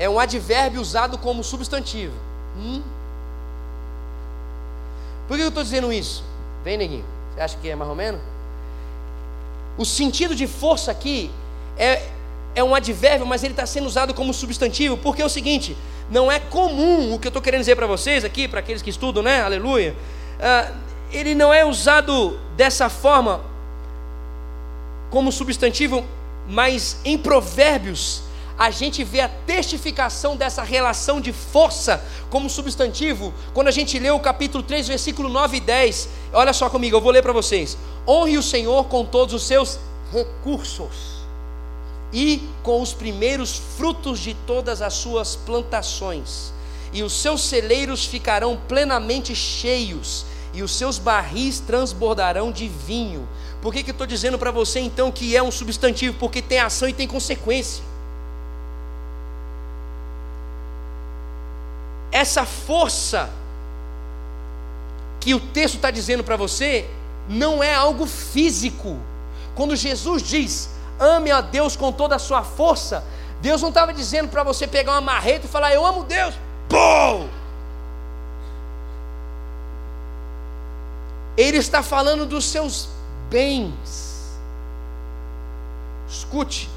é 0.00 0.10
um 0.10 0.18
advérbio 0.18 0.80
usado 0.80 1.16
como 1.16 1.44
substantivo. 1.44 2.12
Hum? 2.58 2.82
Por 5.28 5.36
que 5.36 5.44
eu 5.44 5.48
estou 5.48 5.62
dizendo 5.62 5.92
isso? 5.92 6.24
Vem, 6.64 6.76
neguinho. 6.76 7.04
Você 7.32 7.40
acha 7.40 7.56
que 7.58 7.68
é 7.68 7.76
mais 7.76 7.88
ou 7.88 7.94
menos? 7.94 8.20
O 9.76 9.84
sentido 9.84 10.34
de 10.34 10.48
força 10.48 10.90
aqui 10.90 11.30
é, 11.76 12.02
é 12.52 12.64
um 12.64 12.74
advérbio, 12.74 13.24
mas 13.24 13.44
ele 13.44 13.52
está 13.52 13.64
sendo 13.64 13.86
usado 13.86 14.12
como 14.12 14.34
substantivo, 14.34 14.96
porque 14.96 15.22
é 15.22 15.24
o 15.24 15.28
seguinte: 15.28 15.76
não 16.10 16.32
é 16.32 16.40
comum 16.40 17.14
o 17.14 17.18
que 17.20 17.28
eu 17.28 17.30
estou 17.30 17.40
querendo 17.40 17.60
dizer 17.60 17.76
para 17.76 17.86
vocês 17.86 18.24
aqui, 18.24 18.48
para 18.48 18.58
aqueles 18.58 18.82
que 18.82 18.90
estudam, 18.90 19.22
né? 19.22 19.40
Aleluia. 19.40 19.94
Uh, 20.40 20.87
ele 21.12 21.34
não 21.34 21.52
é 21.52 21.64
usado 21.64 22.38
dessa 22.56 22.88
forma 22.88 23.40
como 25.10 25.32
substantivo, 25.32 26.04
mas 26.48 26.98
em 27.04 27.16
Provérbios 27.16 28.22
a 28.58 28.70
gente 28.70 29.04
vê 29.04 29.20
a 29.20 29.28
testificação 29.28 30.36
dessa 30.36 30.62
relação 30.62 31.20
de 31.20 31.32
força 31.32 32.04
como 32.28 32.50
substantivo, 32.50 33.32
quando 33.54 33.68
a 33.68 33.70
gente 33.70 33.98
lê 33.98 34.10
o 34.10 34.18
capítulo 34.18 34.64
3, 34.64 34.88
versículo 34.88 35.28
9 35.28 35.58
e 35.58 35.60
10. 35.60 36.08
Olha 36.32 36.52
só 36.52 36.68
comigo, 36.68 36.96
eu 36.96 37.00
vou 37.00 37.12
ler 37.12 37.22
para 37.22 37.32
vocês. 37.32 37.78
Honre 38.06 38.36
o 38.36 38.42
Senhor 38.42 38.84
com 38.86 39.04
todos 39.04 39.32
os 39.32 39.44
seus 39.44 39.78
recursos 40.12 41.18
e 42.12 42.42
com 42.62 42.80
os 42.80 42.92
primeiros 42.92 43.60
frutos 43.76 44.18
de 44.18 44.34
todas 44.46 44.82
as 44.82 44.94
suas 44.94 45.36
plantações, 45.36 46.52
e 46.92 47.02
os 47.02 47.12
seus 47.12 47.42
celeiros 47.42 48.06
ficarão 48.06 48.58
plenamente 48.66 49.34
cheios, 49.34 50.24
e 50.58 50.62
os 50.62 50.76
seus 50.76 50.98
barris 50.98 51.60
transbordarão 51.60 52.52
de 52.52 52.68
vinho. 52.68 53.28
Por 53.62 53.72
que, 53.72 53.82
que 53.82 53.90
eu 53.90 53.92
estou 53.92 54.06
dizendo 54.06 54.38
para 54.38 54.50
você 54.50 54.80
então 54.80 55.10
que 55.10 55.36
é 55.36 55.42
um 55.42 55.50
substantivo? 55.50 56.16
Porque 56.18 56.40
tem 56.40 56.58
ação 56.58 56.88
e 56.88 56.92
tem 56.92 57.08
consequência. 57.08 57.82
essa 62.10 62.44
força 62.44 63.30
que 65.20 65.34
o 65.34 65.40
texto 65.40 65.76
está 65.76 65.90
dizendo 65.90 66.24
para 66.24 66.36
você 66.36 66.88
não 67.28 67.62
é 67.62 67.74
algo 67.74 68.06
físico. 68.06 68.98
Quando 69.54 69.76
Jesus 69.76 70.22
diz, 70.22 70.70
ame 70.98 71.30
a 71.30 71.40
Deus 71.40 71.76
com 71.76 71.92
toda 71.92 72.16
a 72.16 72.18
sua 72.18 72.42
força, 72.42 73.04
Deus 73.40 73.60
não 73.60 73.68
estava 73.68 73.92
dizendo 73.92 74.28
para 74.28 74.42
você 74.42 74.66
pegar 74.66 74.92
uma 74.92 75.00
marreta 75.00 75.46
e 75.46 75.48
falar, 75.48 75.72
eu 75.72 75.84
amo 75.84 76.04
Deus. 76.04 76.34
Pum! 76.68 77.28
Ele 81.38 81.56
está 81.56 81.82
falando 81.82 82.26
dos 82.26 82.44
seus 82.44 82.90
bens. 83.30 84.38
Escute, 86.06 86.68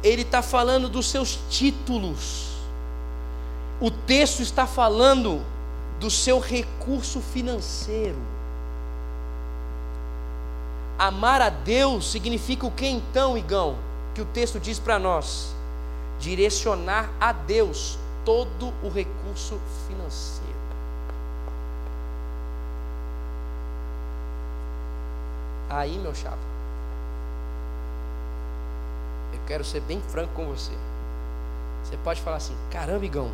ele 0.00 0.22
está 0.22 0.42
falando 0.42 0.88
dos 0.88 1.10
seus 1.10 1.40
títulos 1.48 2.50
o 3.80 3.90
texto 3.90 4.42
está 4.42 4.66
falando 4.66 5.40
do 5.98 6.10
seu 6.10 6.38
recurso 6.38 7.20
financeiro. 7.20 8.18
Amar 10.98 11.40
a 11.40 11.48
Deus 11.48 12.10
significa 12.10 12.66
o 12.66 12.70
que 12.70 12.86
então, 12.86 13.38
Igão? 13.38 13.76
Que 14.14 14.20
o 14.20 14.26
texto 14.26 14.60
diz 14.60 14.78
para 14.78 14.98
nós: 14.98 15.54
direcionar 16.18 17.10
a 17.18 17.32
Deus 17.32 17.98
todo 18.22 18.74
o 18.82 18.90
recurso 18.90 19.58
financeiro. 19.88 20.59
Aí, 25.70 25.96
meu 25.98 26.12
chapa, 26.12 26.36
eu 29.32 29.38
quero 29.46 29.64
ser 29.64 29.80
bem 29.82 30.00
franco 30.00 30.34
com 30.34 30.46
você. 30.46 30.72
Você 31.84 31.96
pode 31.98 32.20
falar 32.20 32.38
assim: 32.38 32.56
caramba, 32.72 33.04
Igão, 33.04 33.30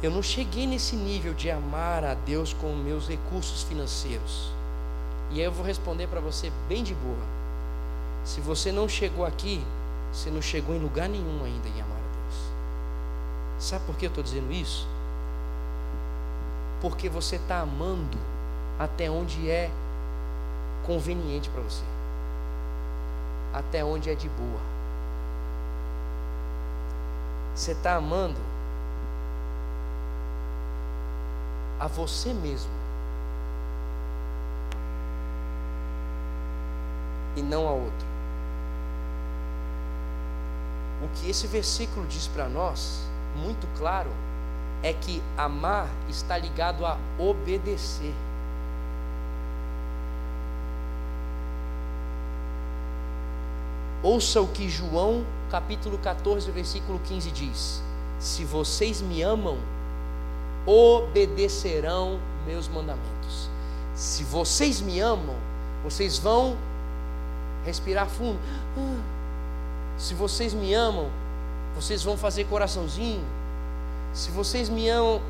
eu 0.00 0.10
não 0.12 0.22
cheguei 0.22 0.68
nesse 0.68 0.94
nível 0.94 1.34
de 1.34 1.50
amar 1.50 2.04
a 2.04 2.14
Deus 2.14 2.52
com 2.52 2.72
meus 2.76 3.08
recursos 3.08 3.64
financeiros. 3.64 4.52
E 5.32 5.40
aí 5.40 5.46
eu 5.46 5.50
vou 5.50 5.66
responder 5.66 6.06
para 6.06 6.20
você 6.20 6.52
bem 6.68 6.84
de 6.84 6.94
boa. 6.94 7.36
Se 8.24 8.40
você 8.40 8.70
não 8.70 8.88
chegou 8.88 9.26
aqui, 9.26 9.64
você 10.12 10.30
não 10.30 10.40
chegou 10.40 10.76
em 10.76 10.78
lugar 10.78 11.08
nenhum 11.08 11.44
ainda 11.44 11.68
em 11.68 11.80
amar 11.80 11.98
a 11.98 12.22
Deus. 12.22 13.64
Sabe 13.64 13.84
por 13.84 13.96
que 13.96 14.06
eu 14.06 14.10
estou 14.10 14.22
dizendo 14.22 14.52
isso? 14.52 14.86
Porque 16.80 17.08
você 17.08 17.34
está 17.34 17.60
amando 17.60 18.16
até 18.78 19.10
onde 19.10 19.50
é 19.50 19.72
conveniente 20.86 21.50
para 21.50 21.60
você, 21.60 21.82
até 23.52 23.84
onde 23.84 24.08
é 24.08 24.14
de 24.14 24.28
boa. 24.28 24.60
Você 27.54 27.72
está 27.72 27.96
amando 27.96 28.38
a 31.80 31.86
você 31.86 32.32
mesmo 32.32 32.70
e 37.34 37.42
não 37.42 37.68
a 37.68 37.72
outro. 37.72 38.06
O 41.02 41.08
que 41.16 41.28
esse 41.28 41.46
versículo 41.46 42.06
diz 42.06 42.26
para 42.28 42.48
nós, 42.48 43.02
muito 43.36 43.66
claro, 43.78 44.10
é 44.82 44.92
que 44.92 45.22
amar 45.36 45.88
está 46.08 46.38
ligado 46.38 46.86
a 46.86 46.96
obedecer. 47.18 48.14
Ouça 54.02 54.40
o 54.40 54.46
que 54.48 54.68
João, 54.68 55.24
capítulo 55.50 55.98
14, 55.98 56.50
versículo 56.50 57.00
15 57.00 57.30
diz: 57.30 57.82
Se 58.18 58.44
vocês 58.44 59.00
me 59.00 59.22
amam, 59.22 59.58
obedecerão 60.66 62.20
meus 62.46 62.68
mandamentos. 62.68 63.48
Se 63.94 64.22
vocês 64.24 64.80
me 64.80 65.00
amam, 65.00 65.34
vocês 65.82 66.18
vão 66.18 66.56
respirar 67.64 68.08
fundo. 68.08 68.38
Ah. 68.76 69.16
Se 69.96 70.12
vocês 70.12 70.52
me 70.52 70.74
amam, 70.74 71.08
vocês 71.74 72.02
vão 72.02 72.16
fazer 72.16 72.44
coraçãozinho. 72.44 73.24
Se 74.12 74.30
vocês 74.30 74.68
me 74.68 74.88
amam, 74.88 75.20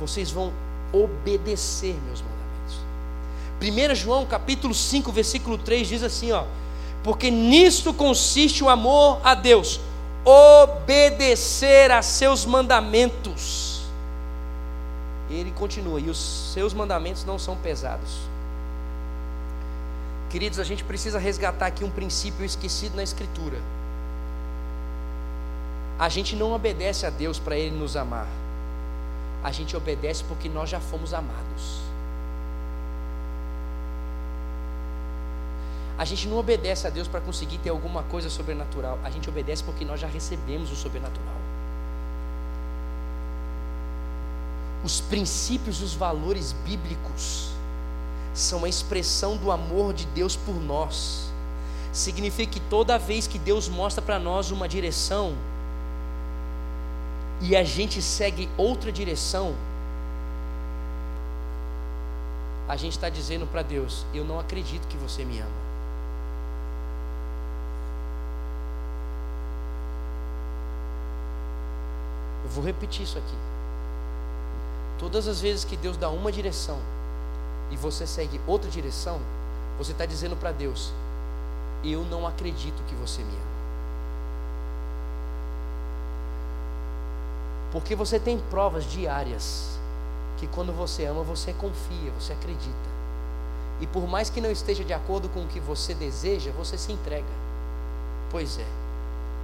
vocês 0.00 0.30
vão 0.30 0.52
obedecer 0.92 1.96
meus 2.06 2.22
mandamentos. 2.22 3.92
1 3.92 3.94
João 3.94 4.26
capítulo 4.26 4.74
5, 4.74 5.12
versículo 5.12 5.56
3 5.58 5.86
diz 5.86 6.02
assim, 6.02 6.32
ó: 6.32 6.44
Porque 7.02 7.30
nisto 7.30 7.94
consiste 7.94 8.62
o 8.62 8.68
amor 8.68 9.20
a 9.24 9.34
Deus, 9.34 9.80
obedecer 10.24 11.90
a 11.90 12.02
seus 12.02 12.44
mandamentos. 12.44 13.82
Ele 15.30 15.50
continua, 15.52 16.00
e 16.00 16.10
os 16.10 16.18
seus 16.52 16.74
mandamentos 16.74 17.24
não 17.24 17.38
são 17.38 17.56
pesados. 17.56 18.18
Queridos, 20.28 20.58
a 20.58 20.64
gente 20.64 20.84
precisa 20.84 21.18
resgatar 21.18 21.66
aqui 21.66 21.84
um 21.84 21.90
princípio 21.90 22.44
esquecido 22.44 22.94
na 22.96 23.02
Escritura. 23.02 23.58
A 25.98 26.08
gente 26.08 26.36
não 26.36 26.52
obedece 26.52 27.04
a 27.04 27.10
Deus 27.10 27.38
para 27.38 27.56
Ele 27.56 27.76
nos 27.76 27.96
amar. 27.96 28.28
A 29.42 29.50
gente 29.50 29.76
obedece 29.76 30.22
porque 30.24 30.48
nós 30.48 30.68
já 30.70 30.80
fomos 30.80 31.12
amados. 31.14 31.89
A 36.00 36.04
gente 36.06 36.26
não 36.26 36.38
obedece 36.38 36.86
a 36.86 36.90
Deus 36.90 37.06
para 37.06 37.20
conseguir 37.20 37.58
ter 37.58 37.68
alguma 37.68 38.02
coisa 38.04 38.30
sobrenatural. 38.30 38.98
A 39.04 39.10
gente 39.10 39.28
obedece 39.28 39.62
porque 39.62 39.84
nós 39.84 40.00
já 40.00 40.06
recebemos 40.06 40.72
o 40.72 40.74
sobrenatural. 40.74 41.34
Os 44.82 45.02
princípios 45.02 45.82
e 45.82 45.84
os 45.84 45.92
valores 45.92 46.52
bíblicos 46.64 47.50
são 48.32 48.64
a 48.64 48.68
expressão 48.70 49.36
do 49.36 49.52
amor 49.52 49.92
de 49.92 50.06
Deus 50.06 50.36
por 50.36 50.54
nós. 50.54 51.30
Significa 51.92 52.50
que 52.50 52.60
toda 52.60 52.98
vez 52.98 53.26
que 53.26 53.38
Deus 53.38 53.68
mostra 53.68 54.00
para 54.00 54.18
nós 54.18 54.50
uma 54.50 54.66
direção 54.66 55.34
e 57.42 57.54
a 57.54 57.62
gente 57.62 58.00
segue 58.00 58.48
outra 58.56 58.90
direção, 58.90 59.54
a 62.66 62.74
gente 62.74 62.92
está 62.92 63.10
dizendo 63.10 63.46
para 63.46 63.60
Deus: 63.60 64.06
Eu 64.14 64.24
não 64.24 64.40
acredito 64.40 64.88
que 64.88 64.96
você 64.96 65.26
me 65.26 65.40
ama. 65.40 65.69
Eu 72.50 72.54
vou 72.54 72.64
repetir 72.64 73.04
isso 73.04 73.16
aqui. 73.16 73.36
Todas 74.98 75.28
as 75.28 75.40
vezes 75.40 75.64
que 75.64 75.76
Deus 75.76 75.96
dá 75.96 76.10
uma 76.10 76.32
direção 76.32 76.80
e 77.70 77.76
você 77.76 78.04
segue 78.08 78.40
outra 78.44 78.68
direção, 78.68 79.20
você 79.78 79.92
está 79.92 80.04
dizendo 80.04 80.34
para 80.34 80.50
Deus: 80.50 80.92
Eu 81.84 82.04
não 82.04 82.26
acredito 82.26 82.82
que 82.88 82.94
você 82.96 83.22
me 83.22 83.32
ama. 83.32 83.50
Porque 87.70 87.94
você 87.94 88.18
tem 88.18 88.40
provas 88.50 88.82
diárias 88.84 89.78
que 90.36 90.48
quando 90.48 90.72
você 90.72 91.04
ama, 91.04 91.22
você 91.22 91.52
confia, 91.52 92.10
você 92.18 92.32
acredita. 92.32 92.90
E 93.80 93.86
por 93.86 94.08
mais 94.08 94.28
que 94.28 94.40
não 94.40 94.50
esteja 94.50 94.84
de 94.84 94.92
acordo 94.92 95.28
com 95.28 95.44
o 95.44 95.46
que 95.46 95.60
você 95.60 95.94
deseja, 95.94 96.50
você 96.50 96.76
se 96.76 96.90
entrega. 96.90 97.32
Pois 98.28 98.58
é, 98.58 98.66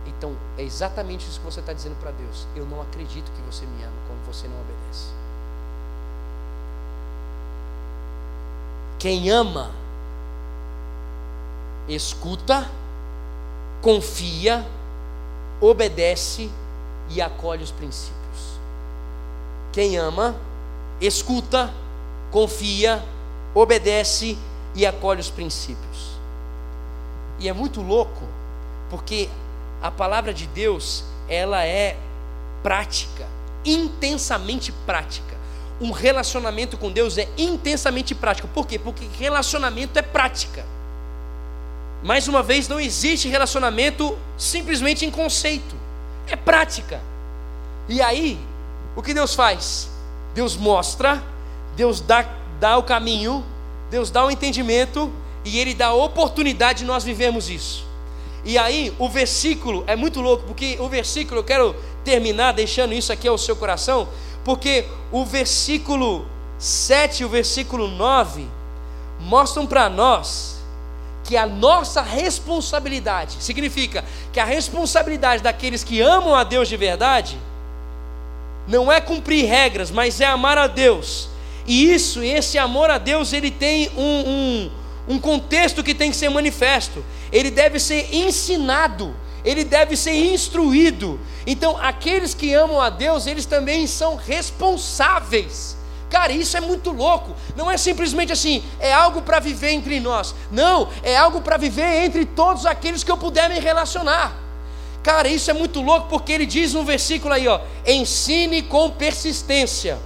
Então 0.06 0.36
é 0.56 0.62
exatamente 0.62 1.26
isso 1.26 1.40
que 1.40 1.44
você 1.44 1.60
está 1.60 1.72
dizendo 1.72 1.96
para 2.00 2.10
Deus. 2.12 2.46
Eu 2.54 2.64
não 2.66 2.80
acredito 2.80 3.30
que 3.32 3.42
você 3.42 3.66
me 3.66 3.82
ama 3.82 3.96
quando 4.06 4.24
você 4.26 4.46
não 4.46 4.56
obedece. 4.60 5.10
Quem 8.98 9.30
ama, 9.30 9.70
escuta, 11.88 12.70
confia, 13.82 14.66
obedece 15.60 16.50
e 17.10 17.20
acolhe 17.20 17.62
os 17.62 17.70
princípios. 17.70 18.16
Quem 19.72 19.96
ama, 19.96 20.34
escuta, 21.00 21.72
confia, 22.30 23.04
obedece 23.54 24.38
e 24.74 24.86
acolhe 24.86 25.20
os 25.20 25.30
princípios. 25.30 26.16
E 27.38 27.48
é 27.48 27.52
muito 27.52 27.82
louco, 27.82 28.22
porque 28.88 29.28
a 29.82 29.90
palavra 29.90 30.32
de 30.32 30.46
Deus, 30.46 31.04
ela 31.28 31.64
é 31.64 31.96
prática, 32.62 33.26
intensamente 33.64 34.72
prática. 34.72 35.36
Um 35.80 35.90
relacionamento 35.90 36.76
com 36.76 36.90
Deus 36.90 37.18
é 37.18 37.28
intensamente 37.36 38.14
prático. 38.14 38.48
Por 38.48 38.66
quê? 38.66 38.78
Porque 38.78 39.06
relacionamento 39.18 39.98
é 39.98 40.02
prática. 40.02 40.64
Mais 42.02 42.28
uma 42.28 42.42
vez, 42.42 42.68
não 42.68 42.80
existe 42.80 43.28
relacionamento 43.28 44.16
simplesmente 44.36 45.04
em 45.04 45.10
conceito, 45.10 45.74
é 46.28 46.36
prática. 46.36 47.00
E 47.88 48.02
aí, 48.02 48.38
o 48.94 49.02
que 49.02 49.14
Deus 49.14 49.34
faz? 49.34 49.90
Deus 50.34 50.56
mostra, 50.56 51.22
Deus 51.76 52.00
dá, 52.00 52.26
dá 52.58 52.76
o 52.76 52.82
caminho, 52.82 53.44
Deus 53.90 54.10
dá 54.10 54.24
o 54.24 54.30
entendimento 54.30 55.12
e 55.44 55.58
Ele 55.58 55.74
dá 55.74 55.86
a 55.88 55.94
oportunidade 55.94 56.80
de 56.80 56.84
nós 56.84 57.04
vivermos 57.04 57.48
isso. 57.48 57.85
E 58.44 58.56
aí, 58.56 58.94
o 58.98 59.08
versículo 59.08 59.84
é 59.86 59.96
muito 59.96 60.20
louco, 60.20 60.44
porque 60.44 60.76
o 60.78 60.88
versículo, 60.88 61.40
eu 61.40 61.44
quero 61.44 61.74
terminar 62.04 62.52
deixando 62.52 62.92
isso 62.92 63.12
aqui 63.12 63.26
ao 63.26 63.36
seu 63.36 63.56
coração, 63.56 64.08
porque 64.44 64.86
o 65.10 65.24
versículo 65.24 66.26
7 66.58 67.22
e 67.22 67.24
o 67.24 67.28
versículo 67.28 67.88
9 67.88 68.46
mostram 69.20 69.66
para 69.66 69.88
nós 69.88 70.56
que 71.24 71.36
a 71.36 71.46
nossa 71.46 72.00
responsabilidade, 72.02 73.36
significa 73.40 74.04
que 74.32 74.38
a 74.38 74.44
responsabilidade 74.44 75.42
daqueles 75.42 75.82
que 75.82 76.00
amam 76.00 76.34
a 76.34 76.44
Deus 76.44 76.68
de 76.68 76.76
verdade, 76.76 77.36
não 78.68 78.90
é 78.90 79.00
cumprir 79.00 79.44
regras, 79.44 79.90
mas 79.90 80.20
é 80.20 80.26
amar 80.26 80.56
a 80.56 80.66
Deus. 80.66 81.28
E 81.66 81.92
isso, 81.92 82.22
esse 82.22 82.58
amor 82.58 82.90
a 82.90 82.98
Deus, 82.98 83.32
ele 83.32 83.50
tem 83.50 83.90
um, 83.96 84.30
um, 84.30 84.70
um 85.08 85.18
contexto 85.18 85.82
que 85.82 85.94
tem 85.94 86.10
que 86.10 86.16
ser 86.16 86.28
manifesto. 86.28 87.04
Ele 87.32 87.50
deve 87.50 87.78
ser 87.78 88.14
ensinado, 88.14 89.14
ele 89.44 89.64
deve 89.64 89.96
ser 89.96 90.14
instruído. 90.14 91.20
Então, 91.46 91.76
aqueles 91.76 92.34
que 92.34 92.52
amam 92.52 92.80
a 92.80 92.90
Deus, 92.90 93.26
eles 93.26 93.46
também 93.46 93.86
são 93.86 94.16
responsáveis. 94.16 95.76
Cara, 96.10 96.32
isso 96.32 96.56
é 96.56 96.60
muito 96.60 96.90
louco. 96.90 97.34
Não 97.56 97.70
é 97.70 97.76
simplesmente 97.76 98.32
assim, 98.32 98.62
é 98.78 98.92
algo 98.92 99.22
para 99.22 99.40
viver 99.40 99.70
entre 99.70 99.98
nós. 100.00 100.34
Não, 100.50 100.88
é 101.02 101.16
algo 101.16 101.40
para 101.40 101.56
viver 101.56 102.04
entre 102.04 102.24
todos 102.24 102.64
aqueles 102.64 103.02
que 103.02 103.10
eu 103.10 103.16
puder 103.16 103.48
me 103.48 103.58
relacionar. 103.58 104.36
Cara, 105.02 105.28
isso 105.28 105.50
é 105.50 105.54
muito 105.54 105.80
louco 105.80 106.08
porque 106.08 106.32
ele 106.32 106.46
diz 106.46 106.72
no 106.74 106.84
versículo 106.84 107.32
aí, 107.32 107.46
ó, 107.46 107.60
ensine 107.86 108.62
com 108.62 108.90
persistência. 108.90 109.98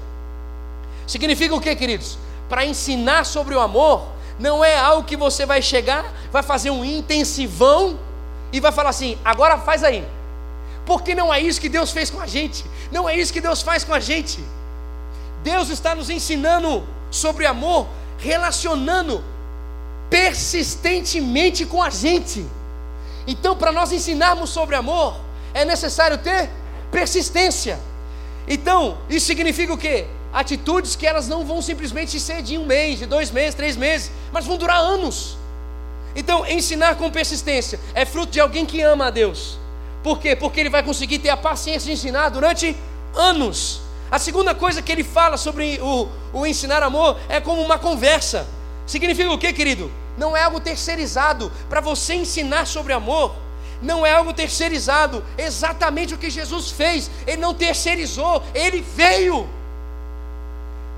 Significa 1.07 1.55
o 1.55 1.61
que, 1.61 1.75
queridos? 1.75 2.19
Para 2.49 2.67
ensinar 2.67 3.25
sobre 3.25 3.55
o 3.55 3.61
amor, 3.61 4.07
não 4.41 4.65
é 4.65 4.77
algo 4.79 5.07
que 5.07 5.17
você 5.17 5.45
vai 5.45 5.61
chegar, 5.61 6.11
vai 6.33 6.43
fazer 6.43 6.71
um 6.71 6.83
intensivão 6.83 7.99
e 8.51 8.59
vai 8.59 8.73
falar 8.73 8.89
assim, 8.89 9.19
agora 9.23 9.59
faz 9.59 9.85
aí. 9.85 10.03
Porque 10.87 11.15
não 11.15 11.33
é 11.33 11.39
isso 11.39 11.61
que 11.61 11.69
Deus 11.69 11.91
fez 11.93 12.09
com 12.09 12.19
a 12.19 12.27
gente. 12.27 12.65
Não 12.91 13.07
é 13.07 13.15
isso 13.15 13.35
que 13.35 13.41
Deus 13.41 13.61
faz 13.61 13.85
com 13.85 13.93
a 13.93 14.01
gente. 14.01 14.43
Deus 15.43 15.69
está 15.69 15.95
nos 15.95 16.09
ensinando 16.09 16.83
sobre 17.11 17.45
amor, 17.45 17.87
relacionando 18.19 19.23
persistentemente 20.09 21.67
com 21.67 21.83
a 21.83 21.91
gente. 21.91 22.45
Então, 23.27 23.55
para 23.55 23.71
nós 23.71 23.93
ensinarmos 23.93 24.49
sobre 24.49 24.75
amor, 24.75 25.21
é 25.53 25.67
necessário 25.67 26.17
ter 26.17 26.49
persistência. 26.91 27.79
Então, 28.49 28.97
isso 29.11 29.27
significa 29.27 29.73
o 29.75 29.79
quê? 29.79 30.07
Atitudes 30.33 30.95
que 30.97 31.07
elas 31.07 31.29
não 31.29 31.45
vão 31.45 31.61
simplesmente 31.61 32.19
ser 32.21 32.43
de 32.43 32.57
um 32.57 32.65
mês, 32.65 32.99
de 32.99 33.07
dois 33.07 33.31
meses, 33.31 33.55
três 33.55 33.77
meses, 33.77 34.11
mas 34.33 34.47
vão 34.47 34.57
durar 34.57 34.79
anos. 34.79 35.37
Então, 36.15 36.47
ensinar 36.47 36.97
com 36.97 37.11
persistência 37.11 37.79
é 37.95 38.05
fruto 38.05 38.33
de 38.33 38.41
alguém 38.41 38.67
que 38.67 38.81
ama 38.81 39.07
a 39.07 39.11
Deus. 39.11 39.59
Por 40.03 40.19
quê? 40.19 40.35
Porque 40.35 40.61
ele 40.61 40.71
vai 40.71 40.83
conseguir 40.83 41.19
ter 41.19 41.31
a 41.31 41.37
paciência 41.37 41.87
de 41.87 41.93
ensinar 41.93 42.29
durante 42.31 42.77
anos. 43.15 43.81
A 44.11 44.19
segunda 44.19 44.55
coisa 44.55 44.83
que 44.83 44.91
ele 44.91 45.05
fala 45.05 45.37
sobre 45.37 45.79
o, 45.81 46.09
o 46.33 46.47
ensinar 46.47 46.83
amor 46.83 47.17
é 47.29 47.41
como 47.41 47.63
uma 47.63 47.79
conversa. 47.79 48.47
Significa 48.87 49.31
o 49.31 49.39
que, 49.39 49.53
querido? 49.53 49.91
não 50.21 50.37
é 50.37 50.43
algo 50.43 50.61
terceirizado. 50.61 51.51
Para 51.69 51.81
você 51.81 52.15
ensinar 52.15 52.67
sobre 52.67 52.93
amor, 52.93 53.35
não 53.83 54.05
é 54.05 54.13
algo 54.13 54.33
terceirizado. 54.33 55.25
Exatamente 55.37 56.15
o 56.15 56.19
que 56.19 56.31
Jesus 56.31 56.71
fez. 56.71 57.11
Ele 57.27 57.39
não 57.39 57.55
terceirizou, 57.55 58.43
ele 58.55 58.85
veio. 58.95 59.49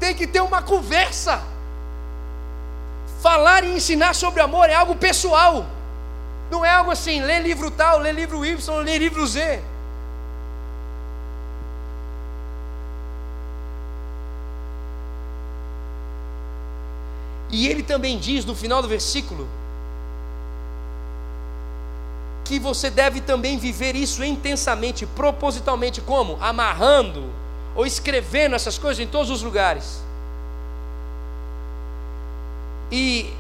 Tem 0.03 0.17
que 0.17 0.27
ter 0.27 0.41
uma 0.41 0.61
conversa. 0.61 1.41
Falar 3.21 3.63
e 3.63 3.73
ensinar 3.73 4.15
sobre 4.17 4.41
amor 4.41 4.69
é 4.69 4.75
algo 4.75 4.97
pessoal. 4.97 5.65
Não 6.51 6.65
é 6.65 6.71
algo 6.71 6.91
assim, 6.91 7.21
lê 7.23 7.39
livro 7.39 7.71
tal, 7.71 8.01
lê 8.01 8.11
livro 8.11 8.45
Y, 8.45 8.83
lê 8.83 8.99
livro 8.99 9.25
Z. 9.25 9.63
E 17.49 17.69
ele 17.69 17.85
também 17.85 18.19
diz 18.19 18.45
no 18.45 18.57
final 18.57 18.83
do 18.83 18.89
versículo 18.89 19.47
que 22.45 22.59
você 22.59 22.91
deve 22.91 23.21
também 23.21 23.57
viver 23.57 23.95
isso 23.95 24.25
intensamente, 24.25 25.07
propositalmente, 25.07 26.01
como? 26.01 26.37
Amarrando 26.41 27.42
ou 27.75 27.87
escrevendo 27.87 28.55
essas 28.55 28.79
coisas 28.79 29.05
em 29.05 29.09
todos 29.09 29.31
os 29.31 29.43
lugares. 29.43 30.03
E 32.91 33.33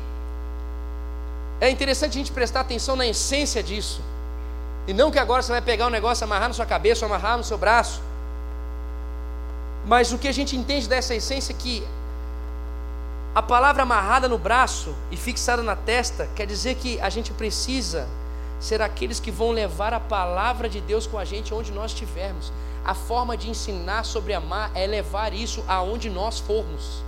é 1.60 1.70
interessante 1.70 2.12
a 2.12 2.18
gente 2.18 2.32
prestar 2.32 2.60
atenção 2.60 2.96
na 2.96 3.06
essência 3.06 3.62
disso. 3.62 4.00
E 4.86 4.92
não 4.92 5.10
que 5.10 5.18
agora 5.18 5.42
você 5.42 5.52
vai 5.52 5.62
pegar 5.62 5.86
um 5.86 5.90
negócio, 5.90 6.24
amarrar 6.24 6.48
na 6.48 6.54
sua 6.54 6.66
cabeça, 6.66 7.04
amarrar 7.06 7.36
no 7.36 7.44
seu 7.44 7.58
braço. 7.58 8.00
Mas 9.84 10.12
o 10.12 10.18
que 10.18 10.26
a 10.26 10.32
gente 10.32 10.56
entende 10.56 10.88
dessa 10.88 11.14
essência 11.14 11.52
é 11.52 11.56
que 11.56 11.86
a 13.34 13.42
palavra 13.42 13.82
amarrada 13.82 14.28
no 14.28 14.38
braço 14.38 14.94
e 15.10 15.16
fixada 15.16 15.62
na 15.62 15.76
testa 15.76 16.28
quer 16.34 16.46
dizer 16.46 16.74
que 16.76 17.00
a 17.00 17.08
gente 17.08 17.32
precisa 17.32 18.08
ser 18.60 18.82
aqueles 18.82 19.18
que 19.18 19.30
vão 19.30 19.50
levar 19.50 19.92
a 19.94 20.00
palavra 20.00 20.68
de 20.68 20.80
Deus 20.80 21.06
com 21.06 21.18
a 21.18 21.24
gente 21.24 21.52
onde 21.54 21.72
nós 21.72 21.92
estivermos. 21.92 22.52
A 22.84 22.94
forma 22.94 23.36
de 23.36 23.48
ensinar 23.48 24.04
sobre 24.04 24.34
amar 24.34 24.70
é 24.74 24.86
levar 24.86 25.32
isso 25.32 25.64
aonde 25.68 26.10
nós 26.10 26.38
formos. 26.38 27.02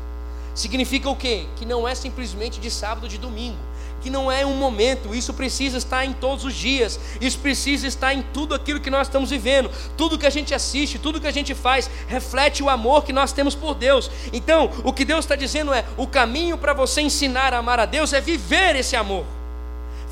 Significa 0.55 1.09
o 1.09 1.17
quê? 1.17 1.47
Que 1.57 1.67
não 1.67 1.87
é 1.87 1.95
simplesmente 1.95 2.61
de 2.61 2.71
sábado, 2.71 3.09
de 3.09 3.19
domingo 3.19 3.59
que 4.05 4.11
não 4.11 4.31
é 4.31 4.45
um 4.45 4.53
momento, 4.53 5.15
isso 5.15 5.33
precisa 5.33 5.79
estar 5.79 6.05
em 6.05 6.13
todos 6.13 6.45
os 6.45 6.55
dias, 6.55 7.01
isso 7.23 7.39
precisa 7.39 7.87
estar 7.87 8.13
em 8.13 8.21
tudo 8.35 8.55
aquilo 8.55 8.79
que 8.79 8.91
nós 8.91 9.07
estamos 9.07 9.31
vivendo, 9.31 9.71
tudo 9.97 10.19
que 10.19 10.27
a 10.27 10.31
gente 10.31 10.55
assiste, 10.55 10.99
tudo 10.99 11.19
que 11.19 11.27
a 11.27 11.33
gente 11.33 11.55
faz, 11.55 11.89
reflete 12.07 12.63
o 12.63 12.69
amor 12.69 13.03
que 13.03 13.15
nós 13.15 13.33
temos 13.33 13.55
por 13.55 13.75
Deus. 13.75 14.11
Então, 14.31 14.71
o 14.85 14.93
que 14.93 15.07
Deus 15.07 15.25
está 15.25 15.35
dizendo 15.35 15.73
é: 15.73 15.87
o 15.97 16.07
caminho 16.07 16.59
para 16.59 16.75
você 16.75 17.01
ensinar 17.01 17.55
a 17.55 17.59
amar 17.59 17.81
a 17.81 17.87
Deus 17.87 18.13
é 18.13 18.21
viver 18.21 18.77
esse 18.77 18.95
amor. 18.95 19.25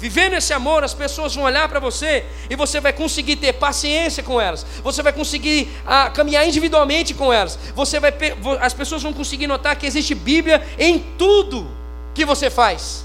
Vivendo 0.03 0.33
esse 0.35 0.53
amor, 0.53 0.83
as 0.83 0.93
pessoas 0.93 1.33
vão 1.33 1.45
olhar 1.45 1.69
para 1.69 1.79
você 1.79 2.27
e 2.51 2.57
você 2.57 2.81
vai 2.81 2.93
conseguir 2.93 3.37
ter 3.37 3.53
paciência 3.53 4.21
com 4.21 4.41
elas. 4.41 4.67
Você 4.83 5.01
vai 5.01 5.13
conseguir 5.13 5.69
ah, 5.87 6.11
caminhar 6.11 6.45
individualmente 6.45 7.15
com 7.15 7.33
elas. 7.33 7.57
Você 7.73 8.01
vai, 8.01 8.13
as 8.61 8.75
pessoas 8.75 9.01
vão 9.01 9.13
conseguir 9.13 9.47
notar 9.47 9.77
que 9.77 9.87
existe 9.87 10.13
Bíblia 10.13 10.61
em 10.77 10.99
tudo 11.17 11.71
que 12.17 12.25
você 12.25 12.51
faz. 12.51 13.05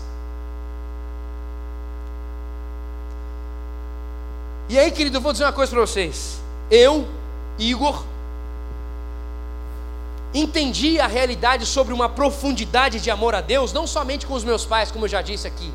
E 4.68 4.80
aí, 4.80 4.90
querido, 4.90 5.18
eu 5.18 5.22
vou 5.22 5.34
dizer 5.34 5.46
uma 5.46 5.54
coisa 5.54 5.72
para 5.72 5.82
vocês. 5.82 6.40
Eu, 6.72 7.08
Igor, 7.60 8.04
entendi 10.34 11.00
a 11.00 11.06
realidade 11.06 11.64
sobre 11.68 11.94
uma 11.94 12.10
profundidade 12.10 13.00
de 13.00 13.12
amor 13.12 13.36
a 13.36 13.42
Deus, 13.42 13.72
não 13.72 13.86
somente 13.86 14.26
com 14.26 14.34
os 14.34 14.44
meus 14.44 14.66
pais, 14.66 14.90
como 14.90 15.06
eu 15.06 15.10
já 15.10 15.22
disse 15.22 15.46
aqui. 15.46 15.72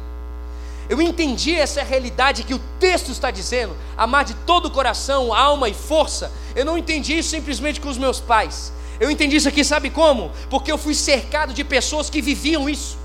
Eu 0.92 1.00
entendi 1.00 1.54
essa 1.54 1.82
realidade 1.82 2.42
que 2.42 2.52
o 2.52 2.60
texto 2.78 3.10
está 3.12 3.30
dizendo, 3.30 3.74
amar 3.96 4.26
de 4.26 4.34
todo 4.34 4.66
o 4.66 4.70
coração, 4.70 5.32
alma 5.32 5.70
e 5.70 5.72
força. 5.72 6.30
Eu 6.54 6.66
não 6.66 6.76
entendi 6.76 7.16
isso 7.16 7.30
simplesmente 7.30 7.80
com 7.80 7.88
os 7.88 7.96
meus 7.96 8.20
pais. 8.20 8.70
Eu 9.00 9.10
entendi 9.10 9.36
isso 9.36 9.48
aqui, 9.48 9.64
sabe 9.64 9.88
como? 9.88 10.30
Porque 10.50 10.70
eu 10.70 10.76
fui 10.76 10.94
cercado 10.94 11.54
de 11.54 11.64
pessoas 11.64 12.10
que 12.10 12.20
viviam 12.20 12.68
isso 12.68 12.98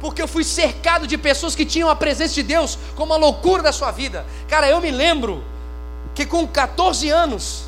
porque 0.00 0.20
eu 0.20 0.26
fui 0.26 0.42
cercado 0.42 1.06
de 1.06 1.16
pessoas 1.18 1.54
que 1.54 1.64
tinham 1.64 1.88
a 1.88 1.94
presença 1.94 2.34
de 2.34 2.42
Deus 2.42 2.76
como 2.96 3.12
a 3.12 3.16
loucura 3.16 3.62
da 3.62 3.70
sua 3.70 3.92
vida. 3.92 4.26
Cara, 4.48 4.68
eu 4.68 4.80
me 4.80 4.90
lembro 4.90 5.44
que 6.14 6.26
com 6.26 6.48
14 6.48 7.08
anos 7.10 7.64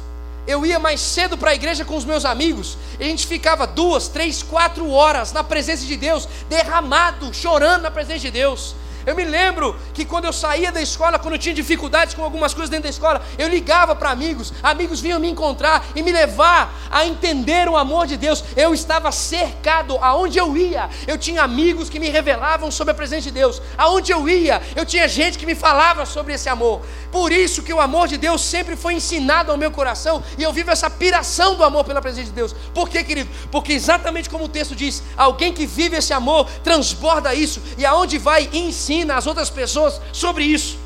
eu 0.46 0.66
ia 0.66 0.78
mais 0.80 1.00
cedo 1.00 1.38
para 1.38 1.50
a 1.50 1.54
igreja 1.54 1.84
com 1.84 1.94
os 1.94 2.04
meus 2.04 2.24
amigos, 2.24 2.76
e 2.98 3.04
a 3.04 3.06
gente 3.06 3.28
ficava 3.28 3.64
duas, 3.64 4.08
três, 4.08 4.42
quatro 4.42 4.90
horas 4.90 5.30
na 5.30 5.44
presença 5.44 5.86
de 5.86 5.96
Deus, 5.96 6.26
derramado, 6.48 7.32
chorando 7.32 7.82
na 7.82 7.90
presença 7.92 8.20
de 8.20 8.30
Deus. 8.30 8.74
Eu 9.04 9.16
me 9.16 9.24
lembro 9.24 9.76
que 9.92 10.04
quando 10.04 10.26
eu 10.26 10.32
saía 10.32 10.70
da 10.70 10.80
escola, 10.80 11.18
quando 11.18 11.34
eu 11.34 11.38
tinha 11.38 11.54
dificuldades 11.54 12.14
com 12.14 12.22
algumas 12.22 12.54
coisas 12.54 12.70
dentro 12.70 12.84
da 12.84 12.90
escola, 12.90 13.20
eu 13.36 13.48
ligava 13.48 13.94
para 13.96 14.10
amigos, 14.10 14.52
amigos 14.62 15.00
vinham 15.00 15.18
me 15.18 15.28
encontrar 15.28 15.84
e 15.96 16.02
me 16.02 16.12
levar 16.12 16.72
a 16.90 17.04
entender 17.04 17.68
o 17.68 17.76
amor 17.76 18.06
de 18.06 18.16
Deus. 18.16 18.44
Eu 18.56 18.72
estava 18.72 19.10
cercado 19.10 19.98
aonde 20.00 20.38
eu 20.38 20.56
ia, 20.56 20.88
eu 21.06 21.18
tinha 21.18 21.42
amigos 21.42 21.90
que 21.90 21.98
me 21.98 22.08
revelavam 22.08 22.70
sobre 22.70 22.92
a 22.92 22.94
presença 22.94 23.22
de 23.22 23.32
Deus. 23.32 23.60
Aonde 23.76 24.12
eu 24.12 24.28
ia, 24.28 24.62
eu 24.76 24.86
tinha 24.86 25.08
gente 25.08 25.38
que 25.38 25.46
me 25.46 25.54
falava 25.54 26.06
sobre 26.06 26.34
esse 26.34 26.48
amor. 26.48 26.82
Por 27.10 27.32
isso 27.32 27.62
que 27.62 27.72
o 27.72 27.80
amor 27.80 28.06
de 28.08 28.16
Deus 28.16 28.40
sempre 28.40 28.76
foi 28.76 28.94
ensinado 28.94 29.50
ao 29.50 29.58
meu 29.58 29.70
coração 29.70 30.22
e 30.38 30.42
eu 30.42 30.52
vivo 30.52 30.70
essa 30.70 30.88
piração 30.88 31.56
do 31.56 31.64
amor 31.64 31.84
pela 31.84 32.00
presença 32.00 32.26
de 32.26 32.32
Deus. 32.32 32.54
Por 32.72 32.88
quê, 32.88 33.02
querido? 33.02 33.30
Porque 33.50 33.72
exatamente 33.72 34.30
como 34.30 34.44
o 34.44 34.48
texto 34.48 34.76
diz, 34.76 35.02
alguém 35.16 35.52
que 35.52 35.66
vive 35.66 35.96
esse 35.96 36.12
amor 36.12 36.48
transborda 36.62 37.34
isso 37.34 37.60
e 37.76 37.84
aonde 37.84 38.16
vai 38.18 38.48
ensina 38.52 38.91
ensina 38.92 39.16
as 39.16 39.26
outras 39.26 39.48
pessoas 39.50 40.00
sobre 40.12 40.44
isso. 40.44 40.78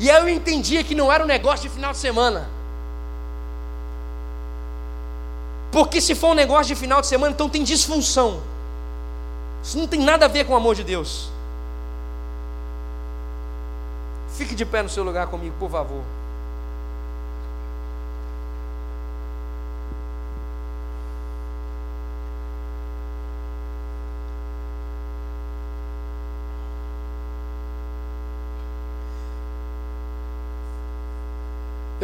E 0.00 0.10
aí 0.10 0.20
eu 0.20 0.28
entendia 0.28 0.82
que 0.82 0.94
não 0.94 1.12
era 1.12 1.22
um 1.22 1.26
negócio 1.26 1.68
de 1.68 1.74
final 1.74 1.92
de 1.92 1.98
semana. 1.98 2.48
Porque 5.70 6.00
se 6.00 6.14
for 6.14 6.30
um 6.30 6.34
negócio 6.34 6.74
de 6.74 6.80
final 6.80 7.00
de 7.00 7.06
semana, 7.06 7.32
então 7.32 7.48
tem 7.48 7.62
disfunção. 7.62 8.42
Isso 9.62 9.78
não 9.78 9.86
tem 9.86 10.00
nada 10.00 10.24
a 10.24 10.28
ver 10.28 10.44
com 10.44 10.54
o 10.54 10.56
amor 10.56 10.74
de 10.74 10.82
Deus. 10.82 11.30
Fique 14.36 14.54
de 14.54 14.64
pé 14.64 14.82
no 14.82 14.88
seu 14.88 15.04
lugar 15.04 15.28
comigo, 15.28 15.54
por 15.58 15.70
favor. 15.70 16.02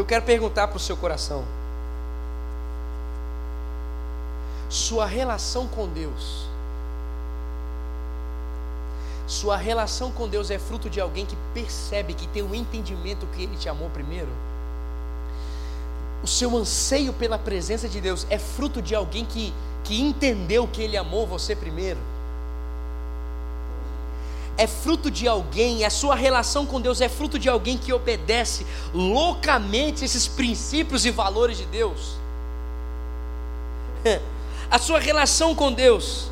Quero 0.09 0.25
perguntar 0.25 0.67
para 0.69 0.79
o 0.79 0.81
seu 0.81 0.97
coração: 0.97 1.45
sua 4.69 5.07
relação 5.07 5.69
com 5.69 5.87
Deus, 5.87 6.47
sua 9.27 9.57
relação 9.57 10.11
com 10.11 10.27
Deus 10.27 10.51
é 10.51 10.59
fruto 10.59 10.89
de 10.89 11.01
alguém 11.01 11.27
que 11.27 11.37
percebe, 11.53 12.15
que 12.15 12.27
tem 12.29 12.43
o 12.43 12.51
um 12.51 12.55
entendimento 12.55 13.27
que 13.27 13.43
Ele 13.43 13.57
te 13.57 13.69
amou 13.69 13.91
primeiro? 13.91 14.31
O 16.23 16.27
seu 16.27 16.57
anseio 16.57 17.13
pela 17.13 17.39
presença 17.39 17.89
de 17.89 18.01
Deus 18.01 18.27
é 18.29 18.39
fruto 18.39 18.83
de 18.83 18.95
alguém 18.95 19.25
que, 19.25 19.55
que 19.85 20.01
entendeu 20.01 20.67
que 20.67 20.83
Ele 20.83 20.97
amou 20.97 21.27
você 21.27 21.55
primeiro? 21.55 22.01
É 24.59 24.67
fruto 24.67 25.09
de 25.09 25.29
alguém, 25.29 25.85
a 25.85 25.91
sua 25.91 26.17
relação 26.17 26.67
com 26.67 26.81
Deus 26.81 27.01
é 27.01 27.09
fruto 27.09 27.39
de 27.39 27.49
alguém 27.49 27.79
que 27.79 27.93
obedece 27.93 28.67
loucamente 28.93 30.05
esses 30.05 30.27
princípios 30.27 31.07
e 31.07 31.13
valores 31.13 31.57
de 31.59 31.65
Deus. 31.67 32.17
A 34.69 34.79
sua 34.79 34.99
relação 34.99 35.55
com 35.55 35.73
Deus, 35.73 36.31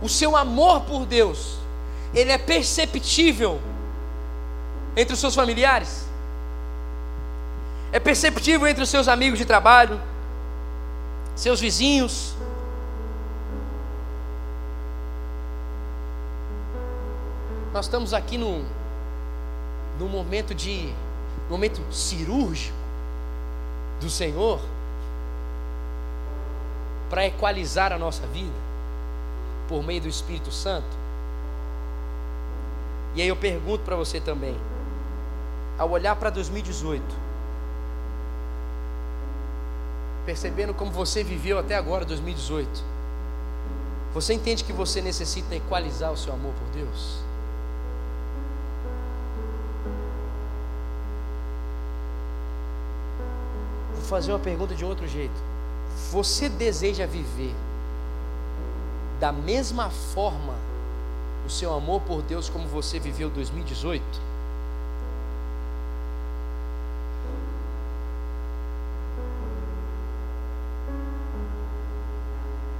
o 0.00 0.08
seu 0.08 0.34
amor 0.34 0.80
por 0.80 1.04
Deus, 1.04 1.58
ele 2.14 2.32
é 2.32 2.38
perceptível 2.38 3.60
entre 4.96 5.12
os 5.12 5.20
seus 5.20 5.34
familiares, 5.34 6.06
é 7.92 8.00
perceptível 8.00 8.66
entre 8.66 8.82
os 8.82 8.88
seus 8.88 9.08
amigos 9.08 9.38
de 9.38 9.44
trabalho, 9.44 10.00
seus 11.36 11.60
vizinhos, 11.60 12.34
Nós 17.72 17.84
estamos 17.86 18.12
aqui 18.12 18.36
num, 18.36 18.64
momento 19.98 20.54
de 20.54 20.92
momento 21.48 21.80
cirúrgico 21.92 22.76
do 24.00 24.10
Senhor 24.10 24.60
para 27.08 27.26
equalizar 27.26 27.92
a 27.92 27.98
nossa 27.98 28.26
vida 28.28 28.54
por 29.68 29.84
meio 29.84 30.00
do 30.00 30.08
Espírito 30.08 30.50
Santo. 30.50 30.88
E 33.14 33.22
aí 33.22 33.28
eu 33.28 33.36
pergunto 33.36 33.84
para 33.84 33.94
você 33.94 34.20
também, 34.20 34.56
ao 35.78 35.90
olhar 35.90 36.16
para 36.16 36.30
2018, 36.30 37.02
percebendo 40.26 40.74
como 40.74 40.90
você 40.90 41.22
viveu 41.22 41.58
até 41.58 41.76
agora 41.76 42.04
2018, 42.04 42.68
você 44.12 44.34
entende 44.34 44.64
que 44.64 44.72
você 44.72 45.00
necessita 45.00 45.54
equalizar 45.54 46.12
o 46.12 46.16
seu 46.16 46.32
amor 46.32 46.52
por 46.54 46.68
Deus? 46.72 47.29
Fazer 54.10 54.32
uma 54.32 54.40
pergunta 54.40 54.74
de 54.74 54.84
outro 54.84 55.06
jeito. 55.06 55.40
Você 56.10 56.48
deseja 56.48 57.06
viver 57.06 57.54
da 59.20 59.30
mesma 59.30 59.88
forma 59.88 60.54
o 61.46 61.50
seu 61.50 61.72
amor 61.72 62.00
por 62.02 62.20
Deus 62.20 62.48
como 62.48 62.66
você 62.66 62.98
viveu 62.98 63.30
2018? 63.30 64.02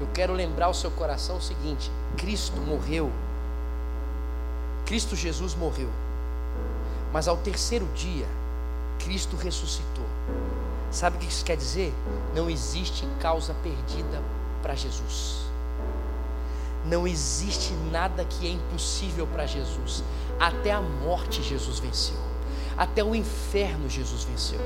Eu 0.01 0.09
quero 0.12 0.33
lembrar 0.33 0.68
o 0.68 0.74
seu 0.74 0.91
coração 0.91 1.37
o 1.37 1.41
seguinte: 1.41 1.93
Cristo 2.16 2.61
morreu, 2.61 3.09
Cristo 4.85 5.14
Jesus 5.14 5.55
morreu, 5.55 5.91
mas 7.12 7.28
ao 7.28 7.37
terceiro 7.37 7.87
dia, 7.95 8.26
Cristo 8.99 9.37
ressuscitou. 9.37 10.07
Sabe 10.91 11.16
o 11.16 11.20
que 11.20 11.26
isso 11.26 11.45
quer 11.45 11.57
dizer? 11.57 11.95
Não 12.34 12.51
existe 12.51 13.07
causa 13.20 13.55
perdida 13.62 14.22
para 14.62 14.74
Jesus. 14.74 15.41
Não 16.84 17.07
existe 17.07 17.72
nada 17.93 18.24
que 18.24 18.47
é 18.47 18.51
impossível 18.51 19.26
para 19.26 19.47
Jesus. 19.47 20.03
Até 20.38 20.72
a 20.72 20.80
morte 20.80 21.43
Jesus 21.43 21.78
venceu. 21.78 22.16
Até 22.76 23.05
o 23.05 23.14
inferno 23.14 23.88
Jesus 23.88 24.24
venceu. 24.24 24.61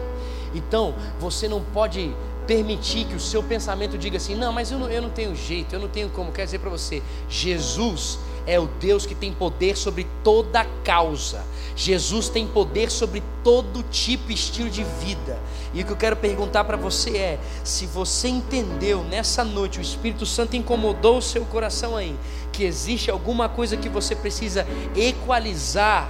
Então, 0.54 0.94
você 1.18 1.48
não 1.48 1.60
pode 1.60 2.14
permitir 2.46 3.06
que 3.06 3.14
o 3.14 3.20
seu 3.20 3.42
pensamento 3.42 3.98
diga 3.98 4.16
assim: 4.16 4.34
não, 4.36 4.52
mas 4.52 4.70
eu 4.70 4.78
não, 4.78 4.88
eu 4.88 5.02
não 5.02 5.10
tenho 5.10 5.34
jeito, 5.34 5.74
eu 5.74 5.80
não 5.80 5.88
tenho 5.88 6.08
como. 6.10 6.30
Quer 6.30 6.44
dizer 6.44 6.60
para 6.60 6.70
você: 6.70 7.02
Jesus 7.28 8.18
é 8.46 8.58
o 8.60 8.66
Deus 8.66 9.06
que 9.06 9.14
tem 9.14 9.32
poder 9.32 9.76
sobre 9.76 10.06
toda 10.22 10.64
causa. 10.82 11.44
Jesus 11.76 12.28
tem 12.28 12.46
poder 12.46 12.90
sobre 12.90 13.22
todo 13.42 13.82
tipo 13.84 14.30
e 14.30 14.34
estilo 14.34 14.70
de 14.70 14.84
vida. 14.84 15.38
E 15.72 15.82
o 15.82 15.84
que 15.84 15.92
eu 15.92 15.96
quero 15.96 16.16
perguntar 16.16 16.64
para 16.64 16.76
você 16.76 17.16
é: 17.16 17.40
se 17.64 17.86
você 17.86 18.28
entendeu 18.28 19.02
nessa 19.02 19.42
noite, 19.44 19.78
o 19.78 19.82
Espírito 19.82 20.24
Santo 20.24 20.56
incomodou 20.56 21.18
o 21.18 21.22
seu 21.22 21.44
coração 21.44 21.96
aí, 21.96 22.16
que 22.52 22.64
existe 22.64 23.10
alguma 23.10 23.48
coisa 23.48 23.76
que 23.76 23.88
você 23.88 24.14
precisa 24.14 24.66
equalizar 24.94 26.08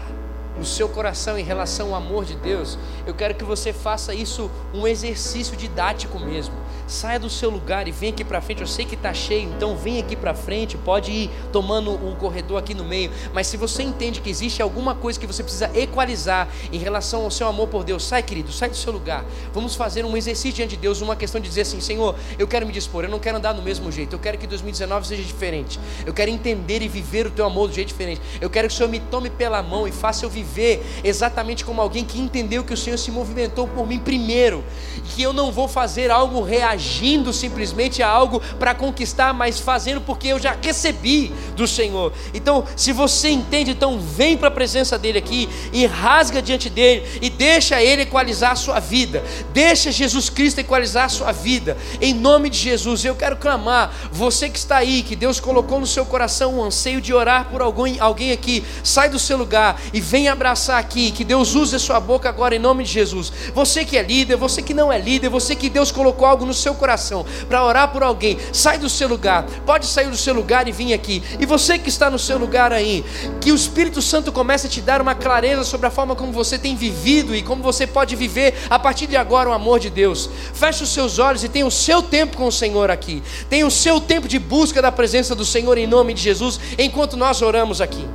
no 0.59 0.65
seu 0.65 0.89
coração 0.89 1.39
em 1.39 1.43
relação 1.43 1.89
ao 1.89 1.97
amor 1.97 2.25
de 2.25 2.37
Deus, 2.37 2.79
eu 3.07 3.15
quero 3.15 3.35
que 3.35 3.45
você 3.45 3.73
faça 3.73 4.15
isso 4.15 4.51
um 4.73 4.87
exercício 4.87 5.57
didático 5.57 6.19
mesmo. 6.19 6.55
Saia 6.87 7.19
do 7.19 7.31
seu 7.31 7.49
lugar 7.49 7.89
e 7.89 7.91
vem 7.91 8.11
aqui 8.11 8.23
para 8.23 8.41
frente. 8.41 8.61
Eu 8.61 8.67
sei 8.67 8.85
que 8.85 8.95
está 8.95 9.15
cheio, 9.15 9.49
então 9.49 9.77
vem 9.77 9.99
aqui 9.99 10.15
para 10.15 10.35
frente. 10.35 10.77
Pode 10.77 11.11
ir 11.11 11.31
tomando 11.51 11.91
um 11.93 12.15
corredor 12.15 12.59
aqui 12.59 12.75
no 12.75 12.85
meio. 12.85 13.11
Mas 13.33 13.47
se 13.47 13.57
você 13.57 13.83
entende 13.83 14.21
que 14.21 14.29
existe 14.29 14.61
alguma 14.61 14.95
coisa 14.95 15.19
que 15.19 15.27
você 15.27 15.43
precisa 15.43 15.71
equalizar 15.75 16.49
em 16.71 16.79
relação 16.79 17.23
ao 17.23 17.31
seu 17.31 17.49
amor 17.49 17.69
por 17.69 17.85
Deus, 17.85 18.05
sai, 18.05 18.23
querido, 18.23 18.53
sai 18.53 18.69
do 18.69 18.77
seu 18.77 18.93
lugar. 18.93 19.25
Vamos 19.53 19.75
fazer 19.75 20.05
um 20.05 20.17
exercício 20.17 20.53
diante 20.53 20.71
de 20.71 20.83
Deus, 20.83 21.01
uma 21.01 21.17
questão 21.17 21.41
de 21.41 21.49
dizer 21.49 21.63
assim: 21.63 21.81
Senhor, 21.81 22.15
eu 22.39 22.47
quero 22.47 22.67
me 22.67 22.73
dispor, 22.73 23.05
eu 23.05 23.11
não 23.11 23.19
quero 23.19 23.39
andar 23.39 23.53
do 23.55 23.63
mesmo 23.63 23.91
jeito. 23.91 24.15
Eu 24.15 24.19
quero 24.19 24.37
que 24.37 24.47
2019 24.47 25.07
seja 25.07 25.23
diferente. 25.23 25.81
Eu 26.05 26.13
quero 26.13 26.31
entender 26.31 26.83
e 26.83 26.89
viver 26.89 27.27
o 27.27 27.31
teu 27.31 27.47
amor 27.47 27.69
do 27.69 27.75
jeito 27.75 27.89
diferente. 27.89 28.21
Eu 28.41 28.51
quero 28.51 28.69
que 28.69 28.75
o 28.75 28.77
Senhor 28.77 28.91
me 28.91 29.01
tome 29.01 29.31
pela 29.31 29.63
mão 29.63 29.89
e 29.89 29.93
faça 29.93 30.27
eu 30.27 30.31
viver 30.31 30.85
exatamente 31.03 31.65
como 31.65 31.81
alguém 31.81 32.05
que 32.05 32.21
entendeu 32.21 32.63
que 32.63 32.75
o 32.75 32.77
Senhor 32.77 32.99
se 32.99 33.11
movimentou 33.11 33.67
por 33.67 33.87
mim 33.87 33.99
primeiro, 33.99 34.63
e 34.97 35.01
que 35.01 35.23
eu 35.23 35.33
não 35.33 35.51
vou 35.51 35.67
fazer 35.67 36.11
algo 36.11 36.43
real 36.43 36.74
reagindo 36.75 37.33
simplesmente 37.33 38.03
a 38.03 38.09
algo 38.09 38.41
para 38.59 38.75
conquistar, 38.75 39.33
mas 39.33 39.61
fazendo 39.61 40.01
porque 40.01 40.29
eu 40.29 40.39
já 40.39 40.57
recebi 40.61 41.33
do 41.57 41.67
Senhor. 41.67 42.13
Então, 42.33 42.65
se 42.77 42.93
você 42.93 43.31
entende, 43.31 43.71
então 43.71 43.99
vem 44.01 44.37
para 44.37 44.49
a 44.49 44.51
presença 44.51 44.99
dele 44.99 45.19
aqui 45.19 45.49
e 45.73 45.87
rasga 45.87 46.43
diante 46.43 46.69
dele 46.69 47.07
e 47.23 47.31
deixa 47.31 47.83
ele 47.83 48.03
equalizar 48.03 48.53
a 48.53 48.57
sua 48.57 48.81
vida. 48.81 49.23
Deixa 49.53 49.93
Jesus 49.93 50.29
Cristo 50.29 50.59
equalizar 50.59 51.05
a 51.05 51.09
sua 51.09 51.33
vida. 51.33 51.77
Em 52.01 52.13
nome 52.13 52.51
de 52.51 52.59
Jesus, 52.59 53.05
eu 53.05 53.15
quero 53.15 53.37
clamar, 53.37 53.93
você 54.11 54.49
que 54.49 54.59
está 54.59 54.79
aí, 54.79 55.03
que 55.03 55.17
Deus 55.17 55.39
colocou 55.39 55.79
no 55.79 55.87
seu 55.87 56.05
coração 56.05 56.59
um 56.59 56.65
anseio 56.65 57.01
de 57.01 57.13
orar 57.13 57.49
por 57.51 57.63
alguém, 57.63 57.99
alguém 58.01 58.33
aqui, 58.33 58.65
sai 58.83 59.09
do 59.09 59.19
seu 59.19 59.37
lugar 59.37 59.81
e 59.93 60.01
vem 60.01 60.29
abraçar 60.29 60.79
aqui, 60.79 61.11
que 61.11 61.25
Deus 61.25 61.55
use 61.55 61.77
a 61.77 61.79
sua 61.79 62.01
boca 62.01 62.29
agora 62.29 62.55
em 62.55 62.59
nome 62.59 62.85
de 62.85 62.91
Jesus. 62.91 63.33
Você 63.55 63.85
que 63.85 63.97
é 63.97 64.03
líder, 64.03 64.37
você 64.37 64.63
que 64.63 64.75
não 64.75 64.93
é 64.93 64.99
líder, 64.99 65.29
você 65.29 65.55
que 65.55 65.69
Deus 65.69 65.93
colocou 65.93 66.27
algo 66.27 66.45
no 66.45 66.55
seu 66.55 66.64
coração 66.73 67.27
para 67.49 67.65
orar 67.65 67.89
por 67.89 68.05
alguém, 68.05 68.39
sai 68.53 68.79
do 68.79 68.89
seu 68.89 69.09
lugar, 69.09 69.45
pode 69.67 69.87
sair 69.87 70.09
do 70.09 70.17
seu 70.17 70.33
lugar 70.33 70.69
e 70.69 70.73
vir 70.73 70.95
aqui. 70.95 71.21
E 71.41 71.45
você 71.45 71.77
que 71.79 71.89
está 71.89 72.09
no 72.09 72.19
seu 72.19 72.39
lugar 72.39 72.73
aí, 72.73 73.05
que 73.41 73.51
o 73.51 73.57
Espírito 73.57 74.01
Santo 74.01 74.31
comece 74.31 74.69
a 74.69 74.71
te 74.71 74.81
dar 74.81 75.03
uma 75.03 75.17
clareza 75.17 75.65
sobre 75.65 75.89
a 75.89 75.91
forma 75.91 76.15
como 76.15 76.31
você 76.31 76.57
tem 76.57 76.77
vivido 76.77 77.35
e 77.35 77.43
como 77.43 77.61
você 77.61 77.87
pode 77.87 78.15
viver 78.15 78.55
a 78.71 78.79
partir 78.79 79.09
de 79.09 79.17
agora 79.17 79.51
o 79.51 79.53
amor 79.53 79.81
de 79.81 79.91
Deus. 79.91 80.31
Feche 80.53 80.85
os 80.85 80.93
seus 80.93 81.19
olhos 81.19 81.43
e 81.43 81.49
tenha 81.49 81.67
o 81.67 81.71
seu 81.71 82.03
tempo 82.03 82.37
com 82.37 82.47
o 82.47 82.53
Senhor 82.53 82.91
aqui. 82.91 83.23
Tenha 83.51 83.67
o 83.67 83.71
seu 83.71 84.01
tempo 84.01 84.29
de 84.29 84.39
busca 84.39 84.81
da 84.81 84.93
presença 84.93 85.35
do 85.35 85.45
Senhor 85.45 85.77
em 85.77 85.87
nome 85.87 86.15
de 86.15 86.23
Jesus, 86.23 86.61
enquanto 86.79 87.17
nós 87.17 87.43
oramos 87.43 87.81
aqui. 87.81 88.07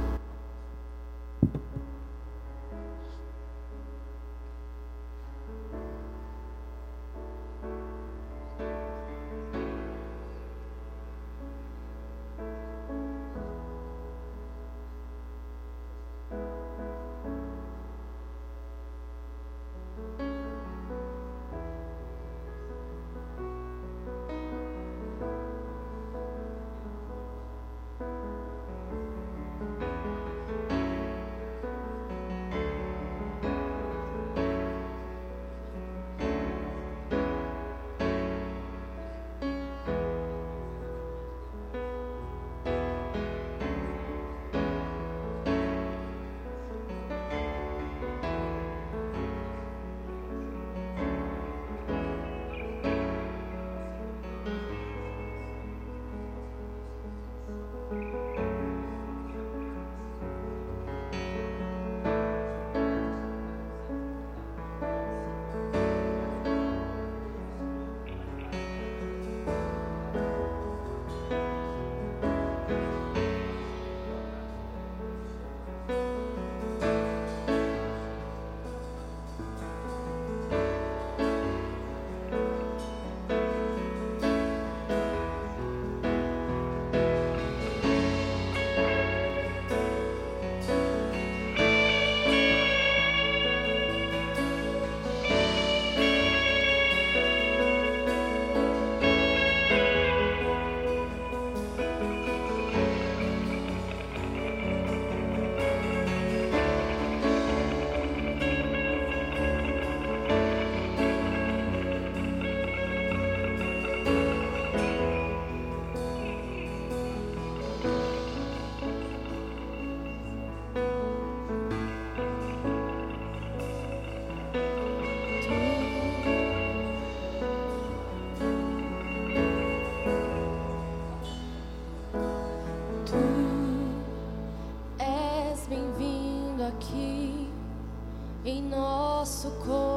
so 139.40 139.50
cold. 139.64 139.89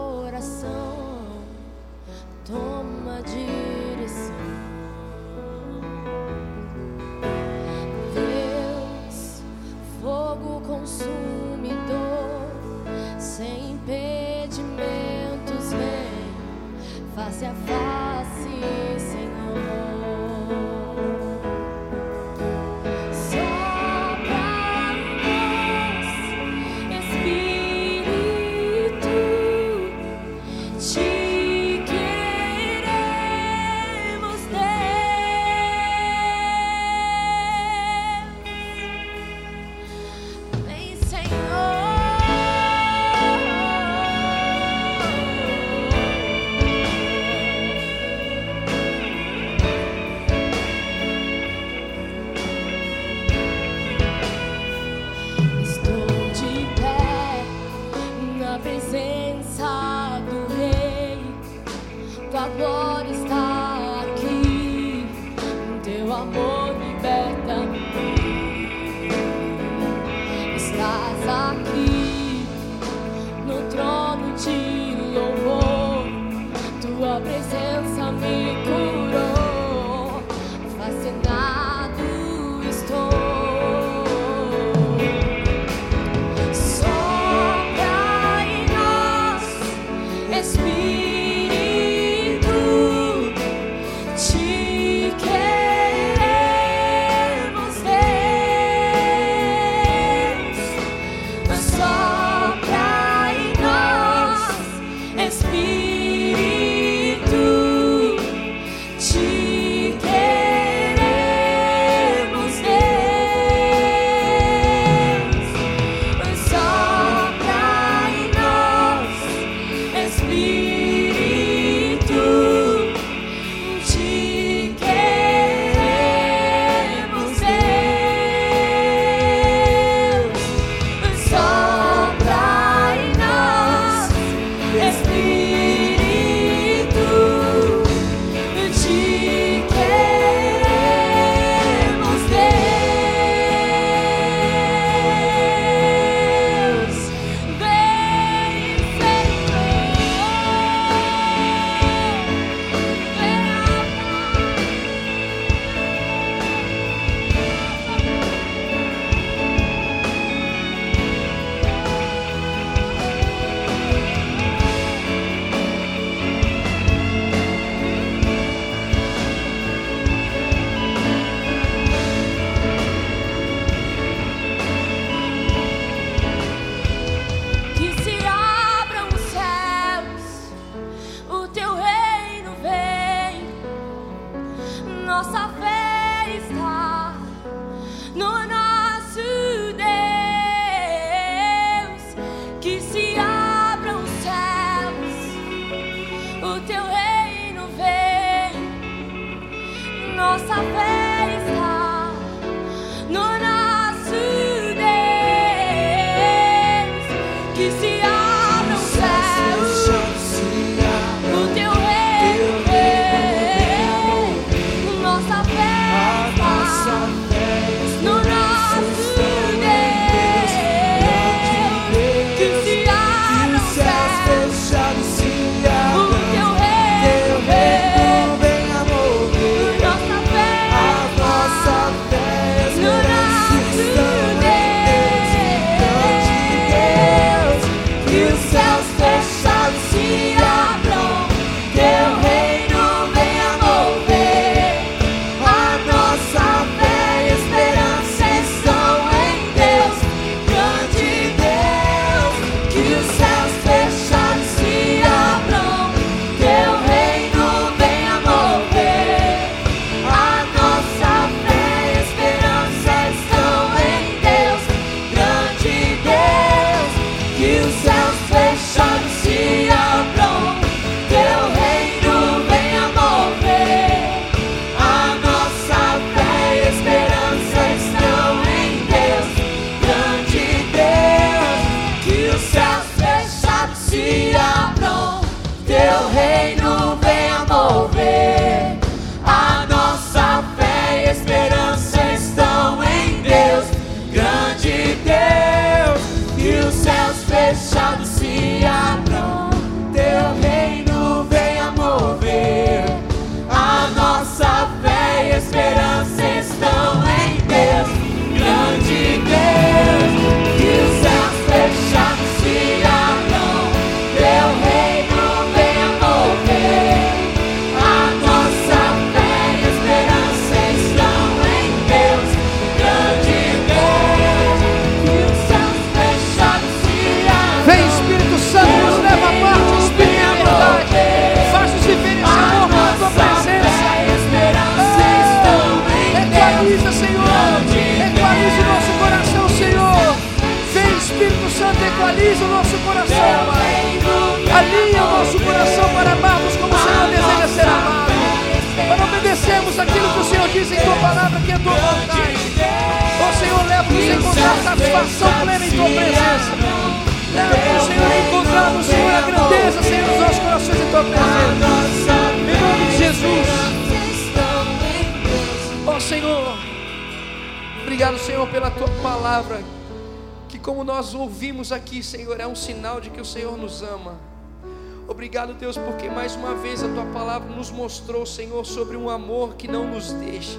Obrigado, 375.13 375.53
Deus, 375.53 375.77
porque 375.77 376.09
mais 376.09 376.35
uma 376.35 376.55
vez 376.55 376.83
a 376.83 376.89
tua 376.89 377.05
palavra 377.13 377.55
nos 377.55 377.71
mostrou, 377.71 378.25
Senhor, 378.25 378.65
sobre 378.65 378.97
um 378.97 379.11
amor 379.11 379.57
que 379.57 379.69
não 379.69 379.87
nos 379.87 380.11
deixa, 380.15 380.59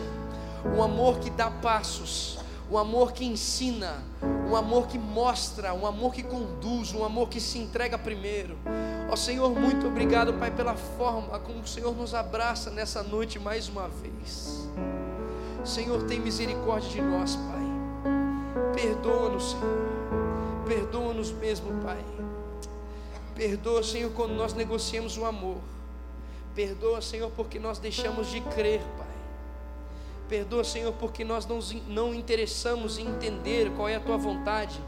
um 0.77 0.83
amor 0.83 1.17
que 1.17 1.31
dá 1.31 1.49
passos, 1.49 2.37
um 2.69 2.77
amor 2.77 3.13
que 3.13 3.25
ensina, 3.25 4.03
um 4.47 4.55
amor 4.55 4.85
que 4.85 4.99
mostra, 4.99 5.73
um 5.73 5.87
amor 5.87 6.13
que 6.13 6.21
conduz, 6.21 6.93
um 6.93 7.03
amor 7.03 7.29
que 7.29 7.41
se 7.41 7.57
entrega 7.57 7.97
primeiro. 7.97 8.55
Ó 9.09 9.15
Senhor, 9.15 9.49
muito 9.59 9.87
obrigado, 9.87 10.35
Pai, 10.35 10.51
pela 10.51 10.75
forma 10.75 11.39
como 11.39 11.61
o 11.61 11.67
Senhor 11.67 11.95
nos 11.95 12.13
abraça 12.13 12.69
nessa 12.69 13.01
noite 13.01 13.39
mais 13.39 13.67
uma 13.67 13.87
vez. 13.87 14.69
Senhor, 15.65 16.03
tem 16.03 16.19
misericórdia 16.19 16.91
de 16.91 17.01
nós, 17.01 17.35
Pai. 17.35 17.63
Perdoa-nos, 18.75 19.49
Senhor. 19.49 20.63
Perdoa-nos 20.67 21.31
mesmo, 21.31 21.73
Pai. 21.81 22.22
Perdoa, 23.43 23.83
Senhor, 23.83 24.09
quando 24.13 24.35
nós 24.35 24.53
negociamos 24.53 25.17
o 25.17 25.25
amor. 25.25 25.57
Perdoa, 26.55 27.01
Senhor, 27.01 27.29
porque 27.31 27.59
nós 27.59 27.77
deixamos 27.77 28.31
de 28.31 28.39
crer, 28.39 28.79
Pai. 28.97 29.05
Perdoa, 30.29 30.63
Senhor, 30.63 30.93
porque 30.93 31.25
nós 31.25 31.45
não, 31.45 31.59
não 31.89 32.15
interessamos 32.15 32.97
em 32.97 33.05
entender 33.05 33.69
qual 33.71 33.89
é 33.89 33.95
a 33.95 33.99
tua 33.99 34.15
vontade, 34.15 34.79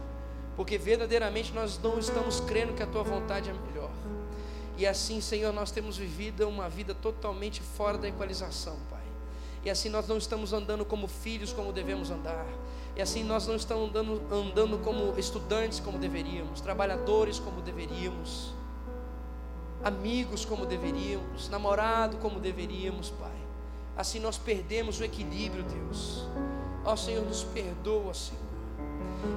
porque 0.55 0.77
verdadeiramente 0.77 1.51
nós 1.51 1.77
não 1.83 1.99
estamos 1.99 2.39
crendo 2.39 2.71
que 2.71 2.81
a 2.81 2.87
tua 2.87 3.03
vontade 3.03 3.49
é 3.49 3.53
melhor. 3.53 3.91
E 4.77 4.87
assim, 4.87 5.19
Senhor, 5.19 5.51
nós 5.51 5.69
temos 5.69 5.97
vivido 5.97 6.47
uma 6.47 6.69
vida 6.69 6.95
totalmente 6.95 7.61
fora 7.61 7.97
da 7.97 8.07
equalização, 8.07 8.77
Pai. 8.89 9.03
E 9.65 9.69
assim 9.69 9.89
nós 9.89 10.07
não 10.07 10.17
estamos 10.17 10.53
andando 10.53 10.85
como 10.85 11.09
filhos 11.09 11.51
como 11.51 11.73
devemos 11.73 12.09
andar. 12.09 12.47
E 12.95 13.01
assim 13.01 13.23
nós 13.23 13.45
não 13.45 13.55
estamos 13.55 13.89
andando, 13.89 14.21
andando 14.31 14.77
como 14.77 15.19
estudantes 15.19 15.81
como 15.81 15.97
deveríamos, 15.97 16.61
trabalhadores 16.61 17.39
como 17.39 17.61
deveríamos, 17.61 18.53
amigos 19.83 20.45
como 20.45 20.65
deveríamos, 20.65 21.49
namorado 21.49 22.17
como 22.17 22.39
deveríamos, 22.39 23.09
Pai. 23.09 23.35
Assim 23.97 24.19
nós 24.19 24.37
perdemos 24.37 24.99
o 24.99 25.03
equilíbrio, 25.03 25.63
Deus. 25.63 26.25
Ó 26.85 26.95
Senhor, 26.95 27.25
nos 27.25 27.43
perdoa, 27.43 28.13
Senhor. 28.13 28.41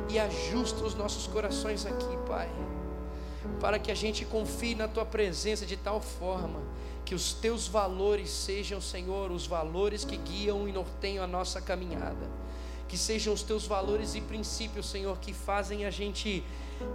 E 0.09 0.18
ajusta 0.20 0.84
os 0.84 0.94
nossos 0.94 1.26
corações 1.26 1.84
aqui, 1.84 2.16
Pai. 2.28 2.48
Para 3.61 3.78
que 3.80 3.90
a 3.90 3.94
gente 3.94 4.24
confie 4.24 4.76
na 4.76 4.86
Tua 4.86 5.04
presença 5.04 5.66
de 5.66 5.76
tal 5.76 6.00
forma 6.00 6.61
que 7.04 7.14
os 7.14 7.32
Teus 7.32 7.66
valores 7.66 8.30
sejam, 8.30 8.80
Senhor, 8.80 9.32
os 9.32 9.46
valores 9.46 10.04
que 10.04 10.16
guiam 10.16 10.68
e 10.68 10.72
norteiam 10.72 11.24
a 11.24 11.26
nossa 11.26 11.61
caminhada 11.61 12.28
que 12.89 12.97
sejam 12.97 13.34
os 13.34 13.43
teus 13.43 13.66
valores 13.66 14.14
e 14.14 14.20
princípios, 14.20 14.89
Senhor, 14.89 15.18
que 15.18 15.32
fazem 15.32 15.84
a 15.84 15.91
gente 15.91 16.43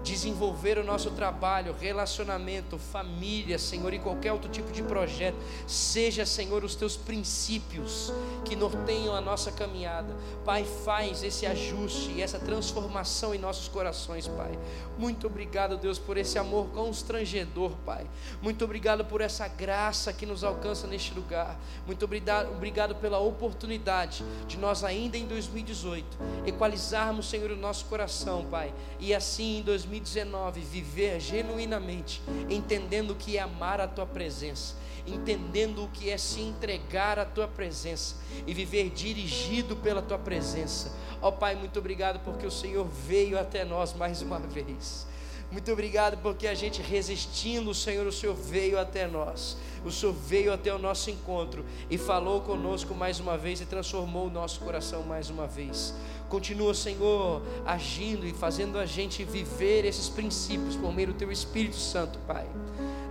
desenvolver 0.04 0.78
o 0.78 0.84
nosso 0.84 1.12
trabalho, 1.12 1.76
relacionamento, 1.80 2.78
família, 2.78 3.58
Senhor, 3.60 3.94
e 3.94 4.00
qualquer 4.00 4.34
outro 4.34 4.50
tipo 4.50 4.72
de 4.72 4.84
projeto. 4.84 5.38
Seja, 5.68 6.26
Senhor, 6.26 6.64
os 6.64 6.76
teus 6.76 6.98
princípios 6.98 8.12
que 8.46 8.56
norteiam 8.56 9.16
a 9.16 9.22
nossa 9.22 9.52
caminhada. 9.52 10.14
Pai, 10.44 10.66
faz 10.84 11.24
esse 11.24 11.46
ajuste 11.46 12.12
e 12.12 12.22
essa 12.22 12.40
transformação 12.40 13.34
em 13.34 13.38
nossos 13.38 13.68
corações, 13.68 14.28
Pai. 14.28 14.58
Muito 14.98 15.28
obrigado, 15.28 15.78
Deus, 15.78 15.98
por 15.98 16.18
esse 16.18 16.38
amor 16.38 16.68
constrangedor, 16.68 17.72
Pai. 17.86 18.06
Muito 18.42 18.64
obrigado 18.66 19.06
por 19.06 19.22
essa 19.22 19.48
graça 19.48 20.12
que 20.14 20.26
nos 20.26 20.44
alcança 20.44 20.88
neste 20.88 21.14
lugar. 21.14 21.60
Muito 21.86 22.06
obrigado, 22.06 22.96
pela 22.96 23.20
oportunidade 23.20 24.24
de 24.48 24.58
nós, 24.58 24.84
ainda 24.84 25.18
em 25.18 25.26
2018, 25.26 26.06
equalizarmos, 26.46 27.30
Senhor, 27.30 27.52
o 27.52 27.58
nosso 27.58 27.86
coração, 27.86 28.46
Pai. 28.46 28.74
E 29.00 29.14
assim, 29.14 29.60
em 29.60 29.62
2019 29.62 29.73
viver 29.78 31.20
genuinamente, 31.20 32.22
entendendo 32.50 33.12
o 33.12 33.16
que 33.16 33.38
é 33.38 33.42
amar 33.42 33.82
a 33.82 33.88
tua 33.88 34.06
presença, 34.06 34.76
entendendo 35.06 35.84
o 35.84 35.88
que 35.90 36.10
é 36.10 36.18
se 36.18 36.42
entregar 36.42 37.20
à 37.20 37.26
tua 37.26 37.48
presença 37.48 38.16
e 38.46 38.54
viver 38.54 38.90
dirigido 38.90 39.76
pela 39.76 40.02
tua 40.02 40.20
presença. 40.20 40.92
Ó 41.22 41.30
oh, 41.30 41.32
Pai, 41.32 41.56
muito 41.56 41.80
obrigado 41.80 42.20
porque 42.24 42.46
o 42.46 42.52
Senhor 42.52 42.86
veio 42.86 43.40
até 43.40 43.64
nós 43.64 43.94
mais 43.94 44.22
uma 44.22 44.40
vez. 44.40 45.08
Muito 45.54 45.72
obrigado 45.72 46.18
porque 46.18 46.48
a 46.48 46.56
gente 46.56 46.82
resistindo, 46.82 47.70
o 47.70 47.76
Senhor, 47.76 48.08
o 48.08 48.12
Senhor 48.12 48.36
veio 48.36 48.80
até 48.80 49.06
nós. 49.06 49.56
O 49.86 49.92
Senhor 49.92 50.12
veio 50.12 50.52
até 50.52 50.74
o 50.74 50.80
nosso 50.80 51.12
encontro 51.12 51.64
e 51.92 51.98
falou 51.98 52.42
conosco 52.42 52.96
mais 52.96 53.20
uma 53.20 53.38
vez 53.38 53.62
e 53.62 53.66
transformou 53.66 54.28
o 54.28 54.30
nosso 54.32 54.62
coração 54.62 55.04
mais 55.04 55.30
uma 55.30 55.46
vez. 55.46 55.94
Continua, 56.34 56.74
Senhor, 56.74 57.44
agindo 57.64 58.26
e 58.26 58.34
fazendo 58.34 58.80
a 58.80 58.88
gente 58.88 59.24
viver 59.24 59.86
esses 59.86 60.10
princípios 60.10 60.76
por 60.76 60.92
meio 60.92 61.10
do 61.10 61.14
Teu 61.14 61.32
Espírito 61.32 61.76
Santo, 61.76 62.18
Pai. 62.26 62.48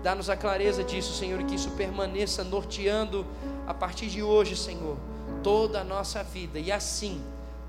Dá-nos 0.03 0.29
a 0.29 0.37
clareza 0.37 0.83
disso, 0.83 1.17
Senhor, 1.17 1.41
que 1.45 1.55
isso 1.55 1.71
permaneça 1.71 2.43
norteando 2.43 3.25
a 3.65 3.73
partir 3.73 4.09
de 4.09 4.25
hoje, 4.25 4.57
Senhor, 4.57 4.97
toda 5.41 5.83
a 5.83 5.85
nossa 5.85 6.25
vida. 6.25 6.59
E 6.59 6.73
assim, 6.73 7.23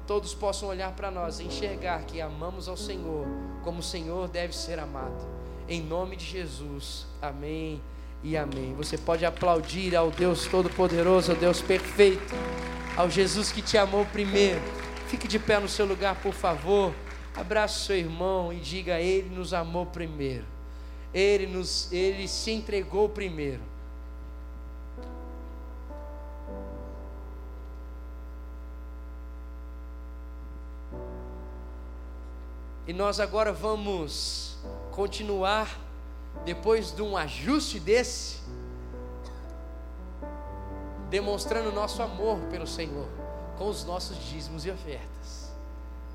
todos 0.08 0.34
possam 0.34 0.70
olhar 0.70 0.92
para 0.94 1.12
nós 1.12 1.40
e 1.40 1.44
enxergar 1.44 2.02
que 2.02 2.20
amamos 2.20 2.68
ao 2.68 2.76
Senhor 2.76 3.28
como 3.64 3.78
o 3.78 3.84
Senhor 3.84 4.28
deve 4.28 4.56
ser 4.56 4.80
amado. 4.80 5.24
Em 5.70 5.84
nome 5.84 6.16
de 6.16 6.26
Jesus. 6.26 7.06
Amém 7.22 7.80
e 8.24 8.36
amém. 8.36 8.74
Você 8.74 8.98
pode 8.98 9.24
aplaudir 9.24 9.96
ao 9.96 10.10
Deus 10.10 10.48
Todo-Poderoso, 10.48 11.34
ao 11.34 11.38
Deus 11.38 11.62
perfeito, 11.62 12.34
ao 12.98 13.08
Jesus 13.08 13.52
que 13.52 13.62
te 13.62 13.78
amou 13.78 14.04
primeiro. 14.08 14.83
Fique 15.14 15.28
de 15.28 15.38
pé 15.38 15.60
no 15.60 15.70
seu 15.70 15.86
lugar, 15.86 16.20
por 16.24 16.34
favor. 16.34 16.92
Abraça 17.36 17.86
seu 17.86 17.96
irmão 17.96 18.52
e 18.52 18.60
diga: 18.60 19.00
Ele 19.00 19.30
nos 19.30 19.54
amou 19.54 19.86
primeiro. 19.86 20.44
Ele, 21.14 21.46
nos, 21.46 21.94
ele 21.94 22.28
se 22.28 22.50
entregou 22.50 23.08
primeiro. 23.08 23.62
E 32.88 32.92
nós 32.92 33.20
agora 33.20 33.54
vamos 33.54 34.58
continuar, 34.90 35.80
depois 36.44 36.92
de 36.92 37.04
um 37.04 37.16
ajuste 37.16 37.80
desse, 37.80 38.40
demonstrando 41.12 41.72
nosso 41.72 42.02
amor 42.02 42.40
pelo 42.50 42.66
Senhor, 42.66 43.08
com 43.58 43.70
os 43.70 43.84
nossos 43.84 44.18
dízimos 44.18 44.66
e 44.66 44.72
ofertas. 44.72 45.52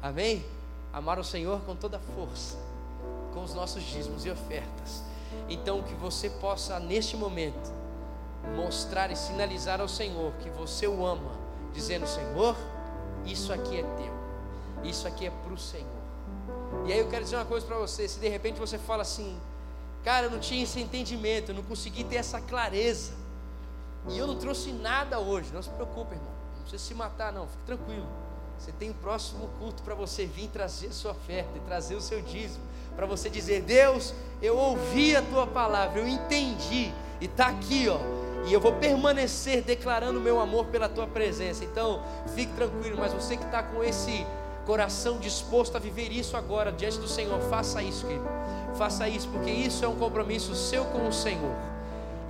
Amém? 0.03 0.45
Amar 0.93 1.19
o 1.19 1.25
Senhor 1.25 1.61
com 1.61 1.75
toda 1.77 1.99
força, 1.99 2.57
com 3.33 3.43
os 3.43 3.55
nossos 3.55 3.83
dízimos 3.83 4.25
e 4.25 4.31
ofertas. 4.31 5.03
Então, 5.49 5.83
que 5.83 5.95
você 5.95 6.31
possa, 6.31 6.79
neste 6.81 7.17
momento, 7.17 7.73
mostrar 8.57 9.11
e 9.11 9.17
sinalizar 9.17 9.81
ao 9.81 9.89
Senhor 9.89 10.33
que 10.41 10.49
você 10.51 10.87
o 10.87 11.05
ama, 11.05 11.33
dizendo: 11.73 12.07
Senhor, 12.07 12.57
isso 13.25 13.53
aqui 13.53 13.79
é 13.79 13.83
teu, 13.83 14.89
isso 14.89 15.07
aqui 15.07 15.27
é 15.27 15.31
para 15.31 15.53
o 15.53 15.59
Senhor. 15.59 15.87
E 16.87 16.93
aí 16.93 16.99
eu 16.99 17.09
quero 17.09 17.25
dizer 17.25 17.37
uma 17.37 17.45
coisa 17.45 17.67
para 17.67 17.77
você: 17.77 18.09
se 18.09 18.19
de 18.19 18.29
repente 18.29 18.59
você 18.59 18.79
fala 18.79 19.03
assim, 19.03 19.39
cara, 20.03 20.27
eu 20.27 20.31
não 20.31 20.39
tinha 20.39 20.63
esse 20.63 20.81
entendimento, 20.81 21.51
eu 21.51 21.55
não 21.55 21.63
consegui 21.63 22.05
ter 22.05 22.17
essa 22.17 22.41
clareza, 22.41 23.13
e 24.09 24.17
eu 24.17 24.27
não 24.27 24.37
trouxe 24.37 24.73
nada 24.73 25.19
hoje, 25.19 25.51
não 25.53 25.63
se 25.63 25.71
preocupe, 25.71 26.15
irmão, 26.15 26.38
precisa 26.69 26.89
se 26.89 26.95
matar, 26.95 27.33
não, 27.33 27.47
fique 27.47 27.65
tranquilo. 27.65 28.07
Você 28.59 28.73
tem 28.73 28.91
o 28.91 28.95
próximo 28.95 29.49
culto 29.59 29.83
para 29.83 29.95
você 29.95 30.27
vir 30.27 30.49
trazer 30.49 30.93
sua 30.93 31.13
oferta 31.13 31.57
e 31.57 31.61
trazer 31.61 31.95
o 31.95 32.01
seu 32.01 32.21
dízimo, 32.21 32.63
para 32.95 33.07
você 33.07 33.31
dizer: 33.31 33.63
Deus, 33.63 34.13
eu 34.43 34.57
ouvi 34.57 35.17
a 35.17 35.23
tua 35.23 35.47
palavra, 35.47 36.01
eu 36.01 36.09
entendi, 36.09 36.93
e 37.21 37.25
está 37.25 37.47
aqui, 37.49 37.89
ó. 37.89 37.99
E 38.47 38.53
eu 38.53 38.61
vou 38.61 38.73
permanecer 38.75 39.63
declarando 39.63 40.21
meu 40.21 40.41
amor 40.41 40.67
pela 40.67 40.89
tua 40.89 41.07
presença. 41.07 41.65
Então, 41.65 42.03
fique 42.35 42.53
tranquilo, 42.55 42.97
mas 42.99 43.13
você 43.13 43.37
que 43.37 43.45
está 43.45 43.63
com 43.63 43.83
esse 43.83 44.27
coração 44.65 45.19
disposto 45.19 45.77
a 45.77 45.79
viver 45.79 46.13
isso 46.13 46.37
agora 46.37 46.71
diante 46.71 46.99
do 46.99 47.09
Senhor, 47.09 47.41
faça 47.43 47.83
isso, 47.83 48.07
querido. 48.07 48.27
Faça 48.77 49.09
isso, 49.09 49.29
porque 49.29 49.51
isso 49.51 49.85
é 49.85 49.89
um 49.89 49.97
compromisso 49.97 50.55
seu 50.55 50.85
com 50.87 51.09
o 51.09 51.13
Senhor. 51.13 51.55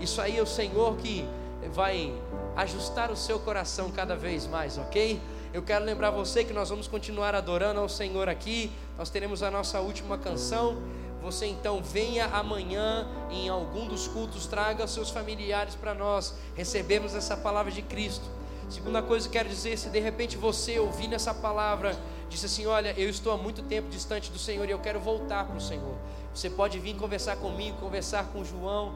Isso 0.00 0.20
aí 0.20 0.38
é 0.38 0.42
o 0.42 0.46
Senhor 0.46 0.96
que 0.96 1.28
vai 1.72 2.14
ajustar 2.58 3.12
o 3.12 3.16
seu 3.16 3.38
coração 3.38 3.88
cada 3.92 4.16
vez 4.16 4.44
mais, 4.44 4.78
ok? 4.78 5.20
Eu 5.54 5.62
quero 5.62 5.84
lembrar 5.84 6.10
você 6.10 6.42
que 6.42 6.52
nós 6.52 6.68
vamos 6.68 6.88
continuar 6.88 7.32
adorando 7.32 7.78
ao 7.78 7.88
Senhor 7.88 8.28
aqui. 8.28 8.72
Nós 8.98 9.08
teremos 9.08 9.44
a 9.44 9.50
nossa 9.50 9.80
última 9.80 10.18
canção. 10.18 10.76
Você 11.22 11.46
então 11.46 11.80
venha 11.80 12.26
amanhã 12.26 13.06
em 13.30 13.48
algum 13.48 13.86
dos 13.86 14.08
cultos, 14.08 14.46
traga 14.46 14.88
seus 14.88 15.08
familiares 15.08 15.76
para 15.76 15.94
nós 15.94 16.34
recebermos 16.56 17.14
essa 17.14 17.36
palavra 17.36 17.70
de 17.70 17.80
Cristo. 17.80 18.24
Segunda 18.68 19.02
coisa 19.02 19.28
que 19.28 19.32
quero 19.32 19.48
dizer, 19.48 19.78
se 19.78 19.88
de 19.88 20.00
repente 20.00 20.36
você 20.36 20.80
ouvir 20.80 21.12
essa 21.14 21.32
palavra 21.32 21.96
disse 22.28 22.46
assim: 22.46 22.66
Olha, 22.66 22.92
eu 22.98 23.08
estou 23.08 23.32
há 23.32 23.36
muito 23.36 23.62
tempo 23.62 23.88
distante 23.88 24.32
do 24.32 24.38
Senhor 24.38 24.68
e 24.68 24.72
eu 24.72 24.80
quero 24.80 24.98
voltar 24.98 25.46
para 25.46 25.56
o 25.56 25.60
Senhor. 25.60 25.94
Você 26.34 26.50
pode 26.50 26.78
vir 26.80 26.96
conversar 26.96 27.36
comigo, 27.36 27.78
conversar 27.78 28.24
com 28.26 28.40
o 28.40 28.44
João. 28.44 28.94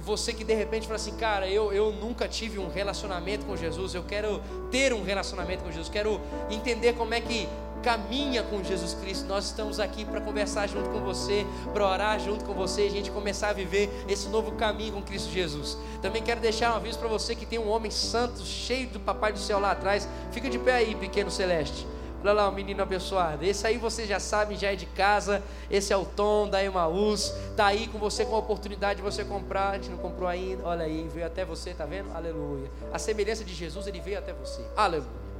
E 0.00 0.02
você 0.02 0.32
que 0.32 0.42
de 0.42 0.54
repente 0.54 0.86
fala 0.86 0.96
assim, 0.96 1.14
cara, 1.16 1.46
eu, 1.46 1.74
eu 1.74 1.92
nunca 1.92 2.26
tive 2.26 2.58
um 2.58 2.70
relacionamento 2.70 3.44
com 3.44 3.54
Jesus, 3.54 3.94
eu 3.94 4.02
quero 4.02 4.42
ter 4.70 4.94
um 4.94 5.02
relacionamento 5.02 5.62
com 5.62 5.70
Jesus, 5.70 5.90
quero 5.90 6.18
entender 6.50 6.94
como 6.94 7.12
é 7.12 7.20
que 7.20 7.46
caminha 7.82 8.42
com 8.42 8.64
Jesus 8.64 8.94
Cristo. 8.94 9.26
Nós 9.26 9.44
estamos 9.44 9.78
aqui 9.78 10.06
para 10.06 10.22
conversar 10.22 10.66
junto 10.66 10.88
com 10.88 11.00
você, 11.00 11.46
para 11.74 11.86
orar 11.86 12.18
junto 12.18 12.46
com 12.46 12.54
você, 12.54 12.84
a 12.84 12.90
gente 12.90 13.10
começar 13.10 13.50
a 13.50 13.52
viver 13.52 13.90
esse 14.08 14.26
novo 14.30 14.52
caminho 14.52 14.94
com 14.94 15.02
Cristo 15.02 15.30
Jesus. 15.30 15.76
Também 16.00 16.22
quero 16.22 16.40
deixar 16.40 16.72
um 16.72 16.76
aviso 16.76 16.98
para 16.98 17.08
você 17.08 17.34
que 17.34 17.44
tem 17.44 17.58
um 17.58 17.68
homem 17.68 17.90
santo, 17.90 18.40
cheio 18.42 18.88
do 18.88 19.00
Papai 19.00 19.34
do 19.34 19.38
Céu 19.38 19.60
lá 19.60 19.72
atrás. 19.72 20.08
Fica 20.32 20.48
de 20.48 20.58
pé 20.58 20.76
aí, 20.76 20.94
pequeno 20.94 21.30
celeste. 21.30 21.86
Olha 22.22 22.32
lá, 22.32 22.48
o 22.48 22.52
menino 22.52 22.82
abençoado. 22.82 23.44
Esse 23.44 23.66
aí 23.66 23.78
você 23.78 24.06
já 24.06 24.20
sabe, 24.20 24.56
já 24.56 24.72
é 24.72 24.76
de 24.76 24.86
casa. 24.86 25.42
Esse 25.70 25.92
é 25.92 25.96
o 25.96 26.04
Tom 26.04 26.48
da 26.48 26.62
Emaús. 26.62 27.32
Está 27.50 27.66
aí 27.66 27.86
com 27.88 27.98
você 27.98 28.24
com 28.24 28.34
a 28.34 28.38
oportunidade 28.38 28.98
de 28.98 29.02
você 29.02 29.24
comprar. 29.24 29.70
A 29.70 29.74
gente 29.74 29.90
não 29.90 29.98
comprou 29.98 30.28
ainda. 30.28 30.62
Olha 30.64 30.84
aí, 30.84 31.08
veio 31.12 31.26
até 31.26 31.44
você, 31.44 31.72
tá 31.72 31.86
vendo? 31.86 32.14
Aleluia. 32.14 32.70
A 32.92 32.98
semelhança 32.98 33.42
de 33.42 33.54
Jesus, 33.54 33.86
ele 33.86 34.00
veio 34.00 34.18
até 34.18 34.32
você. 34.32 34.62
Aleluia. 34.76 35.30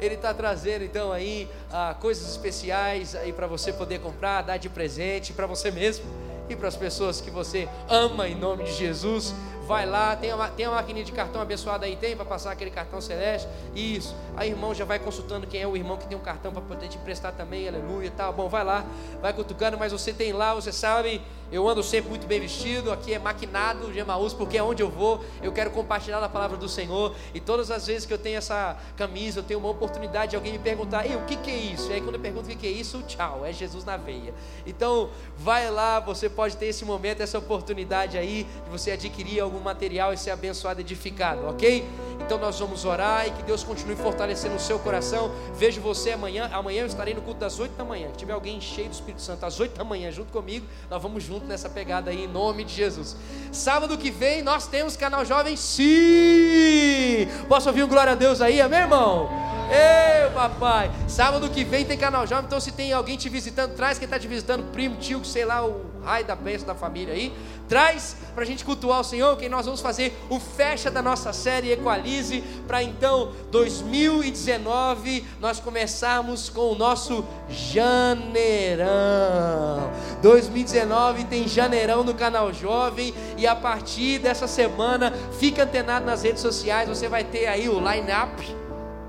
Ele 0.00 0.14
está 0.14 0.34
trazendo 0.34 0.84
então 0.84 1.12
aí 1.12 1.48
ah, 1.70 1.94
coisas 2.00 2.28
especiais 2.28 3.14
aí 3.14 3.32
para 3.32 3.46
você 3.46 3.72
poder 3.72 4.00
comprar, 4.00 4.42
dar 4.42 4.56
de 4.56 4.68
presente 4.68 5.32
para 5.32 5.46
você 5.46 5.70
mesmo 5.70 6.04
e 6.48 6.56
para 6.56 6.68
as 6.68 6.76
pessoas 6.76 7.20
que 7.20 7.30
você 7.30 7.68
ama 7.88 8.28
em 8.28 8.34
nome 8.34 8.64
de 8.64 8.72
Jesus 8.72 9.34
vai 9.68 9.84
lá, 9.84 10.16
tem 10.16 10.32
a, 10.32 10.48
tem 10.48 10.64
a 10.64 10.70
maquininha 10.70 11.04
de 11.04 11.12
cartão 11.12 11.42
abençoada 11.42 11.84
aí, 11.84 11.94
tem 11.94 12.16
para 12.16 12.24
passar 12.24 12.52
aquele 12.52 12.70
cartão 12.70 13.02
celeste? 13.02 13.46
Isso. 13.74 14.16
Aí 14.34 14.48
irmão 14.48 14.74
já 14.74 14.86
vai 14.86 14.98
consultando 14.98 15.46
quem 15.46 15.60
é 15.60 15.66
o 15.66 15.76
irmão 15.76 15.98
que 15.98 16.06
tem 16.06 16.16
um 16.16 16.22
cartão 16.22 16.50
para 16.50 16.62
poder 16.62 16.88
te 16.88 16.96
emprestar 16.96 17.34
também, 17.34 17.68
aleluia, 17.68 18.10
tá 18.10 18.32
bom, 18.32 18.48
vai 18.48 18.64
lá, 18.64 18.82
vai 19.20 19.34
cutucando, 19.34 19.76
mas 19.76 19.92
você 19.92 20.10
tem 20.10 20.32
lá, 20.32 20.54
você 20.54 20.72
sabe, 20.72 21.20
eu 21.52 21.68
ando 21.68 21.82
sempre 21.82 22.08
muito 22.08 22.26
bem 22.26 22.40
vestido, 22.40 22.90
aqui 22.90 23.12
é 23.12 23.18
maquinado 23.18 23.92
de 23.92 23.98
Emaús, 23.98 24.32
porque 24.32 24.56
é 24.56 24.62
onde 24.62 24.82
eu 24.82 24.88
vou, 24.88 25.22
eu 25.42 25.52
quero 25.52 25.70
compartilhar 25.70 26.22
a 26.22 26.28
palavra 26.28 26.56
do 26.56 26.68
Senhor, 26.68 27.14
e 27.34 27.40
todas 27.40 27.70
as 27.70 27.86
vezes 27.86 28.06
que 28.06 28.12
eu 28.12 28.18
tenho 28.18 28.38
essa 28.38 28.74
camisa, 28.96 29.40
eu 29.40 29.42
tenho 29.42 29.60
uma 29.60 29.68
oportunidade 29.68 30.30
de 30.30 30.36
alguém 30.36 30.52
me 30.52 30.58
perguntar, 30.58 31.06
ei, 31.06 31.14
o 31.14 31.24
que, 31.26 31.36
que 31.36 31.50
é 31.50 31.56
isso? 31.56 31.90
E 31.90 31.94
aí 31.94 32.00
quando 32.00 32.14
eu 32.14 32.20
pergunto 32.20 32.46
o 32.46 32.48
que, 32.48 32.56
que 32.56 32.66
é 32.66 32.70
isso, 32.70 33.02
tchau, 33.02 33.44
é 33.44 33.52
Jesus 33.52 33.84
na 33.84 33.98
veia. 33.98 34.34
Então, 34.66 35.10
vai 35.36 35.70
lá, 35.70 36.00
você 36.00 36.28
pode 36.28 36.56
ter 36.56 36.66
esse 36.66 36.84
momento, 36.84 37.22
essa 37.22 37.38
oportunidade 37.38 38.16
aí, 38.16 38.46
de 38.64 38.70
você 38.70 38.92
adquirir 38.92 39.40
algum 39.40 39.57
material 39.60 40.12
e 40.12 40.16
ser 40.16 40.30
abençoado, 40.30 40.80
edificado, 40.80 41.46
ok? 41.46 41.84
Então 42.20 42.36
nós 42.36 42.58
vamos 42.58 42.84
orar 42.84 43.26
e 43.26 43.30
que 43.30 43.42
Deus 43.42 43.64
continue 43.64 43.96
fortalecendo 43.96 44.56
o 44.56 44.60
seu 44.60 44.78
coração. 44.78 45.30
Vejo 45.54 45.80
você 45.80 46.10
amanhã. 46.10 46.50
Amanhã 46.52 46.82
eu 46.82 46.86
estarei 46.86 47.14
no 47.14 47.22
culto 47.22 47.40
das 47.40 47.58
8 47.58 47.74
da 47.74 47.84
manhã. 47.84 48.08
Se 48.10 48.18
tiver 48.18 48.34
alguém 48.34 48.60
cheio 48.60 48.88
do 48.88 48.92
Espírito 48.92 49.22
Santo 49.22 49.46
às 49.46 49.58
8 49.58 49.78
da 49.78 49.84
manhã 49.84 50.10
junto 50.10 50.30
comigo, 50.30 50.66
nós 50.90 51.02
vamos 51.02 51.22
junto 51.22 51.46
nessa 51.46 51.70
pegada 51.70 52.10
aí 52.10 52.24
em 52.24 52.28
nome 52.28 52.64
de 52.64 52.74
Jesus. 52.74 53.16
Sábado 53.50 53.96
que 53.96 54.10
vem 54.10 54.42
nós 54.42 54.66
temos 54.66 54.96
canal 54.96 55.24
jovem 55.24 55.56
sim. 55.56 57.26
Posso 57.48 57.68
ouvir 57.68 57.82
um 57.82 57.88
glória 57.88 58.12
a 58.12 58.16
Deus 58.16 58.42
aí, 58.42 58.60
amém, 58.60 58.80
irmão? 58.80 59.30
Ei, 59.70 60.30
papai. 60.30 60.90
Sábado 61.06 61.48
que 61.50 61.62
vem 61.62 61.84
tem 61.84 61.96
canal 61.96 62.26
jovem, 62.26 62.46
então 62.46 62.60
se 62.60 62.72
tem 62.72 62.92
alguém 62.92 63.16
te 63.16 63.28
visitando, 63.28 63.74
traz 63.74 63.98
quem 63.98 64.06
está 64.06 64.18
te 64.18 64.26
visitando, 64.26 64.70
primo, 64.72 64.96
tio, 64.96 65.24
sei 65.24 65.44
lá, 65.44 65.64
o 65.64 65.97
raio 66.04 66.24
da 66.24 66.34
bênção 66.34 66.66
da 66.66 66.74
família 66.74 67.14
aí. 67.14 67.32
Traz 67.68 68.16
para 68.34 68.42
a 68.44 68.46
gente 68.46 68.64
cultuar 68.64 69.00
o 69.00 69.04
Senhor, 69.04 69.36
que 69.36 69.48
nós 69.48 69.66
vamos 69.66 69.80
fazer 69.80 70.18
o 70.28 70.38
fecha 70.40 70.90
da 70.90 71.02
nossa 71.02 71.32
série 71.32 71.72
Equalize, 71.72 72.42
para 72.66 72.82
então 72.82 73.32
2019 73.50 75.26
nós 75.40 75.60
começarmos 75.60 76.48
com 76.48 76.72
o 76.72 76.74
nosso 76.74 77.24
janeirão. 77.48 78.88
2019 80.22 81.24
tem 81.24 81.46
janeirão 81.46 82.02
no 82.02 82.14
canal 82.14 82.52
Jovem 82.52 83.14
e 83.36 83.46
a 83.46 83.54
partir 83.54 84.18
dessa 84.18 84.46
semana 84.46 85.12
fica 85.38 85.64
antenado 85.64 86.06
nas 86.06 86.22
redes 86.22 86.42
sociais, 86.42 86.88
você 86.88 87.08
vai 87.08 87.24
ter 87.24 87.46
aí 87.46 87.68
o 87.68 87.78
line-up. 87.78 88.56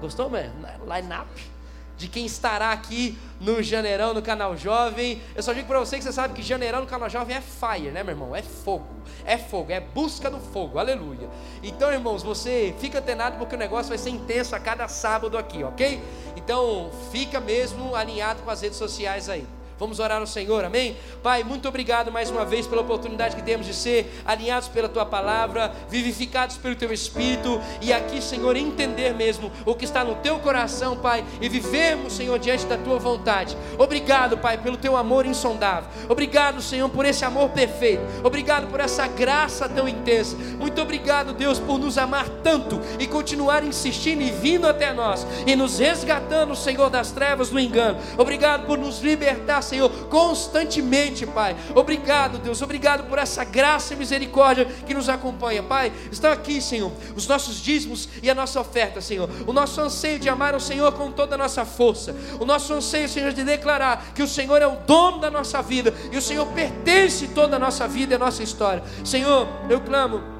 Gostou, 0.02 0.30
mesmo? 0.30 0.54
Line-up 0.86 1.59
de 2.00 2.08
quem 2.08 2.26
estará 2.26 2.72
aqui 2.72 3.20
no 3.42 3.62
Janeirão, 3.62 4.14
no 4.14 4.22
canal 4.22 4.56
Jovem. 4.56 5.22
Eu 5.36 5.44
só 5.44 5.52
digo 5.52 5.68
para 5.68 5.80
você 5.80 5.98
que 5.98 6.04
você 6.04 6.14
sabe 6.14 6.34
que 6.34 6.42
Janeirão 6.42 6.80
no 6.80 6.88
canal 6.88 7.10
Jovem 7.10 7.36
é 7.36 7.42
fire, 7.42 7.92
né, 7.92 8.02
meu 8.04 8.14
irmão? 8.14 8.34
É 8.34 8.42
fogo, 8.42 8.88
é 9.26 9.38
fogo, 9.38 9.70
é 9.72 9.82
busca 9.82 10.32
do 10.32 10.40
fogo, 10.40 10.80
aleluia. 10.80 11.30
Então, 11.62 11.92
irmãos, 11.92 12.24
você 12.24 12.74
fica 12.80 13.00
antenado 13.00 13.38
porque 13.38 13.54
o 13.54 13.58
negócio 13.58 13.90
vai 13.90 13.98
ser 13.98 14.12
intenso 14.12 14.56
a 14.56 14.60
cada 14.60 14.88
sábado 14.88 15.38
aqui, 15.38 15.62
ok? 15.62 16.02
Então, 16.38 16.90
fica 17.12 17.42
mesmo 17.42 17.94
alinhado 17.94 18.42
com 18.44 18.50
as 18.50 18.62
redes 18.62 18.78
sociais 18.78 19.28
aí. 19.28 19.46
Vamos 19.80 19.98
orar 20.02 20.20
ao 20.20 20.28
Senhor, 20.28 20.66
amém? 20.66 20.98
Pai, 21.24 21.42
muito 21.42 21.66
obrigado 21.66 22.12
mais 22.12 22.30
uma 22.30 22.44
vez 22.44 22.68
pela 22.68 22.82
oportunidade 22.82 23.34
que 23.34 23.42
temos 23.42 23.66
de 23.66 23.74
ser 23.74 24.22
alinhados 24.26 24.68
pela 24.68 24.90
tua 24.90 25.06
palavra, 25.06 25.74
vivificados 25.90 26.58
pelo 26.58 26.76
teu 26.76 26.92
espírito 26.92 27.62
e 27.82 27.94
aqui, 27.94 28.22
Senhor, 28.22 28.58
entender 28.58 29.14
mesmo 29.14 29.50
o 29.66 29.74
que 29.74 29.86
está 29.86 30.04
no 30.04 30.16
teu 30.16 30.38
coração, 30.40 30.98
Pai, 30.98 31.24
e 31.40 31.48
vivermos, 31.48 32.12
Senhor, 32.12 32.38
diante 32.38 32.66
da 32.66 32.78
tua 32.78 33.00
vontade. 33.00 33.56
Obrigado, 33.78 34.38
Pai, 34.38 34.58
pelo 34.58 34.76
teu 34.76 34.98
amor 34.98 35.26
insondável. 35.26 35.90
Obrigado, 36.10 36.62
Senhor, 36.62 36.90
por 36.90 37.06
esse 37.06 37.24
amor 37.24 37.52
perfeito. 37.52 38.04
Obrigado 38.22 38.68
por 38.68 38.82
essa 38.82 39.08
graça 39.08 39.70
tão 39.70 39.88
intensa. 39.88 40.36
Muito 40.58 40.82
obrigado, 40.82 41.32
Deus, 41.32 41.58
por 41.58 41.80
nos 41.80 41.98
amar 41.98 42.28
tanto 42.44 42.82
e 43.00 43.08
continuar 43.08 43.64
insistindo 43.64 44.22
e 44.22 44.30
vindo 44.30 44.68
até 44.68 44.92
nós 44.92 45.26
e 45.48 45.56
nos 45.56 45.80
resgatando, 45.80 46.54
Senhor, 46.54 46.90
das 46.90 47.12
trevas 47.12 47.50
do 47.50 47.58
engano. 47.58 47.98
Obrigado 48.18 48.66
por 48.66 48.78
nos 48.78 49.00
libertar 49.00 49.69
Senhor, 49.70 49.90
constantemente, 50.10 51.26
Pai. 51.26 51.56
Obrigado, 51.76 52.40
Deus, 52.40 52.62
obrigado 52.62 53.08
por 53.08 53.20
essa 53.20 53.44
graça 53.44 53.94
e 53.94 53.98
misericórdia 53.98 54.66
que 54.66 54.94
nos 54.94 55.08
acompanha, 55.08 55.62
Pai. 55.62 55.92
Estão 56.12 56.32
aqui, 56.32 56.62
Senhor, 56.62 56.92
os 57.16 57.28
nossos 57.28 57.62
dízimos 57.62 58.10
e 58.22 58.30
a 58.30 58.36
nossa 58.36 58.60
oferta, 58.60 59.00
Senhor. 59.00 59.30
O 59.46 59.54
nosso 59.54 59.80
anseio 59.80 60.20
de 60.20 60.28
amar 60.28 60.56
o 60.56 60.60
Senhor 60.60 60.92
com 60.94 61.12
toda 61.12 61.36
a 61.36 61.38
nossa 61.38 61.66
força. 61.66 62.16
O 62.40 62.46
nosso 62.46 62.74
anseio, 62.74 63.08
Senhor, 63.08 63.32
de 63.32 63.44
declarar 63.44 64.12
que 64.14 64.24
o 64.24 64.28
Senhor 64.28 64.62
é 64.62 64.68
o 64.68 64.78
dono 64.88 65.20
da 65.20 65.30
nossa 65.30 65.62
vida 65.62 65.94
e 66.12 66.18
o 66.18 66.22
Senhor 66.22 66.46
pertence 66.48 67.28
toda 67.30 67.56
a 67.56 67.60
nossa 67.60 67.88
vida 67.88 68.14
e 68.14 68.16
a 68.16 68.20
nossa 68.20 68.42
história. 68.42 68.84
Senhor, 69.04 69.48
eu 69.70 69.80
clamo 69.82 70.39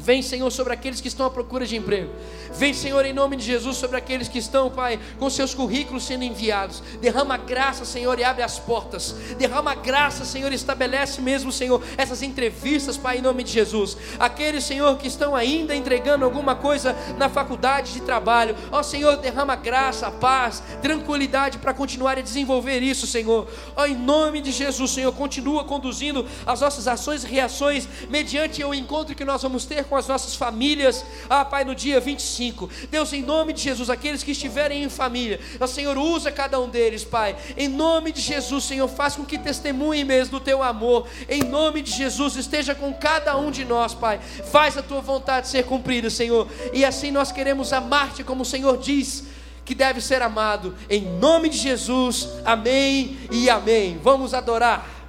Vem, 0.00 0.22
Senhor, 0.22 0.50
sobre 0.50 0.72
aqueles 0.72 0.98
que 0.98 1.08
estão 1.08 1.26
à 1.26 1.30
procura 1.30 1.66
de 1.66 1.76
emprego. 1.76 2.10
Vem, 2.54 2.72
Senhor, 2.72 3.04
em 3.04 3.12
nome 3.12 3.36
de 3.36 3.44
Jesus, 3.44 3.76
sobre 3.76 3.98
aqueles 3.98 4.28
que 4.28 4.38
estão, 4.38 4.70
Pai, 4.70 4.98
com 5.18 5.28
seus 5.28 5.54
currículos 5.54 6.04
sendo 6.04 6.24
enviados. 6.24 6.82
Derrama 7.02 7.36
graça, 7.36 7.84
Senhor, 7.84 8.18
e 8.18 8.24
abre 8.24 8.42
as 8.42 8.58
portas. 8.58 9.14
Derrama 9.38 9.74
graça, 9.74 10.24
Senhor, 10.24 10.50
e 10.50 10.54
estabelece 10.54 11.20
mesmo, 11.20 11.52
Senhor, 11.52 11.82
essas 11.98 12.22
entrevistas, 12.22 12.96
Pai, 12.96 13.18
em 13.18 13.22
nome 13.22 13.44
de 13.44 13.52
Jesus. 13.52 13.94
Aqueles, 14.18 14.64
Senhor, 14.64 14.96
que 14.96 15.06
estão 15.06 15.36
ainda 15.36 15.74
entregando 15.74 16.24
alguma 16.24 16.56
coisa 16.56 16.96
na 17.18 17.28
faculdade 17.28 17.92
de 17.92 18.00
trabalho. 18.00 18.56
Ó, 18.72 18.82
Senhor, 18.82 19.18
derrama 19.18 19.54
graça, 19.54 20.10
paz, 20.10 20.62
tranquilidade 20.80 21.58
para 21.58 21.74
continuar 21.74 22.16
a 22.16 22.22
desenvolver 22.22 22.82
isso, 22.82 23.06
Senhor. 23.06 23.46
Ó, 23.76 23.84
em 23.84 23.94
nome 23.94 24.40
de 24.40 24.50
Jesus, 24.50 24.92
Senhor, 24.92 25.12
continua 25.12 25.62
conduzindo 25.64 26.26
as 26.46 26.62
nossas 26.62 26.88
ações 26.88 27.22
e 27.22 27.26
reações 27.26 27.86
mediante 28.08 28.64
o 28.64 28.72
encontro 28.72 29.14
que 29.14 29.26
nós 29.26 29.42
vamos 29.42 29.66
ter 29.66 29.84
com 29.90 29.96
as 30.00 30.08
nossas 30.08 30.34
famílias, 30.34 31.04
ah, 31.28 31.44
Pai, 31.44 31.64
no 31.64 31.74
dia 31.74 32.00
25. 32.00 32.68
Deus, 32.90 33.12
em 33.12 33.22
nome 33.22 33.52
de 33.52 33.62
Jesus, 33.62 33.88
aqueles 33.88 34.22
que 34.22 34.32
estiverem 34.32 34.82
em 34.82 34.88
família, 34.88 35.38
ó 35.60 35.66
Senhor, 35.66 35.96
usa 35.96 36.32
cada 36.32 36.58
um 36.58 36.68
deles, 36.68 37.04
Pai. 37.04 37.36
Em 37.56 37.68
nome 37.68 38.12
de 38.12 38.20
Jesus, 38.20 38.64
Senhor, 38.64 38.88
faz 38.88 39.14
com 39.14 39.24
que 39.24 39.38
testemunhem 39.38 40.04
mesmo 40.04 40.38
do 40.38 40.44
teu 40.44 40.62
amor. 40.62 41.06
Em 41.28 41.44
nome 41.44 41.82
de 41.82 41.92
Jesus, 41.92 42.36
esteja 42.36 42.74
com 42.74 42.92
cada 42.92 43.36
um 43.36 43.50
de 43.50 43.64
nós, 43.64 43.94
Pai. 43.94 44.18
Faz 44.50 44.76
a 44.76 44.82
tua 44.82 45.00
vontade 45.00 45.48
ser 45.48 45.64
cumprida, 45.64 46.10
Senhor. 46.10 46.48
E 46.72 46.84
assim 46.84 47.10
nós 47.10 47.30
queremos 47.30 47.72
amar-te 47.72 48.24
como 48.24 48.42
o 48.42 48.46
Senhor 48.46 48.76
diz 48.78 49.24
que 49.64 49.74
deve 49.74 50.00
ser 50.00 50.20
amado. 50.20 50.74
Em 50.88 51.00
nome 51.00 51.48
de 51.48 51.56
Jesus, 51.56 52.28
amém 52.44 53.18
e 53.30 53.48
amém. 53.48 54.00
Vamos 54.02 54.34
adorar. 54.34 54.99